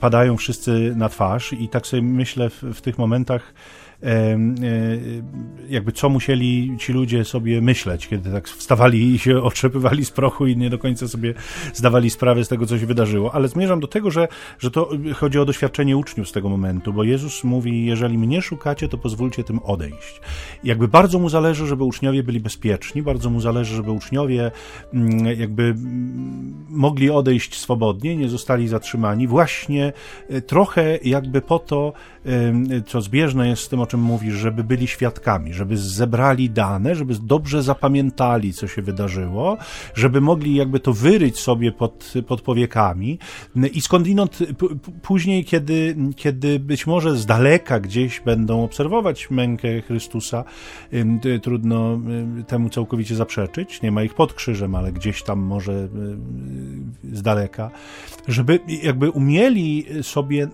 padają 0.00 0.36
wszyscy 0.36 0.92
na 0.96 1.08
twarz 1.08 1.52
i 1.52 1.68
tak 1.68 1.86
sobie 1.86 2.02
myślę 2.02 2.50
w, 2.50 2.62
w 2.62 2.80
tych 2.80 2.98
momentach 2.98 3.54
jakby 5.68 5.92
co 5.92 6.08
musieli 6.08 6.76
ci 6.78 6.92
ludzie 6.92 7.24
sobie 7.24 7.60
myśleć, 7.60 8.08
kiedy 8.08 8.32
tak 8.32 8.48
wstawali 8.48 9.14
i 9.14 9.18
się 9.18 9.42
otrzepywali 9.50 10.04
z 10.04 10.10
prochu 10.10 10.46
i 10.46 10.56
nie 10.56 10.70
do 10.70 10.78
końca 10.78 11.08
sobie 11.08 11.34
zdawali 11.74 12.10
sprawę 12.10 12.44
z 12.44 12.48
tego, 12.48 12.66
co 12.66 12.78
się 12.78 12.86
wydarzyło. 12.86 13.34
Ale 13.34 13.48
zmierzam 13.48 13.80
do 13.80 13.86
tego, 13.86 14.10
że, 14.10 14.28
że 14.58 14.70
to 14.70 14.90
chodzi 15.14 15.38
o 15.38 15.44
doświadczenie 15.44 15.96
uczniów 15.96 16.28
z 16.28 16.32
tego 16.32 16.48
momentu, 16.48 16.92
bo 16.92 17.04
Jezus 17.04 17.44
mówi, 17.44 17.86
jeżeli 17.86 18.18
mnie 18.18 18.42
szukacie, 18.42 18.88
to 18.88 18.98
pozwólcie 18.98 19.44
tym 19.44 19.58
odejść. 19.58 20.20
jakby 20.64 20.88
bardzo 20.88 21.18
mu 21.18 21.28
zależy, 21.28 21.66
żeby 21.66 21.84
uczniowie 21.84 22.22
byli 22.22 22.40
bezpieczni, 22.40 23.02
bardzo 23.02 23.30
mu 23.30 23.40
zależy, 23.40 23.76
żeby 23.76 23.90
uczniowie 23.90 24.50
mm, 24.94 25.40
jakby 25.40 25.62
mm, 25.62 26.66
mogli 26.68 27.10
odejść 27.10 27.58
swobodnie, 27.58 28.16
nie 28.16 28.28
zostali 28.28 28.68
zatrzymani, 28.68 29.26
właśnie 29.26 29.92
e, 30.28 30.40
trochę 30.42 30.98
jakby 31.02 31.40
po 31.40 31.58
to, 31.58 31.92
co 32.86 33.00
zbieżne 33.00 33.48
jest 33.48 33.62
z 33.62 33.68
tym, 33.68 33.80
o 33.80 33.86
czym 33.90 34.00
mówisz, 34.00 34.34
żeby 34.34 34.64
byli 34.64 34.86
świadkami, 34.86 35.52
żeby 35.52 35.76
zebrali 35.76 36.50
dane, 36.50 36.94
żeby 36.94 37.14
dobrze 37.22 37.62
zapamiętali, 37.62 38.52
co 38.52 38.68
się 38.68 38.82
wydarzyło, 38.82 39.56
żeby 39.94 40.20
mogli 40.20 40.54
jakby 40.54 40.80
to 40.80 40.92
wyryć 40.92 41.40
sobie 41.40 41.72
pod, 41.72 42.14
pod 42.26 42.40
powiekami. 42.40 43.18
I 43.72 43.80
skądinąd 43.80 44.38
później, 45.02 45.44
kiedy, 45.44 45.96
kiedy 46.16 46.58
być 46.60 46.86
może 46.86 47.16
z 47.16 47.26
daleka 47.26 47.80
gdzieś 47.80 48.20
będą 48.20 48.64
obserwować 48.64 49.30
mękę 49.30 49.82
Chrystusa, 49.82 50.44
trudno 51.42 52.00
temu 52.46 52.70
całkowicie 52.70 53.14
zaprzeczyć, 53.16 53.82
nie 53.82 53.92
ma 53.92 54.02
ich 54.02 54.14
pod 54.14 54.32
krzyżem, 54.32 54.74
ale 54.74 54.92
gdzieś 54.92 55.22
tam 55.22 55.38
może 55.38 55.88
z 57.12 57.22
daleka, 57.22 57.70
żeby 58.28 58.60
jakby 58.82 59.10
umieli 59.10 59.86
sobie 60.02 60.48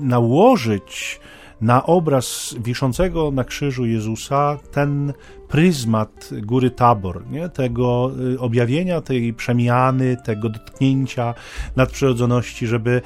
nałożyć 0.00 1.20
na 1.60 1.86
obraz 1.86 2.54
wiszącego 2.64 3.30
na 3.30 3.44
krzyżu 3.44 3.86
Jezusa 3.86 4.58
ten 4.72 5.12
pryzmat 5.48 6.30
góry 6.42 6.70
Tabor, 6.70 7.22
nie? 7.30 7.48
tego 7.48 8.10
y, 8.34 8.40
objawienia, 8.40 9.00
tej 9.00 9.34
przemiany, 9.34 10.16
tego 10.24 10.48
dotknięcia 10.48 11.34
nadprzyrodzoności, 11.76 12.66
żeby, 12.66 13.02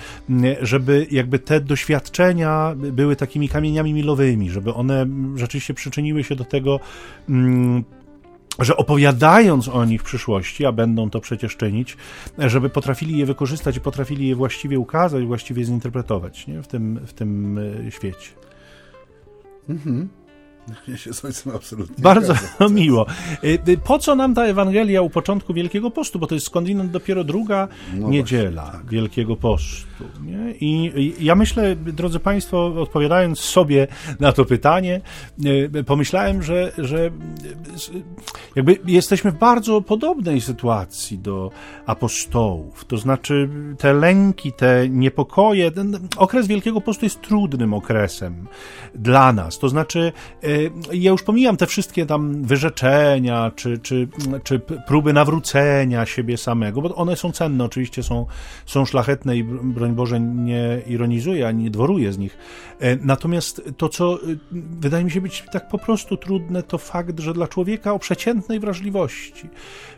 żeby 0.63 1.07
jakby 1.11 1.39
te 1.39 1.61
doświadczenia 1.61 2.75
były 2.77 3.17
takimi 3.17 3.49
kamieniami 3.49 3.95
milowymi, 3.95 4.51
żeby 4.51 4.75
one 4.75 5.07
rzeczywiście 5.35 5.75
przyczyniły 5.75 6.25
się 6.25 6.37
do 6.37 6.45
tego, 6.45 6.81
mm, 7.29 7.85
że 8.59 8.77
opowiadając 8.77 9.69
o 9.69 9.85
nich 9.85 10.01
w 10.01 10.05
przyszłości, 10.05 10.67
a 10.67 10.73
będą 10.73 11.11
to 11.11 11.21
przecież 11.21 11.57
czynić, 11.57 11.97
żeby 12.39 12.69
potrafili 12.69 13.19
je 13.19 13.27
wykorzystać 13.27 13.77
i 13.77 13.81
potrafili 13.81 14.29
je 14.29 14.35
właściwie 14.35 14.79
ukazać, 14.79 15.25
właściwie 15.25 15.65
zinterpretować 15.65 16.47
nie? 16.47 16.63
W, 16.63 16.67
tym, 16.67 17.01
w 17.07 17.13
tym 17.13 17.59
e, 17.87 17.91
świecie. 17.91 18.31
Mhm. 19.69 20.09
Ja 20.89 20.97
się 20.97 21.13
z 21.13 21.25
ojcem 21.25 21.57
absolutnie 21.57 22.03
Bardzo 22.03 22.35
miło. 22.71 23.07
Y, 23.45 23.59
y, 23.69 23.79
po 23.79 23.99
co 23.99 24.15
nam 24.15 24.35
ta 24.35 24.45
Ewangelia 24.45 25.03
u 25.03 25.11
początku 25.11 25.55
Wielkiego 25.55 25.91
Postu? 25.91 26.19
Bo 26.19 26.27
to 26.27 26.35
jest 26.35 26.47
skądinąd 26.47 26.91
dopiero 26.91 27.25
druga 27.25 27.69
no 27.95 28.09
niedziela 28.09 28.63
właśnie, 28.63 28.81
tak. 28.81 28.91
Wielkiego 28.91 29.37
Postu. 29.37 30.05
Nie? 30.23 30.55
I 30.61 31.15
ja 31.21 31.35
myślę, 31.35 31.77
drodzy 31.77 32.21
Państwo, 32.21 32.67
odpowiadając 32.67 33.41
sobie 33.41 33.87
na 34.21 34.33
to 34.33 34.45
pytanie, 34.45 35.01
y, 35.77 35.85
pomyślałem, 35.85 36.43
że, 36.43 36.73
że 36.79 37.11
jakby 38.57 38.79
jesteśmy 38.87 39.31
w 39.31 39.39
bardzo 39.39 39.81
podobnej 39.81 40.41
sytuacji 40.41 41.19
do 41.19 41.51
apostołów. 41.87 42.85
To 42.85 42.97
znaczy 42.97 43.49
te 43.79 43.93
lęki, 43.93 44.53
te 44.53 44.89
niepokoje, 44.89 45.71
ten 45.71 45.99
okres 46.17 46.47
Wielkiego 46.47 46.81
Postu 46.81 47.07
jest 47.07 47.21
trudnym 47.21 47.75
okresem 47.75 48.47
dla 48.95 49.33
nas. 49.33 49.59
To 49.59 49.69
znaczy 49.69 50.13
ja 50.93 51.11
już 51.11 51.23
pomijam 51.23 51.57
te 51.57 51.67
wszystkie 51.67 52.07
tam 52.07 52.43
wyrzeczenia, 52.43 53.53
czy, 53.57 53.79
czy, 53.79 54.09
czy 54.45 54.61
próby 54.87 55.13
nawrócenia 55.13 56.07
siebie 56.07 56.37
samego, 56.37 56.83
bo 56.83 56.95
one 56.95 57.17
są 57.17 57.33
cenne, 57.33 57.65
oczywiście 57.65 58.03
są, 58.03 58.27
są 58.67 58.85
szlachetne 58.85 59.37
i 59.37 59.45
broń 59.45 59.93
Boże 59.93 60.21
nie 60.21 60.83
ironizuję, 60.87 61.49
ani 61.49 61.65
nie 61.65 61.71
dworuję 61.71 62.13
z 62.13 62.19
nich. 62.19 62.39
E, 62.81 62.97
natomiast 62.97 63.63
to, 63.77 63.89
co 63.89 64.15
e, 64.15 64.19
wydaje 64.81 65.05
mi 65.05 65.11
się 65.11 65.21
być 65.21 65.45
tak 65.53 65.69
po 65.69 65.79
prostu 65.79 66.17
trudne, 66.17 66.63
to 66.63 66.79
fakt, 66.79 67.21
że 67.21 67.35
dla 67.35 67.49
człowieka 67.49 67.93
o 67.93 67.99
przeciętnej 67.99 68.61
wrażliwości, 68.61 69.49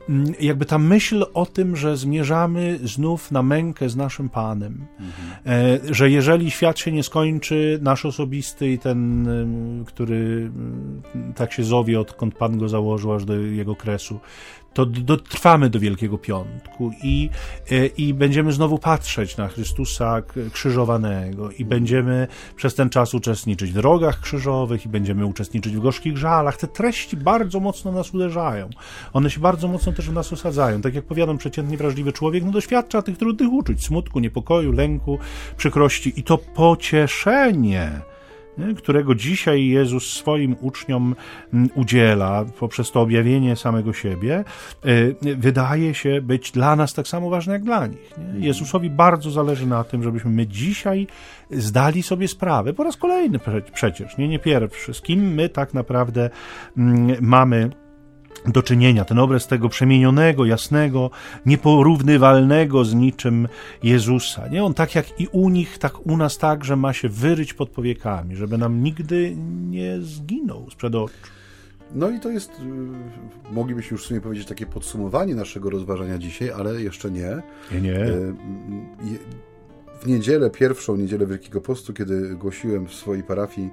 mm, 0.08 0.34
jakby 0.40 0.64
ta 0.64 0.78
myśl 0.78 1.26
o 1.34 1.46
tym, 1.46 1.76
że 1.76 1.96
zmierzamy 1.96 2.78
znów 2.84 3.30
na 3.30 3.42
mękę 3.42 3.88
z 3.88 3.96
naszym 3.96 4.28
Panem, 4.28 4.86
mhm. 5.00 5.94
że 5.94 6.10
jeżeli 6.10 6.50
świat 6.50 6.78
się 6.78 6.92
nie 6.92 7.02
skończy, 7.02 7.78
nasz 7.82 8.06
osobisty 8.06 8.72
i 8.72 8.78
ten, 8.78 9.28
który 9.86 10.49
tak 11.36 11.52
się 11.52 11.64
zowie, 11.64 12.00
odkąd 12.00 12.34
Pan 12.34 12.58
go 12.58 12.68
założył 12.68 13.12
aż 13.12 13.24
do 13.24 13.34
jego 13.34 13.76
kresu, 13.76 14.20
to 14.72 14.86
dotrwamy 14.86 15.70
do 15.70 15.80
Wielkiego 15.80 16.18
Piątku 16.18 16.90
i, 17.02 17.30
e, 17.70 17.86
i 17.86 18.14
będziemy 18.14 18.52
znowu 18.52 18.78
patrzeć 18.78 19.36
na 19.36 19.48
Chrystusa 19.48 20.22
krzyżowanego 20.52 21.50
i 21.50 21.64
będziemy 21.64 22.26
przez 22.56 22.74
ten 22.74 22.90
czas 22.90 23.14
uczestniczyć 23.14 23.70
w 23.70 23.74
drogach 23.74 24.20
krzyżowych 24.20 24.86
i 24.86 24.88
będziemy 24.88 25.26
uczestniczyć 25.26 25.76
w 25.76 25.80
gorzkich 25.80 26.18
żalach. 26.18 26.56
Te 26.56 26.66
treści 26.66 27.16
bardzo 27.16 27.60
mocno 27.60 27.92
nas 27.92 28.14
uderzają. 28.14 28.68
One 29.12 29.30
się 29.30 29.40
bardzo 29.40 29.68
mocno 29.68 29.92
też 29.92 30.10
w 30.10 30.12
nas 30.12 30.32
osadzają. 30.32 30.80
Tak 30.80 30.94
jak 30.94 31.04
powiadam, 31.04 31.38
przeciętnie 31.38 31.76
wrażliwy 31.76 32.12
człowiek 32.12 32.44
no, 32.44 32.50
doświadcza 32.50 33.02
tych 33.02 33.18
trudnych 33.18 33.52
uczuć, 33.52 33.84
smutku, 33.84 34.20
niepokoju, 34.20 34.72
lęku, 34.72 35.18
przykrości 35.56 36.12
i 36.16 36.22
to 36.22 36.38
pocieszenie 36.38 38.00
którego 38.76 39.14
dzisiaj 39.14 39.66
Jezus 39.66 40.12
swoim 40.12 40.56
uczniom 40.60 41.14
mm, 41.54 41.68
udziela 41.74 42.44
poprzez 42.58 42.90
to 42.90 43.00
objawienie 43.00 43.56
samego 43.56 43.92
siebie, 43.92 44.44
e, 44.84 45.34
wydaje 45.36 45.94
się 45.94 46.20
być 46.22 46.50
dla 46.50 46.76
nas 46.76 46.94
tak 46.94 47.08
samo 47.08 47.30
ważne 47.30 47.52
jak 47.52 47.62
dla 47.62 47.86
nich. 47.86 48.10
Jezusowi 48.34 48.90
bardzo 48.90 49.30
zależy 49.30 49.66
na 49.66 49.84
tym, 49.84 50.02
żebyśmy 50.02 50.30
my 50.30 50.46
dzisiaj 50.46 51.06
zdali 51.50 52.02
sobie 52.02 52.28
sprawę, 52.28 52.72
po 52.72 52.84
raz 52.84 52.96
kolejny 52.96 53.38
przecież, 53.74 54.18
nie, 54.18 54.28
nie 54.28 54.38
pierwszy, 54.38 54.94
z 54.94 55.02
kim 55.02 55.34
my 55.34 55.48
tak 55.48 55.74
naprawdę 55.74 56.30
mm, 56.76 57.16
mamy 57.20 57.70
do 58.46 58.62
czynienia, 58.62 59.04
ten 59.04 59.18
obraz 59.18 59.46
tego 59.46 59.68
przemienionego, 59.68 60.44
jasnego, 60.44 61.10
nieporównywalnego 61.46 62.84
z 62.84 62.94
niczym 62.94 63.48
Jezusa. 63.82 64.48
Nie? 64.48 64.64
On 64.64 64.74
tak 64.74 64.94
jak 64.94 65.20
i 65.20 65.28
u 65.32 65.48
nich, 65.48 65.78
tak 65.78 66.06
u 66.06 66.16
nas 66.16 66.38
także 66.38 66.76
ma 66.76 66.92
się 66.92 67.08
wyryć 67.08 67.54
pod 67.54 67.70
powiekami, 67.70 68.36
żeby 68.36 68.58
nam 68.58 68.82
nigdy 68.82 69.36
nie 69.68 70.00
zginął 70.00 70.70
sprzed 70.70 70.94
oczu. 70.94 71.14
No 71.94 72.10
i 72.10 72.20
to 72.20 72.30
jest, 72.30 72.50
y, 72.50 73.52
moglibyśmy 73.52 73.94
już 73.94 74.04
w 74.04 74.06
sumie 74.06 74.20
powiedzieć, 74.20 74.48
takie 74.48 74.66
podsumowanie 74.66 75.34
naszego 75.34 75.70
rozważania 75.70 76.18
dzisiaj, 76.18 76.50
ale 76.50 76.82
jeszcze 76.82 77.10
nie. 77.10 77.42
Nie, 77.72 77.80
nie. 77.80 77.96
Y, 77.96 78.34
w 80.00 80.06
niedzielę, 80.06 80.50
pierwszą 80.50 80.96
niedzielę 80.96 81.26
Wielkiego 81.26 81.60
Postu, 81.60 81.92
kiedy 81.92 82.34
głosiłem 82.34 82.86
w 82.86 82.94
swojej 82.94 83.22
parafii 83.22 83.70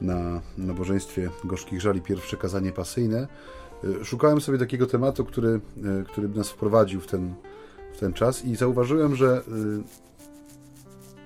na 0.00 0.40
nabożeństwie 0.58 1.30
Gorzkich 1.44 1.80
Żali 1.80 2.00
pierwsze 2.00 2.36
kazanie 2.36 2.72
pasyjne, 2.72 3.28
szukałem 4.04 4.40
sobie 4.40 4.58
takiego 4.58 4.86
tematu, 4.86 5.24
który, 5.24 5.60
e, 6.00 6.04
który 6.04 6.28
by 6.28 6.38
nas 6.38 6.50
wprowadził 6.50 7.00
w 7.00 7.06
ten, 7.06 7.34
w 7.94 7.98
ten 7.98 8.12
czas 8.12 8.44
i 8.44 8.56
zauważyłem, 8.56 9.16
że 9.16 9.36
e, 9.36 9.42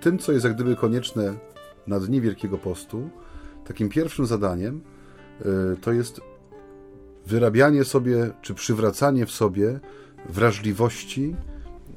tym, 0.01 0.19
co 0.19 0.33
jest 0.33 0.45
jak 0.45 0.55
gdyby 0.55 0.77
konieczne 0.77 1.35
na 1.87 2.01
dni 2.01 2.21
Wielkiego 2.21 2.59
Postu, 2.59 3.11
takim 3.65 3.89
pierwszym 3.89 4.27
zadaniem 4.27 4.81
to 5.81 5.93
jest 5.93 6.21
wyrabianie 7.27 7.85
sobie, 7.85 8.31
czy 8.43 8.55
przywracanie 8.55 9.27
w 9.27 9.31
sobie 9.31 9.81
wrażliwości 10.29 11.37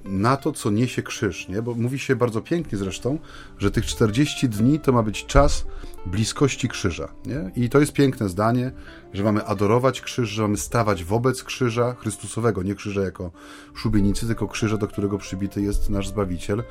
na 0.04 0.38
to, 0.38 0.52
co 0.52 0.72
niesie 0.72 1.04
krzyż, 1.04 1.48
nie? 1.48 1.62
Bo 1.62 1.74
mówi 1.74 2.00
się 2.00 2.16
bardzo 2.16 2.42
pięknie 2.42 2.78
zresztą, 2.78 3.18
że 3.58 3.72
tych 3.72 3.86
40 3.86 4.50
dni 4.50 4.80
to 4.80 4.92
ma 4.92 5.04
być 5.04 5.26
czas 5.26 5.66
bliskości 6.06 6.70
krzyża, 6.70 7.14
nie? 7.26 7.52
I 7.56 7.70
to 7.70 7.80
jest 7.80 7.94
piękne 7.94 8.30
zdanie, 8.30 8.72
że 9.14 9.24
mamy 9.24 9.46
adorować 9.46 10.02
krzyż, 10.02 10.30
że 10.30 10.42
mamy 10.42 10.58
stawać 10.58 11.04
wobec 11.04 11.44
krzyża 11.44 11.94
Chrystusowego, 11.94 12.64
nie 12.64 12.76
krzyża 12.76 13.02
jako 13.02 13.32
szubienicy, 13.76 14.28
tylko 14.28 14.48
krzyża, 14.48 14.78
do 14.78 14.88
którego 14.88 15.18
przybity 15.18 15.62
jest 15.62 15.90
nasz 15.90 16.08
Zbawiciel, 16.08 16.64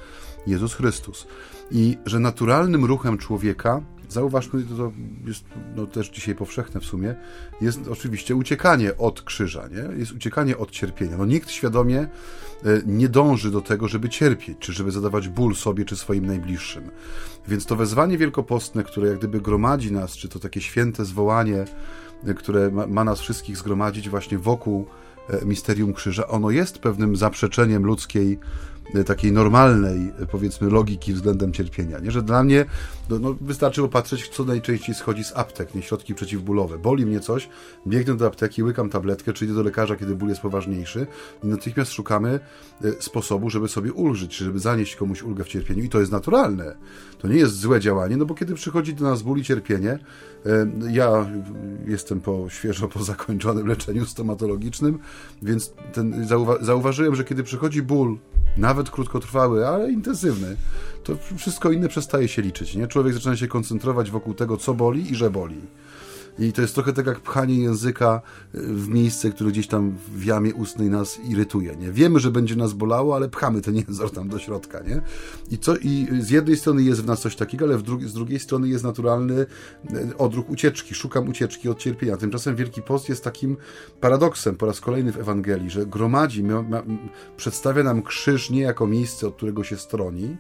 Jezus 0.47 0.75
Chrystus. 0.75 1.27
I 1.71 1.99
że 2.07 2.19
naturalnym 2.21 2.85
ruchem 2.85 3.19
człowieka 3.19 3.83
Zauważmy, 4.11 4.63
to 4.63 4.93
jest 5.27 5.45
no, 5.77 5.87
też 5.87 6.09
dzisiaj 6.09 6.35
powszechne 6.35 6.81
w 6.81 6.85
sumie, 6.85 7.15
jest 7.61 7.81
oczywiście 7.89 8.37
uciekanie 8.37 8.97
od 8.97 9.23
krzyża, 9.23 9.69
nie? 9.69 9.99
jest 9.99 10.13
uciekanie 10.13 10.59
od 10.59 10.71
cierpienia. 10.71 11.17
No, 11.17 11.27
nikt 11.27 11.51
świadomie 11.51 11.99
e, 12.01 12.09
nie 12.87 13.09
dąży 13.09 13.51
do 13.51 13.61
tego, 13.61 13.89
żeby 13.89 14.09
cierpieć, 14.09 14.59
czy 14.59 14.73
żeby 14.73 14.91
zadawać 14.91 15.29
ból 15.29 15.55
sobie, 15.55 15.85
czy 15.85 15.97
swoim 15.97 16.27
najbliższym. 16.27 16.91
Więc 17.49 17.67
to 17.67 17.77
wezwanie 17.77 18.19
wielkopostne, 18.19 18.85
które 18.85 19.09
jak 19.09 19.19
gdyby 19.19 19.41
gromadzi 19.41 19.93
nas, 19.93 20.13
czy 20.13 20.29
to 20.29 20.39
takie 20.39 20.61
święte 20.61 21.05
zwołanie, 21.05 21.65
e, 22.27 22.35
które 22.35 22.71
ma, 22.71 22.87
ma 22.87 23.05
nas 23.05 23.21
wszystkich 23.21 23.57
zgromadzić 23.57 24.09
właśnie 24.09 24.39
wokół 24.39 24.87
e, 25.29 25.47
misterium 25.47 25.93
krzyża, 25.93 26.27
ono 26.27 26.51
jest 26.51 26.79
pewnym 26.79 27.17
zaprzeczeniem 27.17 27.87
ludzkiej 27.87 28.39
takiej 29.07 29.33
normalnej, 29.33 30.13
e, 30.21 30.27
powiedzmy, 30.27 30.71
logiki 30.71 31.13
względem 31.13 31.53
cierpienia. 31.53 31.99
Nie? 31.99 32.11
Że 32.11 32.23
dla 32.23 32.43
mnie 32.43 32.65
no, 33.11 33.19
no, 33.19 33.35
wystarczy 33.41 33.81
popatrzeć, 33.81 34.29
co 34.29 34.45
najczęściej 34.45 34.95
schodzi 34.95 35.25
z 35.25 35.33
aptek, 35.37 35.75
nie 35.75 35.83
środki 35.83 36.15
przeciwbólowe. 36.15 36.79
Boli 36.79 37.07
mnie 37.07 37.21
coś, 37.21 37.49
biegnę 37.87 38.17
do 38.17 38.27
apteki, 38.27 38.63
łykam 38.63 38.91
tabletkę, 38.91 39.33
czy 39.33 39.45
idę 39.45 39.55
do 39.55 39.63
lekarza, 39.63 39.97
kiedy 39.97 40.15
ból 40.15 40.29
jest 40.29 40.41
poważniejszy 40.41 41.07
i 41.45 41.47
natychmiast 41.47 41.93
szukamy 41.93 42.41
sposobu, 43.01 43.51
żeby 43.51 43.69
sobie 43.69 43.93
ulżyć, 43.93 44.37
żeby 44.37 44.59
zanieść 44.59 44.97
komuś 44.97 45.23
ulgę 45.23 45.45
w 45.45 45.49
cierpieniu 45.49 45.83
i 45.83 45.89
to 45.89 46.01
jest 46.01 46.13
naturalne. 46.13 46.77
To 47.19 47.29
nie 47.29 47.37
jest 47.37 47.59
złe 47.59 47.81
działanie, 47.81 48.17
no 48.17 48.27
bo 48.27 48.35
kiedy 48.35 48.55
przychodzi 48.55 48.95
do 48.95 49.05
nas 49.05 49.23
ból 49.23 49.39
i 49.39 49.43
cierpienie, 49.43 49.99
ja 50.91 51.31
jestem 51.87 52.21
po, 52.21 52.47
świeżo 52.49 52.89
po 52.89 53.05
zakończonym 53.05 53.67
leczeniu 53.67 54.07
stomatologicznym, 54.07 54.99
więc 55.43 55.73
ten, 55.93 56.27
zauwa 56.27 56.65
zauważyłem, 56.65 57.15
że 57.15 57.25
kiedy 57.25 57.43
przychodzi 57.43 57.83
ból, 57.83 58.19
nawet 58.57 58.80
krótkotrwały, 58.89 59.69
ale 59.69 59.93
intensywny, 59.93 60.57
to 61.05 61.17
wszystko 61.37 61.71
inne 61.71 61.89
przestaje 61.89 62.29
się 62.29 62.43
liczyć. 62.43 62.75
Nie? 62.75 62.87
Człowiek 62.87 63.15
zaczyna 63.15 63.37
się 63.37 63.49
koncentrować 63.49 64.11
wokół 64.11 64.35
tego, 64.35 64.57
co 64.57 64.75
boli 64.75 65.13
i 65.13 65.15
że 65.15 65.31
boli. 65.31 65.61
I 66.39 66.53
to 66.53 66.63
jest 66.63 66.75
trochę 66.75 66.93
tak 66.93 67.07
jak 67.07 67.21
pchanie 67.21 67.63
języka 67.63 68.23
y, 68.55 68.59
w 68.63 68.89
miejsce, 68.89 69.31
które 69.31 69.51
gdzieś 69.51 69.67
tam 69.67 69.97
w 70.15 70.25
jamie 70.25 70.55
ustnej 70.55 70.91
nas 70.91 71.21
irytuje. 71.25 71.77
Nie? 71.77 71.93
Wiemy, 71.93 72.21
że 72.21 72.31
będzie 72.31 72.57
nas 72.57 72.73
bolało, 72.73 73.17
ale 73.17 73.29
pchamy 73.29 73.61
ten 73.61 73.77
język 73.89 74.11
tam 74.11 74.29
do 74.29 74.39
środka. 74.39 74.81
Nie? 74.81 75.03
I, 75.51 75.59
co, 75.59 75.77
I 75.77 76.09
z 76.21 76.31
jednej 76.31 76.57
strony 76.57 76.83
jest 76.83 77.03
w 77.03 77.07
nas 77.07 77.21
coś 77.21 77.37
takiego, 77.37 77.65
ale 77.65 77.79
dru 77.79 78.01
z 78.09 78.15
drugiej 78.15 78.39
strony 78.39 78.69
jest 78.69 78.85
naturalny 78.85 79.35
y, 79.41 79.47
odruch 80.19 80.51
ucieczki. 80.51 80.95
Szukam 80.95 81.29
ucieczki 81.29 81.69
od 81.69 81.79
cierpienia. 81.79 82.17
Tymczasem 82.17 82.57
Wielki 82.57 82.83
Post 82.83 83.09
jest 83.09 83.25
takim 83.25 83.57
paradoksem 84.01 84.57
po 84.57 84.67
raz 84.67 84.81
kolejny 84.81 85.13
w 85.13 85.19
Ewangelii, 85.19 85.71
że 85.71 85.87
gromadzi, 85.87 86.45
ma, 86.45 86.63
ma, 86.63 86.83
przedstawia 87.37 87.83
nam 87.83 88.03
krzyż 88.03 88.51
nie 88.51 88.61
jako 88.61 88.87
miejsce, 88.87 89.27
od 89.27 89.37
którego 89.37 89.65
się 89.65 89.77
stroni, 89.77 90.37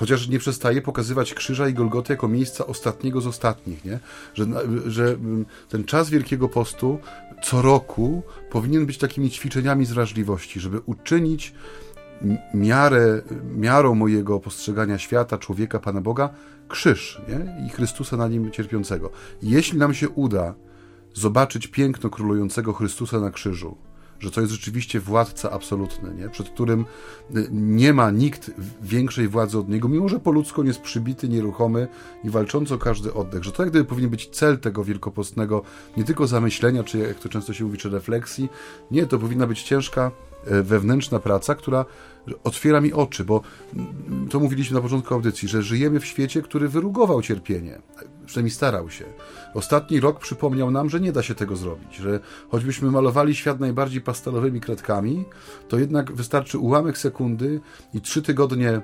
chociaż 0.00 0.28
nie 0.28 0.38
przestaje 0.38 0.82
pokazywać 0.82 1.34
krzyża 1.34 1.68
i 1.68 1.74
Golgoty 1.74 2.12
jako 2.12 2.28
miejsca 2.28 2.66
ostatniego 2.66 3.20
z 3.20 3.26
ostatnich, 3.26 3.84
nie? 3.84 3.98
Że, 4.34 4.46
że 4.86 5.04
mm, 5.04 5.46
ten 5.68 5.84
czas 5.84 6.10
Wielkiego 6.10 6.48
Postu 6.48 6.98
co 7.42 7.62
roku 7.62 8.22
powinien 8.50 8.86
być 8.86 8.98
takimi 8.98 9.30
ćwiczeniami 9.30 9.86
zrażliwości, 9.86 10.60
żeby 10.60 10.80
uczynić 10.86 11.54
miarę, 12.54 13.22
miarą 13.54 13.94
mojego 13.94 14.40
postrzegania 14.40 14.98
świata, 14.98 15.38
człowieka, 15.38 15.78
Pana 15.78 16.00
Boga, 16.00 16.30
krzyż 16.68 17.20
nie? 17.28 17.66
i 17.66 17.68
Chrystusa 17.70 18.16
na 18.16 18.28
nim 18.28 18.50
cierpiącego. 18.50 19.10
Jeśli 19.42 19.78
nam 19.78 19.94
się 19.94 20.08
uda 20.08 20.54
zobaczyć 21.14 21.66
piękno 21.66 22.10
królującego 22.10 22.72
Chrystusa 22.72 23.20
na 23.20 23.30
krzyżu, 23.30 23.76
że 24.20 24.30
to 24.30 24.40
jest 24.40 24.52
rzeczywiście 24.52 25.00
władca 25.00 25.50
absolutny, 25.50 26.14
nie? 26.14 26.28
przed 26.28 26.48
którym 26.48 26.84
y, 27.36 27.48
nie 27.50 27.92
ma 27.92 28.10
nikt 28.10 28.50
większej 28.82 29.28
władzy 29.28 29.58
od 29.58 29.68
niego, 29.68 29.88
mimo 29.88 30.08
że 30.08 30.20
po 30.20 30.30
ludzku 30.30 30.64
jest 30.64 30.80
przybity, 30.80 31.28
nieruchomy 31.28 31.88
i 32.24 32.30
walczący 32.30 32.74
o 32.74 32.78
każdy 32.78 33.14
oddech. 33.14 33.44
Że 33.44 33.52
to 33.52 33.62
jak 33.62 33.70
gdyby 33.70 33.84
powinien 33.84 34.10
być 34.10 34.28
cel 34.28 34.58
tego 34.58 34.84
wielkopostnego 34.84 35.62
nie 35.96 36.04
tylko 36.04 36.26
zamyślenia, 36.26 36.84
czy 36.84 36.98
jak 36.98 37.18
to 37.18 37.28
często 37.28 37.52
się 37.52 37.64
mówi, 37.64 37.78
czy 37.78 37.90
refleksji. 37.90 38.48
Nie, 38.90 39.06
to 39.06 39.18
powinna 39.18 39.46
być 39.46 39.62
ciężka 39.62 40.10
e, 40.46 40.62
wewnętrzna 40.62 41.18
praca, 41.18 41.54
która 41.54 41.84
otwiera 42.44 42.80
mi 42.80 42.92
oczy, 42.92 43.24
bo 43.24 43.40
mm, 43.74 44.28
to 44.28 44.40
mówiliśmy 44.40 44.74
na 44.74 44.82
początku 44.82 45.14
audycji, 45.14 45.48
że 45.48 45.62
żyjemy 45.62 46.00
w 46.00 46.06
świecie, 46.06 46.42
który 46.42 46.68
wyrugował 46.68 47.22
cierpienie 47.22 47.80
przynajmniej 48.30 48.50
starał 48.50 48.90
się. 48.90 49.04
Ostatni 49.54 50.00
rok 50.00 50.18
przypomniał 50.20 50.70
nam, 50.70 50.90
że 50.90 51.00
nie 51.00 51.12
da 51.12 51.22
się 51.22 51.34
tego 51.34 51.56
zrobić, 51.56 51.96
że 51.96 52.20
choćbyśmy 52.50 52.90
malowali 52.90 53.34
świat 53.34 53.60
najbardziej 53.60 54.00
pastelowymi 54.00 54.60
kredkami, 54.60 55.24
to 55.68 55.78
jednak 55.78 56.12
wystarczy 56.12 56.58
ułamek 56.58 56.98
sekundy 56.98 57.60
i 57.94 58.00
trzy 58.00 58.22
tygodnie 58.22 58.80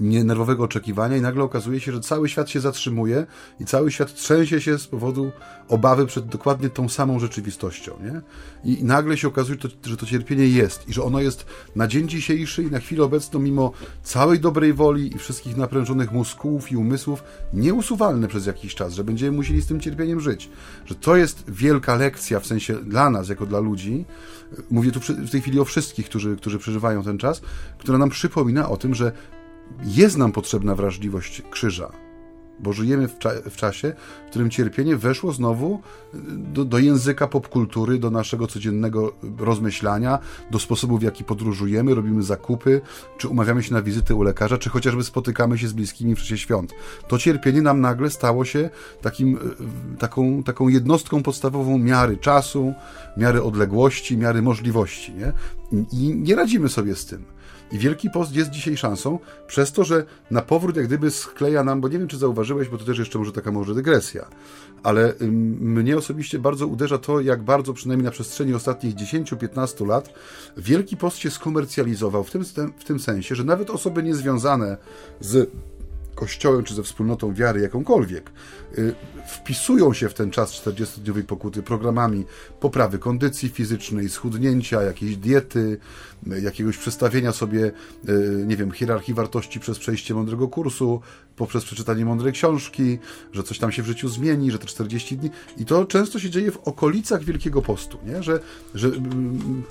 nerwowego 0.00 0.64
oczekiwania 0.64 1.16
i 1.16 1.20
nagle 1.20 1.44
okazuje 1.44 1.80
się, 1.80 1.92
że 1.92 2.00
cały 2.00 2.28
świat 2.28 2.50
się 2.50 2.60
zatrzymuje 2.60 3.26
i 3.60 3.64
cały 3.64 3.92
świat 3.92 4.14
trzęsie 4.14 4.60
się 4.60 4.78
z 4.78 4.86
powodu 4.86 5.32
obawy 5.68 6.06
przed 6.06 6.26
dokładnie 6.26 6.70
tą 6.70 6.88
samą 6.88 7.18
rzeczywistością. 7.18 7.92
Nie? 8.02 8.20
I 8.64 8.84
nagle 8.84 9.16
się 9.16 9.28
okazuje, 9.28 9.58
że 9.84 9.96
to 9.96 10.06
cierpienie 10.06 10.48
jest 10.48 10.88
i 10.88 10.92
że 10.92 11.02
ono 11.02 11.20
jest 11.20 11.46
na 11.76 11.86
dzień 11.88 12.08
dzisiejszy 12.08 12.62
i 12.62 12.70
na 12.70 12.78
chwilę 12.78 13.04
obecną, 13.04 13.40
mimo 13.40 13.72
całej 14.02 14.40
dobrej 14.40 14.72
woli 14.72 15.16
i 15.16 15.18
wszystkich 15.18 15.56
naprężonych 15.56 16.12
mózgów 16.12 16.72
i 16.72 16.76
umysłów, 16.76 17.24
nieusuwalne 17.54 18.28
przez 18.28 18.46
jakiś 18.46 18.74
czas, 18.74 18.94
że 18.94 19.04
będziemy 19.04 19.36
musieli 19.36 19.62
z 19.62 19.66
tym 19.66 19.80
cierpieniem 19.80 20.20
żyć. 20.20 20.50
Że 20.86 20.94
to 20.94 21.16
jest 21.16 21.44
wielka 21.48 21.94
lekcja 21.94 22.40
w 22.40 22.46
sensie 22.46 22.74
dla 22.74 23.10
nas, 23.10 23.28
jako 23.28 23.46
dla 23.46 23.60
ludzi. 23.60 24.04
Mówię 24.70 24.92
tu 24.92 25.00
w 25.00 25.30
tej 25.30 25.40
chwili 25.40 25.60
o 25.60 25.64
wszystkich, 25.64 26.06
którzy, 26.06 26.36
którzy 26.36 26.58
przeżywają 26.58 27.02
ten 27.02 27.18
czas, 27.18 27.42
która 27.78 27.98
nam 27.98 28.10
przypomina 28.10 28.68
o 28.68 28.76
tym, 28.76 28.94
że 28.94 29.12
jest 29.84 30.16
nam 30.16 30.32
potrzebna 30.32 30.74
wrażliwość 30.74 31.42
krzyża, 31.50 31.92
bo 32.60 32.72
żyjemy 32.72 33.08
w, 33.08 33.18
cza 33.18 33.30
w, 33.50 33.56
czasie, 33.56 33.94
w 34.26 34.30
którym 34.30 34.50
cierpienie 34.50 34.96
weszło 34.96 35.32
znowu 35.32 35.80
y, 36.14 36.18
do, 36.52 36.64
do, 36.64 36.78
języka 36.78 37.26
popkultury, 37.26 37.98
do 37.98 38.10
naszego 38.10 38.46
codziennego 38.46 39.12
rozmyślania, 39.38 40.18
do 40.50 40.58
sposobu, 40.58 40.98
w 40.98 41.02
jaki 41.02 41.24
podróżujemy, 41.24 41.94
robimy 41.94 42.22
zakupy, 42.22 42.80
czy 43.18 43.28
umawiamy 43.28 43.62
się 43.62 43.74
na 43.74 43.82
wizytę 43.82 44.14
u 44.14 44.22
lekarza, 44.22 44.58
czy 44.58 44.70
chociażby 44.70 45.04
spotykamy 45.04 45.58
się 45.58 45.68
z 45.68 45.72
bliskimi 45.72 46.14
w 46.14 46.18
czasie 46.18 46.38
świąt. 46.38 46.74
To 47.08 47.18
cierpienie 47.18 47.62
nam 47.62 47.80
nagle 47.80 48.10
stało 48.10 48.44
się 48.44 48.70
takim, 49.00 49.36
y, 49.36 49.98
taką, 49.98 50.42
taką 50.42 50.68
jednostką 50.68 51.22
podstawową 51.22 51.78
miary 51.78 52.16
czasu, 52.16 52.74
miary 53.16 53.42
odległości, 53.42 54.16
miary 54.16 54.42
możliwości. 54.42 55.12
Nie? 55.14 55.32
I 55.92 56.14
nie 56.14 56.34
radzimy 56.34 56.68
sobie 56.68 56.94
z 56.94 57.06
tym. 57.06 57.31
I 57.72 57.78
Wielki 57.78 58.10
Post 58.10 58.36
jest 58.36 58.50
dzisiaj 58.50 58.76
szansą, 58.76 59.18
przez 59.46 59.72
to, 59.72 59.84
że 59.84 60.04
na 60.30 60.42
powrót 60.42 60.76
jak 60.76 60.86
gdyby 60.86 61.10
skleja 61.10 61.64
nam, 61.64 61.80
bo 61.80 61.88
nie 61.88 61.98
wiem, 61.98 62.08
czy 62.08 62.18
zauważyłeś, 62.18 62.68
bo 62.68 62.78
to 62.78 62.84
też 62.84 62.98
jeszcze 62.98 63.18
może 63.18 63.32
taka 63.32 63.52
może 63.52 63.74
dygresja, 63.74 64.26
ale 64.82 65.14
mnie 65.60 65.96
osobiście 65.96 66.38
bardzo 66.38 66.66
uderza 66.66 66.98
to, 66.98 67.20
jak 67.20 67.42
bardzo 67.42 67.72
przynajmniej 67.72 68.04
na 68.04 68.10
przestrzeni 68.10 68.54
ostatnich 68.54 68.94
10-15 68.94 69.86
lat 69.86 70.14
Wielki 70.56 70.96
Post 70.96 71.16
się 71.16 71.30
skomercjalizował 71.30 72.24
w 72.24 72.30
tym, 72.30 72.44
w 72.78 72.84
tym 72.84 73.00
sensie, 73.00 73.34
że 73.34 73.44
nawet 73.44 73.70
osoby 73.70 74.02
niezwiązane 74.02 74.76
z 75.20 75.50
kościołem 76.22 76.64
czy 76.64 76.74
ze 76.74 76.82
wspólnotą 76.82 77.34
wiary 77.34 77.60
jakąkolwiek, 77.60 78.30
y, 78.78 78.94
wpisują 79.28 79.92
się 79.92 80.08
w 80.08 80.14
ten 80.14 80.30
czas 80.30 80.52
40-dniowej 80.52 81.22
pokuty 81.22 81.62
programami 81.62 82.24
poprawy 82.60 82.98
kondycji 82.98 83.48
fizycznej, 83.48 84.08
schudnięcia, 84.08 84.82
jakiejś 84.82 85.16
diety, 85.16 85.78
y, 86.32 86.40
jakiegoś 86.40 86.76
przestawienia 86.76 87.32
sobie, 87.32 87.72
y, 88.08 88.44
nie 88.46 88.56
wiem, 88.56 88.70
hierarchii 88.70 89.14
wartości 89.14 89.60
przez 89.60 89.78
przejście 89.78 90.14
mądrego 90.14 90.48
kursu, 90.48 91.00
poprzez 91.36 91.64
przeczytanie 91.64 92.04
mądrej 92.04 92.32
książki, 92.32 92.98
że 93.32 93.42
coś 93.42 93.58
tam 93.58 93.72
się 93.72 93.82
w 93.82 93.86
życiu 93.86 94.08
zmieni, 94.08 94.50
że 94.50 94.58
te 94.58 94.66
40 94.66 95.16
dni. 95.16 95.30
I 95.56 95.64
to 95.64 95.84
często 95.84 96.18
się 96.18 96.30
dzieje 96.30 96.50
w 96.50 96.58
okolicach 96.58 97.24
Wielkiego 97.24 97.62
Postu, 97.62 97.98
nie? 98.06 98.22
że. 98.22 98.40
że 98.74 98.88
mm, 98.88 99.62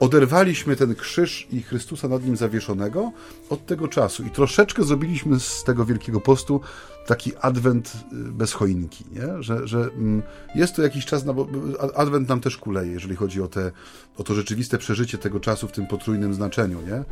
oderwaliśmy 0.00 0.76
ten 0.76 0.94
krzyż 0.94 1.46
i 1.52 1.62
Chrystusa 1.62 2.08
nad 2.08 2.24
nim 2.24 2.36
zawieszonego 2.36 3.12
od 3.50 3.66
tego 3.66 3.88
czasu 3.88 4.22
i 4.22 4.30
troszeczkę 4.30 4.84
zrobiliśmy 4.84 5.40
z 5.40 5.64
tego 5.64 5.84
Wielkiego 5.84 6.20
Postu 6.20 6.60
taki 7.08 7.32
adwent 7.40 7.92
y, 8.12 8.32
bez 8.32 8.52
choinki, 8.52 9.04
nie? 9.12 9.42
Że, 9.42 9.68
że 9.68 9.78
mm, 9.78 10.22
jest 10.54 10.76
to 10.76 10.82
jakiś 10.82 11.06
czas, 11.06 11.24
bo 11.24 11.48
adwent 11.94 12.28
nam 12.28 12.40
też 12.40 12.56
kuleje, 12.56 12.92
jeżeli 12.92 13.16
chodzi 13.16 13.42
o, 13.42 13.48
te, 13.48 13.72
o 14.16 14.22
to 14.22 14.34
rzeczywiste 14.34 14.78
przeżycie 14.78 15.18
tego 15.18 15.40
czasu 15.40 15.68
w 15.68 15.72
tym 15.72 15.86
potrójnym 15.86 16.34
znaczeniu, 16.34 16.80
nie? 16.80 17.04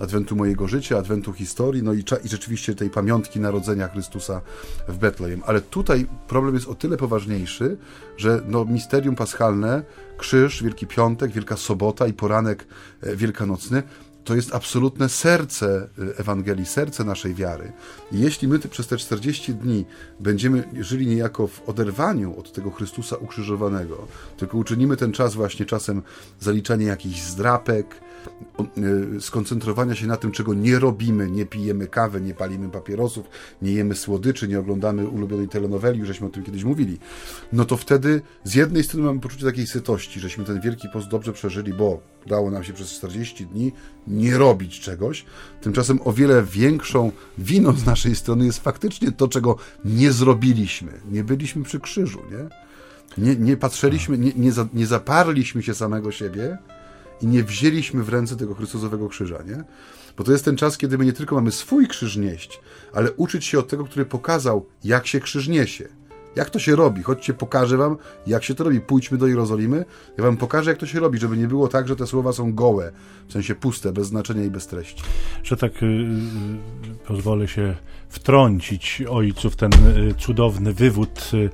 Adwentu 0.00 0.36
mojego 0.36 0.68
życia, 0.68 0.98
adwentu 0.98 1.32
historii, 1.32 1.82
no 1.82 1.92
i, 1.92 2.04
i 2.24 2.28
rzeczywiście 2.28 2.74
tej 2.74 2.90
pamiątki 2.90 3.40
narodzenia 3.40 3.88
Chrystusa 3.88 4.40
w 4.88 4.98
Betlejem. 4.98 5.42
Ale 5.46 5.60
tutaj 5.60 6.06
problem 6.28 6.54
jest 6.54 6.68
o 6.68 6.74
tyle 6.74 6.96
poważniejszy, 6.96 7.76
że 8.16 8.42
no, 8.48 8.64
misterium 8.64 9.16
paschalne, 9.16 9.82
krzyż, 10.18 10.62
Wielki 10.62 10.86
Piątek, 10.86 11.32
Wielka 11.32 11.56
Sobota 11.56 12.06
i 12.06 12.12
poranek 12.12 12.66
e, 13.02 13.16
wielkanocny 13.16 13.82
to 14.24 14.34
jest 14.34 14.54
absolutne 14.54 15.08
serce 15.08 15.88
y, 15.98 16.16
Ewangelii, 16.16 16.66
serce 16.66 17.04
naszej 17.04 17.34
wiary. 17.34 17.72
I 18.12 18.20
jeśli 18.20 18.48
my 18.48 18.58
przez 18.58 18.86
te 18.86 18.96
40 18.96 19.54
dni 19.54 19.84
będziemy 20.20 20.64
żyli 20.80 21.06
niejako 21.06 21.46
w 21.46 21.68
oderwaniu 21.68 22.38
od 22.38 22.52
tego 22.52 22.70
Chrystusa 22.70 23.16
ukrzyżowanego, 23.16 24.06
tylko 24.36 24.58
uczynimy 24.58 24.96
ten 24.96 25.12
czas 25.12 25.34
właśnie 25.34 25.66
czasem 25.66 26.02
zaliczania 26.40 26.86
jakichś 26.86 27.20
zdrapek, 27.20 28.00
skoncentrowania 29.20 29.94
się 29.94 30.06
na 30.06 30.16
tym, 30.16 30.32
czego 30.32 30.54
nie 30.54 30.78
robimy, 30.78 31.30
nie 31.30 31.46
pijemy 31.46 31.86
kawy, 31.86 32.20
nie 32.20 32.34
palimy 32.34 32.68
papierosów, 32.68 33.26
nie 33.62 33.72
jemy 33.72 33.94
słodyczy, 33.94 34.48
nie 34.48 34.58
oglądamy 34.58 35.08
ulubionej 35.08 35.48
telenoweli, 35.48 36.06
żeśmy 36.06 36.26
o 36.26 36.30
tym 36.30 36.44
kiedyś 36.44 36.64
mówili, 36.64 36.98
no 37.52 37.64
to 37.64 37.76
wtedy 37.76 38.22
z 38.44 38.54
jednej 38.54 38.84
strony 38.84 39.06
mamy 39.06 39.20
poczucie 39.20 39.44
takiej 39.44 39.66
sytości, 39.66 40.20
żeśmy 40.20 40.44
ten 40.44 40.60
wielki 40.60 40.88
post 40.88 41.08
dobrze 41.08 41.32
przeżyli, 41.32 41.72
bo 41.72 42.00
udało 42.26 42.50
nam 42.50 42.64
się 42.64 42.72
przez 42.72 42.90
40 42.90 43.46
dni 43.46 43.72
nie 44.06 44.38
robić 44.38 44.80
czegoś. 44.80 45.24
Tymczasem 45.60 46.00
o 46.04 46.12
wiele 46.12 46.42
większą 46.42 47.12
winą 47.38 47.72
z 47.72 47.86
naszej 47.86 48.16
strony 48.16 48.46
jest 48.46 48.58
faktycznie 48.58 49.12
to, 49.12 49.28
czego 49.28 49.56
nie 49.84 50.12
zrobiliśmy. 50.12 50.92
Nie 51.10 51.24
byliśmy 51.24 51.62
przy 51.62 51.80
krzyżu, 51.80 52.20
nie? 52.30 52.64
Nie, 53.18 53.36
nie 53.36 53.56
patrzyliśmy, 53.56 54.18
nie, 54.18 54.32
nie, 54.36 54.52
za, 54.52 54.68
nie 54.74 54.86
zaparliśmy 54.86 55.62
się 55.62 55.74
samego 55.74 56.12
siebie 56.12 56.58
i 57.20 57.26
nie 57.26 57.44
wzięliśmy 57.44 58.02
w 58.02 58.08
ręce 58.08 58.36
tego 58.36 58.54
Chrystusowego 58.54 59.08
krzyża, 59.08 59.42
nie? 59.42 59.64
Bo 60.16 60.24
to 60.24 60.32
jest 60.32 60.44
ten 60.44 60.56
czas, 60.56 60.78
kiedy 60.78 60.98
my 60.98 61.04
nie 61.04 61.12
tylko 61.12 61.34
mamy 61.34 61.52
swój 61.52 61.88
krzyż 61.88 62.16
nieść, 62.16 62.60
ale 62.92 63.12
uczyć 63.12 63.44
się 63.44 63.58
od 63.58 63.68
tego, 63.68 63.84
który 63.84 64.04
pokazał, 64.04 64.66
jak 64.84 65.06
się 65.06 65.20
krzyż 65.20 65.48
niesie. 65.48 65.88
Jak 66.36 66.50
to 66.50 66.58
się 66.58 66.76
robi? 66.76 67.02
Chodźcie, 67.02 67.34
pokażę 67.34 67.76
wam, 67.76 67.96
jak 68.26 68.44
się 68.44 68.54
to 68.54 68.64
robi. 68.64 68.80
Pójdźmy 68.80 69.18
do 69.18 69.26
Jerozolimy, 69.26 69.84
ja 70.18 70.24
wam 70.24 70.36
pokażę, 70.36 70.70
jak 70.70 70.78
to 70.78 70.86
się 70.86 71.00
robi, 71.00 71.18
żeby 71.18 71.36
nie 71.36 71.48
było 71.48 71.68
tak, 71.68 71.88
że 71.88 71.96
te 71.96 72.06
słowa 72.06 72.32
są 72.32 72.54
gołe, 72.54 72.92
w 73.28 73.32
sensie 73.32 73.54
puste, 73.54 73.92
bez 73.92 74.06
znaczenia 74.06 74.44
i 74.44 74.50
bez 74.50 74.66
treści. 74.66 75.02
Że 75.42 75.56
tak 75.56 75.82
y, 75.82 75.86
y, 75.86 76.08
pozwolę 77.06 77.48
się 77.48 77.76
wtrącić 78.14 79.02
ojcu 79.10 79.50
w 79.50 79.56
ten 79.56 79.70
y, 79.72 80.14
cudowny 80.14 80.72
wywód, 80.72 81.30
y, 81.34 81.50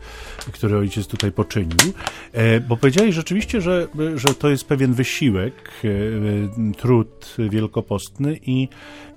który 0.52 0.76
ojciec 0.76 1.06
tutaj 1.06 1.32
poczynił, 1.32 1.92
e, 2.32 2.60
bo 2.60 2.76
powiedziałeś 2.76 3.14
rzeczywiście, 3.14 3.60
że, 3.60 3.86
że 4.14 4.34
to 4.34 4.48
jest 4.48 4.64
pewien 4.64 4.92
wysiłek, 4.92 5.70
e, 5.84 6.72
trud 6.72 7.36
wielkopostny 7.38 8.40
i, 8.46 8.68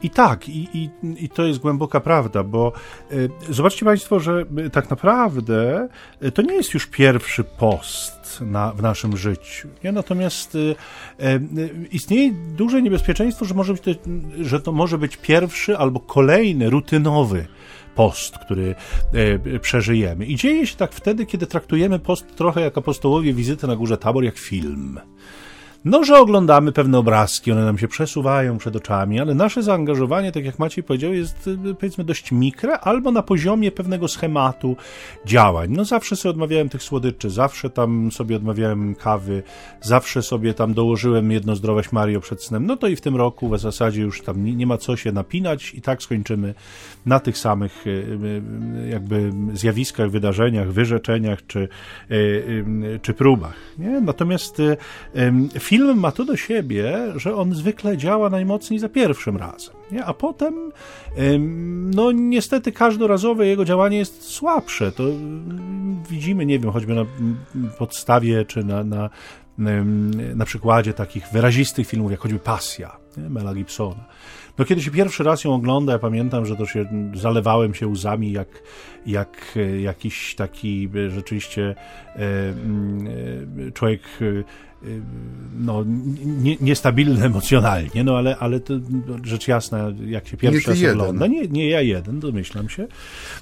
i 0.01 0.09
tak, 0.09 0.49
i, 0.49 0.67
i, 0.73 0.89
i 1.17 1.29
to 1.29 1.45
jest 1.45 1.59
głęboka 1.59 1.99
prawda, 1.99 2.43
bo 2.43 2.73
e, 3.11 3.15
zobaczcie 3.53 3.85
Państwo, 3.85 4.19
że 4.19 4.45
tak 4.71 4.89
naprawdę 4.89 5.87
to 6.33 6.41
nie 6.41 6.53
jest 6.55 6.73
już 6.73 6.87
pierwszy 6.87 7.43
post 7.43 8.22
na, 8.41 8.71
w 8.71 8.81
naszym 8.81 9.17
życiu. 9.17 9.67
Nie? 9.83 9.91
Natomiast 9.91 10.57
istnieje 11.91 12.31
duże 12.33 12.81
niebezpieczeństwo, 12.81 13.45
że, 13.45 13.53
może 13.53 13.73
być 13.73 13.83
to, 13.83 13.91
że 14.41 14.59
to 14.59 14.71
może 14.71 14.97
być 14.97 15.17
pierwszy 15.17 15.77
albo 15.77 15.99
kolejny 15.99 16.69
rutynowy 16.69 17.47
post, 17.95 18.37
który 18.37 18.75
e, 19.53 19.59
przeżyjemy. 19.59 20.25
I 20.25 20.35
dzieje 20.35 20.67
się 20.67 20.75
tak 20.75 20.93
wtedy, 20.93 21.25
kiedy 21.25 21.47
traktujemy 21.47 21.99
post 21.99 22.35
trochę 22.35 22.61
jak 22.61 22.77
apostołowie 22.77 23.33
wizyty 23.33 23.67
na 23.67 23.75
górze 23.75 23.97
Tabor, 23.97 24.23
jak 24.23 24.37
film. 24.37 24.99
No, 25.85 26.03
że 26.03 26.19
oglądamy 26.19 26.71
pewne 26.71 26.97
obrazki, 26.97 27.51
one 27.51 27.65
nam 27.65 27.77
się 27.77 27.87
przesuwają 27.87 28.57
przed 28.57 28.75
oczami, 28.75 29.19
ale 29.19 29.35
nasze 29.35 29.63
zaangażowanie, 29.63 30.31
tak 30.31 30.45
jak 30.45 30.59
Maciej 30.59 30.83
powiedział, 30.83 31.13
jest 31.13 31.47
y, 31.47 31.75
powiedzmy 31.75 32.03
dość 32.03 32.31
mikre, 32.31 32.79
albo 32.79 33.11
na 33.11 33.23
poziomie 33.23 33.71
pewnego 33.71 34.07
schematu 34.07 34.75
działań. 35.25 35.71
No 35.71 35.85
zawsze 35.85 36.15
sobie 36.15 36.31
odmawiałem 36.31 36.69
tych 36.69 36.83
słodyczy, 36.83 37.29
zawsze 37.29 37.69
tam 37.69 38.11
sobie 38.11 38.35
odmawiałem 38.35 38.95
kawy, 38.95 39.43
zawsze 39.81 40.21
sobie 40.21 40.53
tam 40.53 40.73
dołożyłem 40.73 41.31
jedno 41.31 41.55
zdroweś 41.55 41.91
Mario 41.91 42.21
przed 42.21 42.43
snem. 42.43 42.65
No 42.65 42.77
to 42.77 42.87
i 42.87 42.95
w 42.95 43.01
tym 43.01 43.15
roku 43.15 43.49
w 43.49 43.59
zasadzie 43.59 44.01
już 44.01 44.21
tam 44.21 44.45
nie, 44.45 44.55
nie 44.55 44.67
ma 44.67 44.77
co 44.77 44.95
się 44.95 45.11
napinać 45.11 45.73
i 45.73 45.81
tak 45.81 46.03
skończymy 46.03 46.53
na 47.05 47.19
tych 47.19 47.37
samych 47.37 47.87
y, 47.87 47.89
y, 47.89 48.89
jakby 48.89 49.31
zjawiskach, 49.53 50.09
wydarzeniach, 50.09 50.71
wyrzeczeniach 50.71 51.39
czy, 51.47 51.69
czy 53.01 53.13
próbach. 53.13 53.55
Nie? 53.77 54.01
Natomiast 54.01 54.61
film 55.59 55.72
film 55.73 55.99
ma 55.99 56.11
to 56.11 56.25
do 56.25 56.37
siebie, 56.37 57.13
że 57.15 57.35
on 57.35 57.53
zwykle 57.53 57.97
działa 57.97 58.29
najmocniej 58.29 58.79
za 58.79 58.89
pierwszym 58.89 59.37
razem, 59.37 59.75
nie? 59.91 60.05
a 60.05 60.13
potem, 60.13 60.71
no 61.95 62.11
niestety 62.11 62.71
każdorazowe 62.71 63.47
jego 63.47 63.65
działanie 63.65 63.97
jest 63.97 64.21
słabsze. 64.21 64.91
To 64.91 65.03
widzimy, 66.09 66.45
nie 66.45 66.59
wiem, 66.59 66.71
choćby 66.71 66.95
na 66.95 67.05
podstawie 67.77 68.45
czy 68.45 68.63
na, 68.63 68.83
na, 68.83 69.09
na 70.35 70.45
przykładzie 70.45 70.93
takich 70.93 71.27
wyrazistych 71.27 71.87
filmów, 71.87 72.11
jak 72.11 72.19
choćby 72.19 72.39
Pasja 72.39 72.97
nie? 73.17 73.29
Mela 73.29 73.53
Gibsona. 73.53 74.05
No 74.57 74.65
kiedy 74.65 74.81
się 74.81 74.91
pierwszy 74.91 75.23
raz 75.23 75.43
ją 75.43 75.53
ogląda, 75.53 75.93
ja 75.93 75.99
pamiętam, 75.99 76.45
że 76.45 76.55
to 76.55 76.65
się 76.65 76.85
zalewałem 77.13 77.73
się 77.73 77.87
łzami 77.87 78.31
jak, 78.31 78.47
jak 79.05 79.59
jakiś 79.81 80.35
taki 80.35 80.89
rzeczywiście 81.09 81.75
e, 82.15 83.71
człowiek 83.73 84.01
no, 85.57 85.83
nie, 86.25 86.57
niestabilny 86.61 87.25
emocjonalnie, 87.31 88.03
no 88.03 88.17
ale, 88.17 88.37
ale 88.37 88.59
to 88.59 88.73
rzecz 89.23 89.47
jasna, 89.47 89.91
jak 90.05 90.27
się 90.27 90.37
pierwszy 90.37 90.69
raz 90.69 90.93
ogląda, 90.93 91.27
nie, 91.27 91.47
nie 91.47 91.69
ja 91.69 91.81
jeden, 91.81 92.19
domyślam 92.19 92.69
się. 92.69 92.87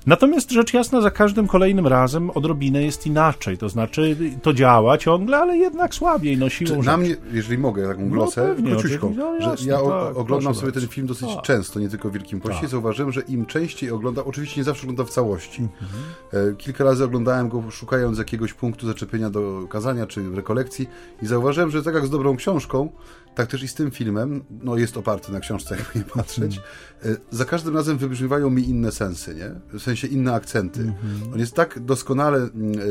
Natomiast 0.06 0.52
rzecz 0.52 0.74
jasna, 0.74 1.02
za 1.02 1.12
każdym 1.12 1.48
kolejnym 1.48 1.88
razem 1.88 2.30
odrobinę 2.30 2.84
jest 2.84 3.08
inaczej, 3.08 3.58
to 3.58 3.70
znaczy 3.70 4.18
to 4.42 4.54
działa 4.54 4.98
ciągle, 4.98 5.38
ale 5.38 5.58
jednak 5.58 5.96
słabiej, 5.96 6.38
no 6.38 6.50
siłą 6.50 6.84
Na 6.84 6.98
mnie, 6.98 7.16
jeżeli 7.34 7.58
mogę 7.58 7.88
taką 7.88 8.02
no, 8.02 8.12
glosę, 8.12 8.42
no, 8.42 8.56
pewnie, 8.56 8.72
no, 8.72 9.58
że 9.58 9.70
ja 9.70 9.78
tak, 9.78 10.18
oglądam 10.18 10.56
sobie 10.56 10.72
ten 10.72 10.88
film 10.88 11.08
dosyć 11.08 11.30
tak. 11.36 11.44
często, 11.44 11.80
nie 11.80 11.90
tylko 11.90 12.10
w 12.10 12.14
Wielkim 12.14 12.42
Poście, 12.42 12.62
tak. 12.62 12.70
zauważyłem, 12.70 13.12
że 13.12 13.22
im 13.22 13.46
częściej 13.46 13.92
oglądam, 13.92 14.28
oczywiście 14.28 14.60
nie 14.60 14.64
zawsze 14.64 14.84
oglądam 14.84 15.06
w 15.06 15.10
całości. 15.10 15.62
Mhm. 15.62 16.52
E, 16.52 16.56
kilka 16.56 16.84
razy 16.84 17.04
oglądałem 17.04 17.50
go 17.50 17.72
szukając 17.72 18.18
jakiegoś 18.18 18.54
punktu 18.54 18.88
zaczepienia 18.88 19.30
do 19.30 19.68
kazania 19.70 20.08
czy 20.08 20.36
rekolekcji 20.36 20.90
i 21.22 21.26
zauważyłem, 21.32 21.72
że 21.72 21.84
tak 21.84 21.96
jak 21.96 22.06
z 22.06 22.10
dobrą 22.10 22.36
książką, 22.36 22.90
tak 23.36 23.48
też 23.48 23.64
i 23.64 23.68
z 23.68 23.74
tym 23.74 23.92
filmem, 23.92 24.44
no 24.50 24.78
jest 24.78 24.98
oparty 24.98 25.32
na 25.32 25.40
książce, 25.40 25.76
jakby 25.78 26.00
nie 26.00 26.06
patrzeć, 26.06 26.60
mm. 27.04 27.18
za 27.32 27.46
każdym 27.46 27.76
razem 27.76 27.98
wybrzmiewają 27.98 28.50
mi 28.50 28.70
inne 28.70 28.92
sensy, 28.92 29.36
nie? 29.36 29.80
W 29.80 29.82
sensie 29.84 30.08
inne 30.08 30.34
akcenty. 30.34 30.82
Mm 30.82 30.94
-hmm. 30.94 31.34
On 31.34 31.40
jest 31.40 31.54
tak 31.54 31.80
doskonale 31.80 32.38
mm, 32.38 32.80
e, 32.80 32.82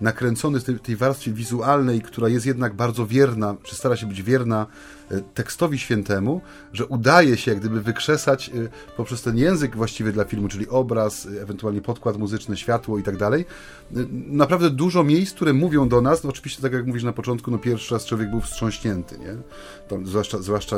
nakręcony 0.00 0.60
w 0.60 0.64
tej, 0.64 0.78
tej 0.78 0.96
warstwie 0.96 1.32
wizualnej, 1.32 2.00
która 2.00 2.28
jest 2.28 2.46
jednak 2.46 2.74
bardzo 2.74 3.06
wierna, 3.06 3.56
czy 3.62 3.76
stara 3.76 3.96
się 3.96 4.06
być 4.06 4.22
wierna 4.22 4.66
E, 5.12 5.20
tekstowi 5.34 5.78
świętemu, 5.78 6.40
że 6.72 6.86
udaje 6.86 7.36
się 7.36 7.50
jak 7.50 7.60
gdyby 7.60 7.82
wykrzesać 7.82 8.50
poprzez 8.96 9.22
ten 9.22 9.38
język 9.38 9.76
właściwy 9.76 10.12
dla 10.12 10.24
filmu, 10.24 10.48
czyli 10.48 10.68
obraz, 10.68 11.28
ewentualnie 11.40 11.80
podkład 11.80 12.16
muzyczny, 12.16 12.56
światło 12.56 12.98
i 12.98 13.02
tak 13.02 13.16
dalej, 13.16 13.44
naprawdę 14.26 14.70
dużo 14.70 15.04
miejsc, 15.04 15.34
które 15.34 15.52
mówią 15.52 15.88
do 15.88 16.00
nas, 16.00 16.24
no 16.24 16.30
oczywiście 16.30 16.62
tak 16.62 16.72
jak 16.72 16.86
mówisz 16.86 17.02
na 17.02 17.12
początku, 17.12 17.50
no 17.50 17.58
pierwszy 17.58 17.94
raz 17.94 18.06
człowiek 18.06 18.30
był 18.30 18.40
wstrząśnięty, 18.40 19.18
nie? 19.18 19.36
Tam, 19.92 20.06
zwłaszcza, 20.06 20.38
zwłaszcza 20.38 20.76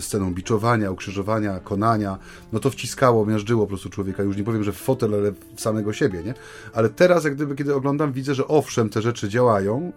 sceną 0.00 0.34
biczowania, 0.34 0.90
ukrzyżowania, 0.90 1.60
konania, 1.60 2.18
no 2.52 2.60
to 2.60 2.70
wciskało, 2.70 3.26
miażdżyło 3.26 3.62
po 3.62 3.68
prostu 3.68 3.90
człowieka, 3.90 4.22
już 4.22 4.36
nie 4.36 4.44
powiem, 4.44 4.64
że 4.64 4.72
w 4.72 4.76
fotel, 4.76 5.14
ale 5.14 5.32
w 5.56 5.60
samego 5.60 5.92
siebie, 5.92 6.22
nie? 6.22 6.34
Ale 6.72 6.88
teraz 6.88 7.24
jak 7.24 7.34
gdyby, 7.34 7.56
kiedy 7.56 7.74
oglądam, 7.74 8.12
widzę, 8.12 8.34
że 8.34 8.48
owszem, 8.48 8.88
te 8.88 9.02
rzeczy 9.02 9.28
działają, 9.28 9.92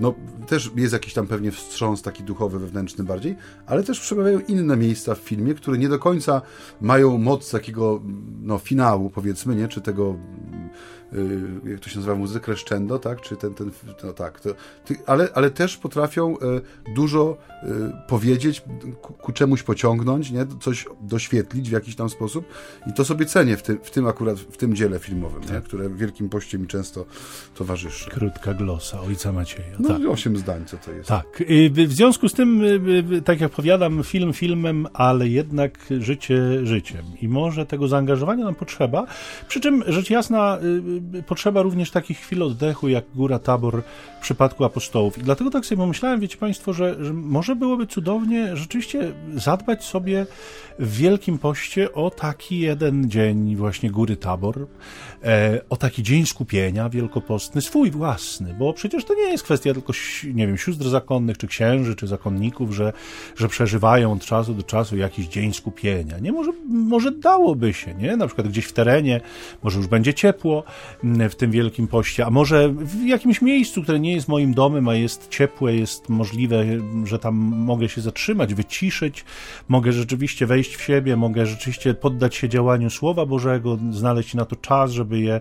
no 0.00 0.14
też 0.46 0.70
jest 0.76 0.92
jakiś 0.92 1.14
tam 1.14 1.26
pewnie 1.26 1.52
wstrząs 1.52 2.02
taki 2.02 2.22
duchowy 2.22 2.58
wewnętrzny 2.58 3.04
bardziej, 3.04 3.36
ale 3.66 3.82
też 3.82 4.00
przemawiają 4.00 4.40
inne 4.48 4.76
miejsca 4.76 5.14
w 5.14 5.18
filmie, 5.18 5.54
które 5.54 5.78
nie 5.78 5.88
do 5.88 5.98
końca 5.98 6.42
mają 6.80 7.18
moc 7.18 7.50
takiego 7.50 8.00
no, 8.42 8.58
finału, 8.58 9.10
powiedzmy, 9.10 9.56
nie? 9.56 9.68
czy 9.68 9.80
tego 9.80 10.16
Y, 10.54 11.01
jak 11.64 11.80
to 11.80 11.88
się 11.88 11.96
nazywa, 11.96 12.14
muzykę 12.14 12.42
crescendo, 12.44 12.98
tak? 12.98 13.20
Czy 13.20 13.36
ten, 13.36 13.54
ten 13.54 13.70
no 14.04 14.12
tak, 14.12 14.40
to, 14.40 14.50
ale, 15.06 15.28
ale 15.34 15.50
też 15.50 15.76
potrafią 15.76 16.36
e, 16.38 16.60
dużo 16.94 17.36
e, 17.62 17.66
powiedzieć, 18.08 18.62
ku, 19.02 19.12
ku, 19.12 19.32
czemuś 19.32 19.62
pociągnąć, 19.62 20.30
nie? 20.30 20.46
Coś 20.60 20.86
doświetlić 21.00 21.68
w 21.68 21.72
jakiś 21.72 21.96
tam 21.96 22.10
sposób 22.10 22.44
i 22.86 22.92
to 22.92 23.04
sobie 23.04 23.26
cenię 23.26 23.56
w 23.56 23.62
tym, 23.62 23.78
w 23.82 23.90
tym 23.90 24.06
akurat, 24.06 24.38
w 24.38 24.56
tym 24.56 24.74
dziele 24.74 24.98
filmowym, 24.98 25.42
tak. 25.42 25.64
które 25.64 25.88
w 25.88 25.96
Wielkim 25.96 26.28
Poście 26.28 26.58
mi 26.58 26.66
często 26.66 27.04
towarzyszy. 27.54 28.10
Krótka 28.10 28.54
glosa 28.54 29.00
ojca 29.00 29.32
Macieja. 29.32 29.76
No 29.78 29.88
tak. 29.88 30.08
osiem 30.08 30.36
zdań, 30.36 30.64
co 30.66 30.76
to 30.76 30.92
jest. 30.92 31.08
Tak. 31.08 31.42
W 31.86 31.92
związku 31.92 32.28
z 32.28 32.32
tym, 32.32 32.62
tak 33.24 33.40
jak 33.40 33.52
powiadam, 33.52 34.04
film 34.04 34.32
filmem, 34.32 34.86
ale 34.92 35.28
jednak 35.28 35.78
życie 35.98 36.66
życiem. 36.66 37.04
I 37.20 37.28
może 37.28 37.66
tego 37.66 37.88
zaangażowania 37.88 38.44
nam 38.44 38.54
potrzeba, 38.54 39.06
przy 39.48 39.60
czym 39.60 39.84
rzecz 39.86 40.10
jasna 40.10 40.58
potrzeba 41.26 41.62
również 41.62 41.90
takich 41.90 42.18
chwil 42.18 42.42
oddechu, 42.42 42.88
jak 42.88 43.04
Góra 43.14 43.38
Tabor 43.38 43.82
w 44.18 44.22
przypadku 44.22 44.64
apostołów. 44.64 45.18
I 45.18 45.22
dlatego 45.22 45.50
tak 45.50 45.66
sobie 45.66 45.78
pomyślałem, 45.78 46.20
wiecie 46.20 46.36
Państwo, 46.36 46.72
że, 46.72 47.04
że 47.04 47.12
może 47.12 47.56
byłoby 47.56 47.86
cudownie 47.86 48.56
rzeczywiście 48.56 49.12
zadbać 49.34 49.84
sobie 49.84 50.26
w 50.78 50.96
Wielkim 50.96 51.38
Poście 51.38 51.92
o 51.92 52.10
taki 52.10 52.58
jeden 52.58 53.10
dzień 53.10 53.56
właśnie 53.56 53.90
Góry 53.90 54.16
Tabor, 54.16 54.66
o 55.68 55.76
taki 55.76 56.02
dzień 56.02 56.26
skupienia 56.26 56.88
wielkopostny, 56.88 57.60
swój 57.60 57.90
własny, 57.90 58.54
bo 58.58 58.72
przecież 58.72 59.04
to 59.04 59.14
nie 59.14 59.30
jest 59.30 59.44
kwestia 59.44 59.74
tylko, 59.74 59.92
nie 60.34 60.46
wiem, 60.46 60.58
sióstr 60.58 60.88
zakonnych, 60.88 61.38
czy 61.38 61.46
księży, 61.46 61.96
czy 61.96 62.06
zakonników, 62.06 62.74
że, 62.74 62.92
że 63.36 63.48
przeżywają 63.48 64.12
od 64.12 64.24
czasu 64.24 64.54
do 64.54 64.62
czasu 64.62 64.96
jakiś 64.96 65.26
dzień 65.26 65.52
skupienia. 65.52 66.18
Nie, 66.18 66.32
może, 66.32 66.52
może 66.68 67.10
dałoby 67.10 67.72
się, 67.72 67.94
nie? 67.94 68.16
Na 68.16 68.26
przykład 68.26 68.48
gdzieś 68.48 68.64
w 68.64 68.72
terenie, 68.72 69.20
może 69.62 69.78
już 69.78 69.86
będzie 69.86 70.14
ciepło 70.14 70.64
w 71.30 71.34
tym 71.34 71.50
Wielkim 71.50 71.88
Poście, 71.88 72.26
a 72.26 72.30
może 72.30 72.68
w 72.68 73.06
jakimś 73.06 73.42
miejscu, 73.42 73.82
które 73.82 74.00
nie 74.00 74.12
jest 74.12 74.28
moim 74.28 74.54
domem, 74.54 74.88
a 74.88 74.94
jest 74.94 75.28
ciepłe, 75.28 75.74
jest 75.74 76.08
możliwe, 76.08 76.64
że 77.04 77.18
tam 77.18 77.34
mogę 77.34 77.88
się 77.88 78.00
zatrzymać, 78.00 78.54
wyciszyć, 78.54 79.24
mogę 79.68 79.92
rzeczywiście 79.92 80.46
wejść 80.46 80.76
w 80.76 80.82
siebie, 80.82 81.16
mogę 81.16 81.46
rzeczywiście 81.46 81.94
poddać 81.94 82.34
się 82.34 82.48
działaniu 82.48 82.90
Słowa 82.90 83.26
Bożego, 83.26 83.78
znaleźć 83.90 84.34
na 84.34 84.44
to 84.44 84.56
czas, 84.56 84.90
żeby 84.90 85.11
je, 85.20 85.40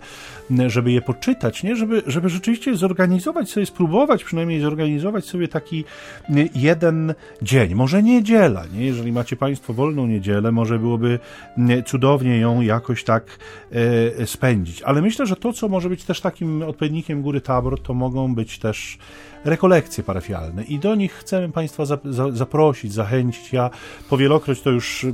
żeby 0.67 0.91
je 0.91 1.01
poczytać, 1.01 1.63
nie? 1.63 1.75
Żeby, 1.75 2.03
żeby 2.07 2.29
rzeczywiście 2.29 2.75
zorganizować 2.75 3.49
sobie, 3.49 3.65
spróbować 3.65 4.23
przynajmniej 4.23 4.61
zorganizować 4.61 5.25
sobie 5.25 5.47
taki 5.47 5.85
jeden 6.55 7.13
dzień, 7.41 7.75
może 7.75 8.03
niedziela, 8.03 8.63
nie? 8.73 8.85
Jeżeli 8.85 9.11
macie 9.11 9.35
Państwo 9.35 9.73
wolną 9.73 10.07
niedzielę, 10.07 10.51
może 10.51 10.79
byłoby 10.79 11.19
cudownie 11.85 12.37
ją 12.37 12.61
jakoś 12.61 13.03
tak 13.03 13.39
e, 14.19 14.27
spędzić. 14.27 14.81
Ale 14.81 15.01
myślę, 15.01 15.25
że 15.25 15.35
to, 15.35 15.53
co 15.53 15.69
może 15.69 15.89
być 15.89 16.03
też 16.03 16.21
takim 16.21 16.63
odpowiednikiem 16.63 17.21
Góry 17.21 17.41
Tabor, 17.41 17.81
to 17.81 17.93
mogą 17.93 18.35
być 18.35 18.59
też 18.59 18.97
rekolekcje 19.45 20.03
parafialne 20.03 20.63
i 20.63 20.79
do 20.79 20.95
nich 20.95 21.13
chcemy 21.13 21.49
Państwa 21.49 21.83
zaprosić, 22.31 22.93
zachęcić. 22.93 23.53
Ja 23.53 23.69
powielokroć 24.09 24.61
to 24.61 24.69
już 24.69 25.05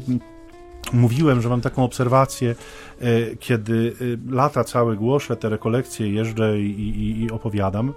mówiłem, 0.93 1.41
że 1.41 1.49
mam 1.49 1.61
taką 1.61 1.83
obserwację, 1.83 2.55
e, 3.01 3.35
kiedy 3.35 3.93
e, 4.01 4.33
lata 4.35 4.63
całe 4.63 4.95
głoszę 4.95 5.35
te 5.35 5.49
rekolekcje, 5.49 6.09
jeżdżę 6.09 6.59
i, 6.59 6.79
i, 6.79 7.23
i 7.23 7.31
opowiadam, 7.31 7.93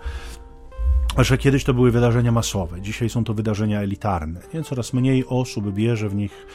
że 1.19 1.39
kiedyś 1.39 1.65
to 1.65 1.75
były 1.75 1.91
wydarzenia 1.91 2.33
masowe, 2.33 2.81
dzisiaj 2.81 3.09
są 3.09 3.25
to 3.25 3.35
wydarzenia 3.35 3.81
elitarne. 3.81 4.41
Nie? 4.55 4.63
Coraz 4.63 4.93
mniej 4.93 5.25
osób 5.27 5.73
bierze 5.73 6.09
w 6.09 6.15
nich 6.15 6.47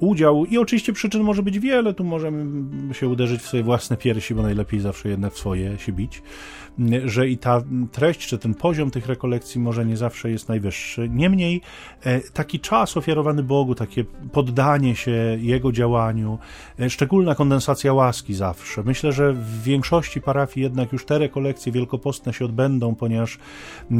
udział 0.00 0.44
i 0.44 0.58
oczywiście 0.58 0.92
przyczyn 0.92 1.22
może 1.22 1.42
być 1.42 1.58
wiele, 1.58 1.94
tu 1.94 2.04
możemy 2.04 2.94
się 2.94 3.08
uderzyć 3.08 3.42
w 3.42 3.46
swoje 3.46 3.62
własne 3.62 3.96
piersi, 3.96 4.34
bo 4.34 4.42
najlepiej 4.42 4.80
zawsze 4.80 5.08
jednak 5.08 5.32
w 5.32 5.38
swoje 5.38 5.78
się 5.78 5.92
bić 5.92 6.22
że 7.04 7.28
i 7.28 7.38
ta 7.38 7.62
treść, 7.92 8.26
czy 8.26 8.38
ten 8.38 8.54
poziom 8.54 8.90
tych 8.90 9.06
rekolekcji 9.06 9.60
może 9.60 9.86
nie 9.86 9.96
zawsze 9.96 10.30
jest 10.30 10.48
najwyższy. 10.48 11.08
Niemniej 11.08 11.60
e, 12.04 12.20
taki 12.20 12.60
czas 12.60 12.96
ofiarowany 12.96 13.42
Bogu, 13.42 13.74
takie 13.74 14.04
poddanie 14.32 14.96
się 14.96 15.38
Jego 15.40 15.72
działaniu, 15.72 16.38
e, 16.80 16.90
szczególna 16.90 17.34
kondensacja 17.34 17.92
łaski 17.92 18.34
zawsze. 18.34 18.82
Myślę, 18.82 19.12
że 19.12 19.32
w 19.32 19.62
większości 19.62 20.20
parafii 20.20 20.64
jednak 20.64 20.92
już 20.92 21.04
te 21.04 21.18
rekolekcje 21.18 21.72
wielkopostne 21.72 22.32
się 22.32 22.44
odbędą, 22.44 22.94
ponieważ 22.94 23.36
e, 23.36 23.96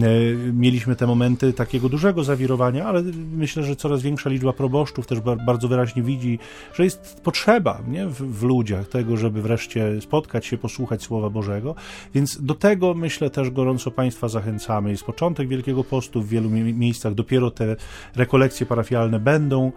mieliśmy 0.53 0.97
te 0.97 1.07
momenty 1.07 1.53
takiego 1.53 1.89
dużego 1.89 2.25
zawirowania, 2.25 2.85
ale 2.85 3.03
myślę, 3.33 3.63
że 3.63 3.77
coraz 3.77 4.03
większa 4.03 4.31
liczba 4.31 4.53
proboszczów 4.53 5.07
też 5.07 5.21
bardzo 5.21 5.69
wyraźnie 5.69 6.03
widzi, 6.03 6.39
że 6.75 6.85
jest 6.85 7.21
potrzeba 7.23 7.81
nie, 7.89 8.07
w, 8.07 8.15
w 8.15 8.43
ludziach 8.43 8.89
tego, 8.89 9.17
żeby 9.17 9.43
wreszcie 9.43 10.01
spotkać 10.01 10.47
się, 10.47 10.59
posłuchać 10.59 11.03
Słowa 11.03 11.31
Bożego, 11.31 11.75
więc 12.15 12.43
do 12.43 12.55
tego 12.63 12.95
myślę 12.95 13.31
też 13.31 13.51
gorąco 13.51 13.91
Państwa 13.91 14.29
zachęcamy. 14.29 14.91
Jest 14.91 15.05
początek 15.05 15.49
Wielkiego 15.49 15.85
Postu 15.85 16.23
w 16.23 16.29
wielu 16.29 16.51
miejscach, 16.51 17.15
dopiero 17.15 17.51
te 17.51 17.77
rekolekcje 18.17 18.67
parafialne 18.67 19.21
będą, 19.21 19.73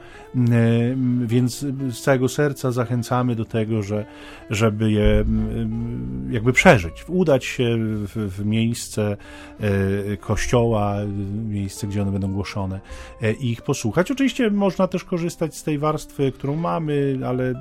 więc 1.25 1.65
z 1.89 2.01
całego 2.01 2.29
serca 2.29 2.71
zachęcamy 2.71 3.35
do 3.35 3.45
tego, 3.45 3.83
że, 3.83 4.05
żeby 4.49 4.91
je 4.91 5.25
jakby 6.29 6.53
przeżyć, 6.53 7.05
udać 7.07 7.45
się 7.45 7.77
w, 7.79 8.15
w 8.15 8.45
miejsce 8.45 9.17
e, 9.59 10.17
kościoła, 10.17 10.95
miejsce, 11.49 11.87
gdzie 11.87 12.01
one 12.01 12.11
będą 12.11 12.33
głoszone 12.33 12.79
e, 13.21 13.33
i 13.33 13.51
ich 13.51 13.61
posłuchać. 13.61 14.11
Oczywiście 14.11 14.51
można 14.51 14.87
też 14.87 15.03
korzystać 15.03 15.55
z 15.55 15.63
tej 15.63 15.77
warstwy, 15.77 16.31
którą 16.31 16.55
mamy, 16.55 17.19
ale 17.27 17.53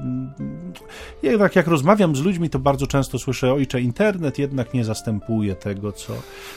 jednak 1.22 1.56
jak 1.56 1.66
rozmawiam 1.66 2.16
z 2.16 2.22
ludźmi, 2.22 2.50
to 2.50 2.58
bardzo 2.58 2.86
często 2.86 3.18
słyszę, 3.18 3.52
ojcze, 3.52 3.80
internet 3.80 4.38
jednak 4.38 4.74
nie 4.74 4.84
zastępuje 4.84 5.13
zastępuje 5.14 5.54
tego, 5.54 5.92
co, 5.92 6.12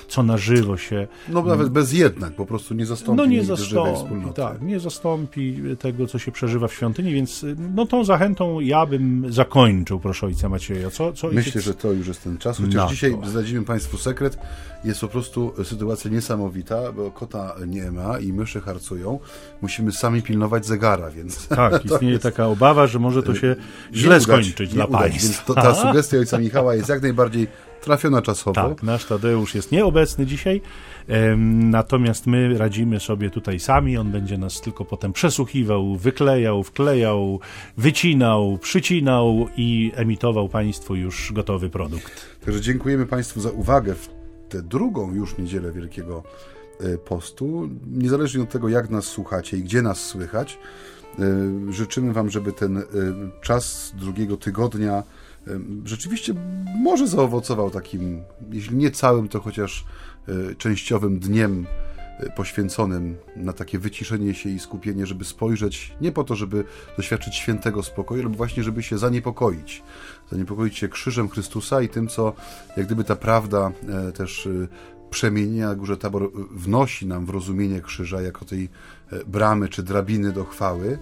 co 0.08 0.24
na 0.24 0.38
żywo 0.38 0.78
się... 0.78 1.08
No 1.30 1.42
nawet 1.42 1.70
bez 1.70 1.94
jednak, 1.94 2.34
po 2.34 2.46
prostu 2.46 2.74
nie 2.74 2.86
zastąpi 2.86 3.18
no, 3.18 3.26
nie 3.26 3.44
zastąpi, 3.44 4.34
tak, 4.36 4.62
nie 4.62 4.80
zastąpi 4.80 5.62
tego, 5.80 6.08
co 6.08 6.20
się 6.20 6.32
przeżywa 6.32 6.68
w 6.68 6.74
świątyni, 6.74 7.14
więc 7.14 7.46
no 7.76 7.86
tą 7.86 8.04
zachętą 8.04 8.60
ja 8.60 8.86
bym 8.86 9.26
zakończył, 9.30 10.00
proszę 10.00 10.26
ojca 10.26 10.50
Macieja. 10.50 10.90
Co, 10.90 11.14
co 11.14 11.28
Myślę, 11.28 11.40
ojciec... 11.40 11.64
że 11.64 11.74
to 11.74 11.92
już 11.92 12.08
jest 12.08 12.24
ten 12.24 12.38
czas, 12.38 12.58
chociaż 12.58 12.92
dzisiaj 12.92 13.18
zdradzimy 13.26 13.66
Państwu 13.66 13.98
sekret, 13.98 14.38
jest 14.84 15.02
po 15.02 15.08
prostu 15.08 15.54
sytuacja 15.64 16.12
niesamowita, 16.12 16.92
bo 16.92 17.12
kota 17.12 17.56
nie 17.68 17.92
ma 17.92 18.20
i 18.20 18.34
myszy 18.34 18.62
harcują. 18.62 19.20
Musimy 19.62 19.92
sami 19.92 20.22
pilnować 20.22 20.66
zegara, 20.66 21.12
więc... 21.12 21.48
Tak, 21.58 21.86
istnieje 21.86 22.12
jest... 22.14 22.24
taka 22.24 22.48
obawa, 22.48 22.88
że 22.88 23.00
może 23.00 23.24
to 23.24 23.36
się 23.36 23.56
źle 23.94 24.10
udać, 24.10 24.24
skończyć 24.24 24.74
dla 24.74 24.86
udać, 24.86 25.02
Państwa. 25.02 25.28
Więc 25.28 25.46
to, 25.46 25.54
ta 25.54 25.76
sugestia 25.76 26.18
ojca 26.18 26.38
Michała 26.38 26.76
jest 26.76 26.90
jak 26.90 27.02
najbardziej 27.02 27.48
trafiona 27.82 28.22
czasowo. 28.22 28.70
Tak, 28.70 28.84
nasz 28.84 29.06
Tadeusz 29.06 29.56
jest 29.56 29.72
nieobecny 29.72 30.26
dzisiaj, 30.26 30.62
natomiast 31.48 32.28
my 32.28 32.58
radzimy 32.58 33.00
sobie 33.00 33.30
tutaj 33.30 33.60
sami. 33.60 33.98
On 33.98 34.12
będzie 34.12 34.38
nas 34.38 34.62
tylko 34.62 34.86
potem 34.86 35.14
przesłuchiwał, 35.14 35.96
wyklejał, 35.96 36.64
wklejał, 36.64 37.40
wycinał, 37.78 38.58
przycinał 38.58 39.48
i 39.58 39.92
emitował 39.96 40.50
Państwu 40.50 40.96
już 40.96 41.32
gotowy 41.34 41.70
produkt. 41.70 42.26
Także 42.46 42.62
dziękujemy 42.62 43.06
Państwu 43.06 43.42
za 43.42 43.52
uwagę 43.52 43.96
w 43.96 44.10
tę 44.50 44.62
drugą 44.62 45.14
już 45.14 45.38
niedzielę 45.38 45.72
Wielkiego 45.72 46.24
e, 46.80 46.98
Postu. 46.98 47.70
Niezależnie 47.92 48.44
od 48.44 48.50
tego, 48.50 48.70
jak 48.70 48.90
nas 48.90 49.06
słuchacie 49.06 49.58
i 49.58 49.64
gdzie 49.64 49.82
nas 49.82 50.06
słychać, 50.06 50.60
e, 51.20 51.74
życzymy 51.74 52.14
Wam, 52.14 52.30
żeby 52.30 52.54
ten 52.54 52.78
e, 52.78 52.84
czas 53.42 53.94
drugiego 54.00 54.38
tygodnia 54.38 55.04
rzeczywiście 55.86 56.34
może 56.76 57.08
zaowocował 57.08 57.70
takim, 57.70 58.24
jeśli 58.52 58.76
nie 58.76 58.92
całym, 58.92 59.28
to 59.28 59.40
chociaż 59.40 59.86
e, 60.28 60.56
częściowym 60.56 61.20
dniem 61.20 61.66
e, 62.20 62.30
poświęconym 62.30 63.18
na 63.36 63.54
takie 63.54 63.80
wyciszenie 63.80 64.34
się 64.34 64.50
i 64.50 64.60
skupienie, 64.60 65.06
żeby 65.06 65.26
spojrzeć 65.26 65.96
nie 66.02 66.12
po 66.12 66.24
to, 66.24 66.36
żeby 66.36 66.64
doświadczyć 66.98 67.36
świętego 67.36 67.84
spokoju, 67.84 68.22
ale 68.22 68.36
właśnie, 68.36 68.64
żeby 68.64 68.84
się 68.84 68.98
zaniepokoić. 68.98 69.84
Zaniepokoić 70.32 70.78
się 70.78 70.90
krzyżem 70.90 71.30
Chrystusa 71.30 71.82
i 71.82 71.90
tym, 71.90 72.08
co 72.08 72.34
jak 72.78 72.86
gdyby 72.86 73.04
ta 73.04 73.16
prawda 73.16 73.72
e, 73.90 74.12
też 74.12 74.50
przemienienia 75.10 75.76
Górze 75.76 75.98
Tabor 75.98 76.32
wnosi 76.52 77.08
nam 77.08 77.26
w 77.26 77.30
rozumienie 77.30 77.82
krzyża 77.82 78.22
jako 78.22 78.46
tej 78.46 78.70
bramy 79.28 79.70
czy 79.70 79.84
drabiny 79.84 80.32
do 80.32 80.46
chwały 80.46 81.00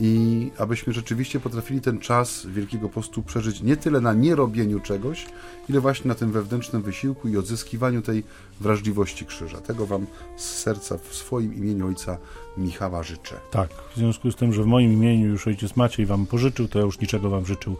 i 0.00 0.50
abyśmy 0.58 0.92
rzeczywiście 0.92 1.40
potrafili 1.40 1.80
ten 1.80 1.98
czas 1.98 2.46
Wielkiego 2.46 2.88
Postu 2.88 3.22
przeżyć 3.22 3.62
nie 3.62 3.76
tyle 3.76 4.00
na 4.00 4.12
nierobieniu 4.12 4.80
czegoś, 4.80 5.26
ile 5.68 5.80
właśnie 5.80 6.08
na 6.08 6.14
tym 6.14 6.32
wewnętrznym 6.32 6.82
wysiłku 6.82 7.28
i 7.28 7.36
odzyskiwaniu 7.36 8.02
tej 8.02 8.24
wrażliwości 8.60 9.26
krzyża. 9.26 9.60
Tego 9.60 9.86
Wam 9.86 10.06
z 10.36 10.44
serca 10.44 10.98
w 10.98 11.14
swoim 11.14 11.54
imieniu 11.54 11.86
Ojca 11.86 12.18
Michała 12.56 13.02
życzę. 13.02 13.34
Tak, 13.50 13.68
w 13.94 13.96
związku 13.96 14.30
z 14.30 14.36
tym, 14.36 14.52
że 14.52 14.62
w 14.62 14.66
moim 14.66 14.92
imieniu 14.92 15.26
już 15.26 15.46
Ojciec 15.46 15.76
Maciej 15.76 16.06
Wam 16.06 16.26
pożyczył, 16.26 16.68
to 16.68 16.78
ja 16.78 16.84
już 16.84 17.00
niczego 17.00 17.30
Wam 17.30 17.46
życzył. 17.46 17.76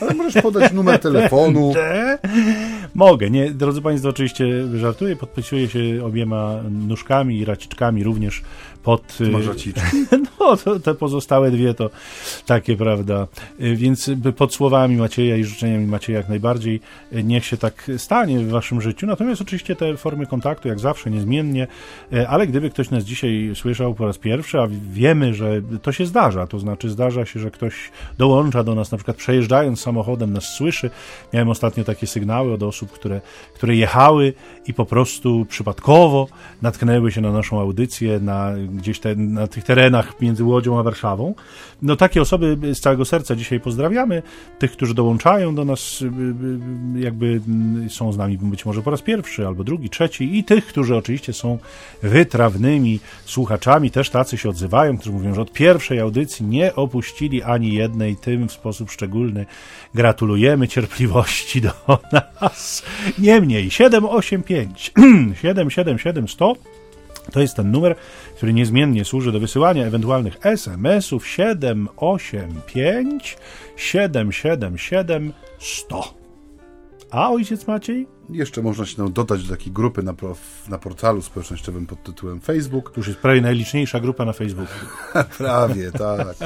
Ale 0.00 0.14
możesz 0.14 0.42
podać 0.42 0.72
numer 0.72 1.00
telefonu. 1.00 1.72
Mogę, 2.94 3.30
nie, 3.30 3.50
drodzy 3.50 3.82
Państwo, 3.82 4.08
oczywiście 4.08 4.46
żartuję, 4.74 5.16
podpisuję 5.16 5.68
się 5.68 6.04
obiema 6.04 6.62
nóżkami 6.70 7.38
i 7.38 7.44
raciczkami 7.44 8.04
również 8.04 8.42
pod... 8.86 9.18
No, 10.40 10.56
to, 10.56 10.80
te 10.80 10.94
pozostałe 10.94 11.50
dwie 11.50 11.74
to 11.74 11.90
takie, 12.46 12.76
prawda. 12.76 13.26
Y, 13.60 13.76
więc 13.76 14.10
pod 14.36 14.54
słowami 14.54 14.96
Macieja 14.96 15.36
i 15.36 15.44
życzeniami 15.44 15.86
Macieja 15.86 16.18
jak 16.18 16.28
najbardziej 16.28 16.80
y, 17.12 17.24
niech 17.24 17.44
się 17.44 17.56
tak 17.56 17.90
stanie 17.96 18.38
w 18.38 18.48
waszym 18.48 18.80
życiu. 18.80 19.06
Natomiast 19.06 19.42
oczywiście 19.42 19.76
te 19.76 19.96
formy 19.96 20.26
kontaktu, 20.26 20.68
jak 20.68 20.80
zawsze, 20.80 21.10
niezmiennie, 21.10 21.66
y, 22.12 22.28
ale 22.28 22.46
gdyby 22.46 22.70
ktoś 22.70 22.90
nas 22.90 23.04
dzisiaj 23.04 23.52
słyszał 23.54 23.94
po 23.94 24.06
raz 24.06 24.18
pierwszy, 24.18 24.60
a 24.60 24.68
wiemy, 24.92 25.34
że 25.34 25.62
to 25.82 25.92
się 25.92 26.06
zdarza, 26.06 26.46
to 26.46 26.58
znaczy 26.58 26.90
zdarza 26.90 27.26
się, 27.26 27.40
że 27.40 27.50
ktoś 27.50 27.90
dołącza 28.18 28.64
do 28.64 28.74
nas, 28.74 28.90
na 28.90 28.98
przykład 28.98 29.16
przejeżdżając 29.16 29.80
samochodem, 29.80 30.32
nas 30.32 30.44
słyszy. 30.44 30.90
Miałem 31.32 31.48
ostatnio 31.48 31.84
takie 31.84 32.06
sygnały 32.06 32.52
od 32.52 32.62
osób, 32.62 32.92
które, 32.92 33.20
które 33.54 33.76
jechały 33.76 34.32
i 34.66 34.74
po 34.74 34.86
prostu 34.86 35.46
przypadkowo 35.48 36.28
natknęły 36.62 37.12
się 37.12 37.20
na 37.20 37.32
naszą 37.32 37.60
audycję, 37.60 38.20
na 38.20 38.52
gdzieś 38.76 39.00
te, 39.00 39.16
na 39.16 39.46
tych 39.46 39.64
terenach 39.64 40.20
między 40.20 40.44
Łodzią 40.44 40.78
a 40.78 40.82
Warszawą. 40.82 41.34
No 41.82 41.96
takie 41.96 42.22
osoby 42.22 42.74
z 42.74 42.80
całego 42.80 43.04
serca 43.04 43.36
dzisiaj 43.36 43.60
pozdrawiamy. 43.60 44.22
Tych, 44.58 44.72
którzy 44.72 44.94
dołączają 44.94 45.54
do 45.54 45.64
nas, 45.64 46.02
y, 46.02 46.04
y, 46.04 46.08
y, 46.98 47.00
jakby 47.00 47.40
mm, 47.48 47.90
są 47.90 48.12
z 48.12 48.16
nami 48.16 48.38
być 48.38 48.66
może 48.66 48.82
po 48.82 48.90
raz 48.90 49.02
pierwszy, 49.02 49.46
albo 49.46 49.64
drugi, 49.64 49.90
trzeci 49.90 50.38
i 50.38 50.44
tych, 50.44 50.66
którzy 50.66 50.96
oczywiście 50.96 51.32
są 51.32 51.58
wytrawnymi 52.02 53.00
słuchaczami, 53.24 53.90
też 53.90 54.10
tacy 54.10 54.38
się 54.38 54.48
odzywają, 54.48 54.98
którzy 54.98 55.12
mówią, 55.12 55.34
że 55.34 55.40
od 55.40 55.52
pierwszej 55.52 56.00
audycji 56.00 56.46
nie 56.46 56.74
opuścili 56.74 57.42
ani 57.42 57.74
jednej, 57.74 58.16
tym 58.16 58.48
w 58.48 58.52
sposób 58.52 58.90
szczególny 58.90 59.46
gratulujemy 59.94 60.68
cierpliwości 60.68 61.60
do 61.60 61.72
nas. 62.12 62.82
Niemniej 63.18 63.70
785 63.70 64.92
777 65.42 66.28
100 66.28 66.56
to 67.32 67.40
jest 67.40 67.56
ten 67.56 67.70
numer, 67.70 67.96
który 68.36 68.52
niezmiennie 68.52 69.04
służy 69.04 69.32
do 69.32 69.40
wysyłania 69.40 69.86
ewentualnych 69.86 70.46
SMS-ów 70.46 71.26
785 71.26 73.38
777 73.76 75.32
100. 75.58 76.14
A 77.10 77.30
ojciec 77.30 77.66
Maciej? 77.66 78.06
Jeszcze 78.30 78.62
można 78.62 78.86
się 78.86 79.10
dodać 79.10 79.44
do 79.44 79.56
takiej 79.56 79.72
grupy 79.72 80.02
na, 80.02 80.14
na 80.68 80.78
portalu 80.78 81.22
społecznościowym 81.22 81.86
pod 81.86 82.02
tytułem 82.02 82.40
Facebook. 82.40 82.90
To 82.90 83.00
już 83.00 83.08
jest 83.08 83.20
prawie 83.20 83.40
najliczniejsza 83.40 84.00
grupa 84.00 84.24
na 84.24 84.32
Facebooku. 84.32 84.74
prawie, 85.38 85.92
tak. 85.92 86.36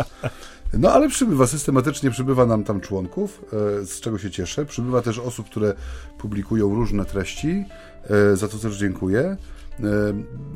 No 0.72 0.92
ale 0.92 1.08
przybywa, 1.08 1.46
systematycznie 1.46 2.10
przybywa 2.10 2.46
nam 2.46 2.64
tam 2.64 2.80
członków, 2.80 3.44
e, 3.82 3.86
z 3.86 4.00
czego 4.00 4.18
się 4.18 4.30
cieszę. 4.30 4.66
Przybywa 4.66 5.02
też 5.02 5.18
osób, 5.18 5.46
które 5.46 5.74
publikują 6.18 6.74
różne 6.74 7.04
treści, 7.04 7.64
e, 8.32 8.36
za 8.36 8.48
to 8.48 8.58
też 8.58 8.76
dziękuję. 8.76 9.36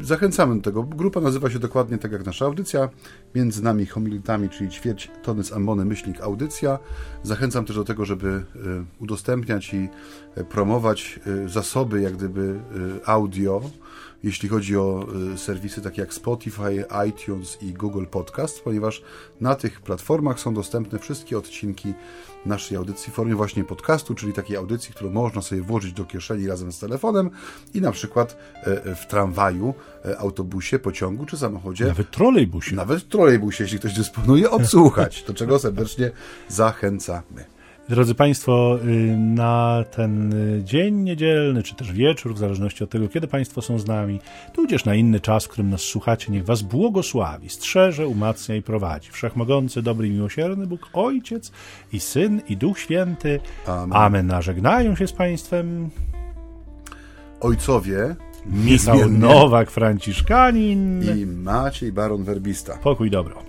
Zachęcamy 0.00 0.56
do 0.56 0.62
tego. 0.62 0.82
Grupa 0.82 1.20
nazywa 1.20 1.50
się 1.50 1.58
dokładnie 1.58 1.98
tak 1.98 2.12
jak 2.12 2.26
nasza 2.26 2.44
audycja. 2.44 2.88
Między 3.34 3.62
nami 3.62 3.86
homilitami, 3.86 4.48
czyli 4.48 4.70
ćwierć 4.70 5.10
tony 5.22 5.44
z 5.44 5.52
ambony 5.52 5.84
myślnik 5.84 6.20
audycja. 6.20 6.78
Zachęcam 7.22 7.64
też 7.64 7.76
do 7.76 7.84
tego, 7.84 8.04
żeby 8.04 8.44
udostępniać 9.00 9.74
i 9.74 9.88
promować 10.48 11.20
zasoby 11.46 12.00
jak 12.00 12.16
gdyby 12.16 12.60
audio 13.06 13.62
jeśli 14.24 14.48
chodzi 14.48 14.76
o 14.76 15.06
y, 15.34 15.38
serwisy 15.38 15.82
takie 15.82 16.00
jak 16.00 16.14
Spotify, 16.14 16.84
iTunes 17.08 17.62
i 17.62 17.72
Google 17.72 18.06
Podcast, 18.06 18.60
ponieważ 18.60 19.02
na 19.40 19.54
tych 19.54 19.80
platformach 19.80 20.40
są 20.40 20.54
dostępne 20.54 20.98
wszystkie 20.98 21.38
odcinki 21.38 21.94
naszej 22.46 22.76
audycji 22.76 23.12
w 23.12 23.14
formie 23.14 23.34
właśnie 23.34 23.64
podcastu, 23.64 24.14
czyli 24.14 24.32
takiej 24.32 24.56
audycji, 24.56 24.94
którą 24.94 25.10
można 25.10 25.42
sobie 25.42 25.62
włożyć 25.62 25.92
do 25.92 26.04
kieszeni 26.04 26.46
razem 26.46 26.72
z 26.72 26.78
telefonem 26.78 27.30
i 27.74 27.80
na 27.80 27.92
przykład 27.92 28.36
e, 28.54 28.84
e, 28.84 28.94
w 28.94 29.06
tramwaju, 29.06 29.74
e, 30.04 30.18
autobusie, 30.18 30.78
pociągu 30.78 31.26
czy 31.26 31.36
samochodzie. 31.36 31.84
Nawet 31.84 32.10
trolejbusie. 32.10 32.76
Nawet 32.76 33.08
trolejbusie, 33.08 33.64
jeśli 33.64 33.78
ktoś 33.78 33.94
dysponuje, 33.94 34.50
odsłuchać, 34.60 35.24
do 35.26 35.34
czego 35.34 35.58
serdecznie 35.58 36.10
zachęcamy. 36.48 37.53
Drodzy 37.88 38.14
Państwo, 38.14 38.78
y, 38.84 39.16
na 39.16 39.84
ten 39.90 40.32
y, 40.32 40.64
dzień 40.64 40.94
niedzielny, 40.94 41.62
czy 41.62 41.74
też 41.74 41.92
wieczór, 41.92 42.34
w 42.34 42.38
zależności 42.38 42.84
od 42.84 42.90
tego, 42.90 43.08
kiedy 43.08 43.28
Państwo 43.28 43.62
są 43.62 43.78
z 43.78 43.86
nami, 43.86 44.20
tudzież 44.52 44.84
na 44.84 44.94
inny 44.94 45.20
czas, 45.20 45.44
w 45.44 45.48
którym 45.48 45.70
nas 45.70 45.80
słuchacie, 45.80 46.32
niech 46.32 46.44
Was 46.44 46.62
błogosławi, 46.62 47.48
strzeże, 47.48 48.06
umacnia 48.06 48.56
i 48.56 48.62
prowadzi. 48.62 49.10
Wszechmogący, 49.10 49.82
dobry 49.82 50.08
i 50.08 50.10
miłosierny 50.10 50.66
Bóg, 50.66 50.88
Ojciec 50.92 51.52
i 51.92 52.00
Syn 52.00 52.42
i 52.48 52.56
Duch 52.56 52.78
Święty. 52.78 53.40
Amen. 53.66 53.92
Amen. 53.92 54.30
A 54.30 54.42
żegnają 54.42 54.96
się 54.96 55.06
z 55.06 55.12
Państwem 55.12 55.90
ojcowie 57.40 58.16
Michał 58.46 59.10
Nowak, 59.10 59.70
Franciszkanin 59.70 61.02
i 61.18 61.26
Maciej 61.26 61.92
Baron 61.92 62.24
Werbista. 62.24 62.78
Pokój 62.82 63.10
dobro. 63.10 63.42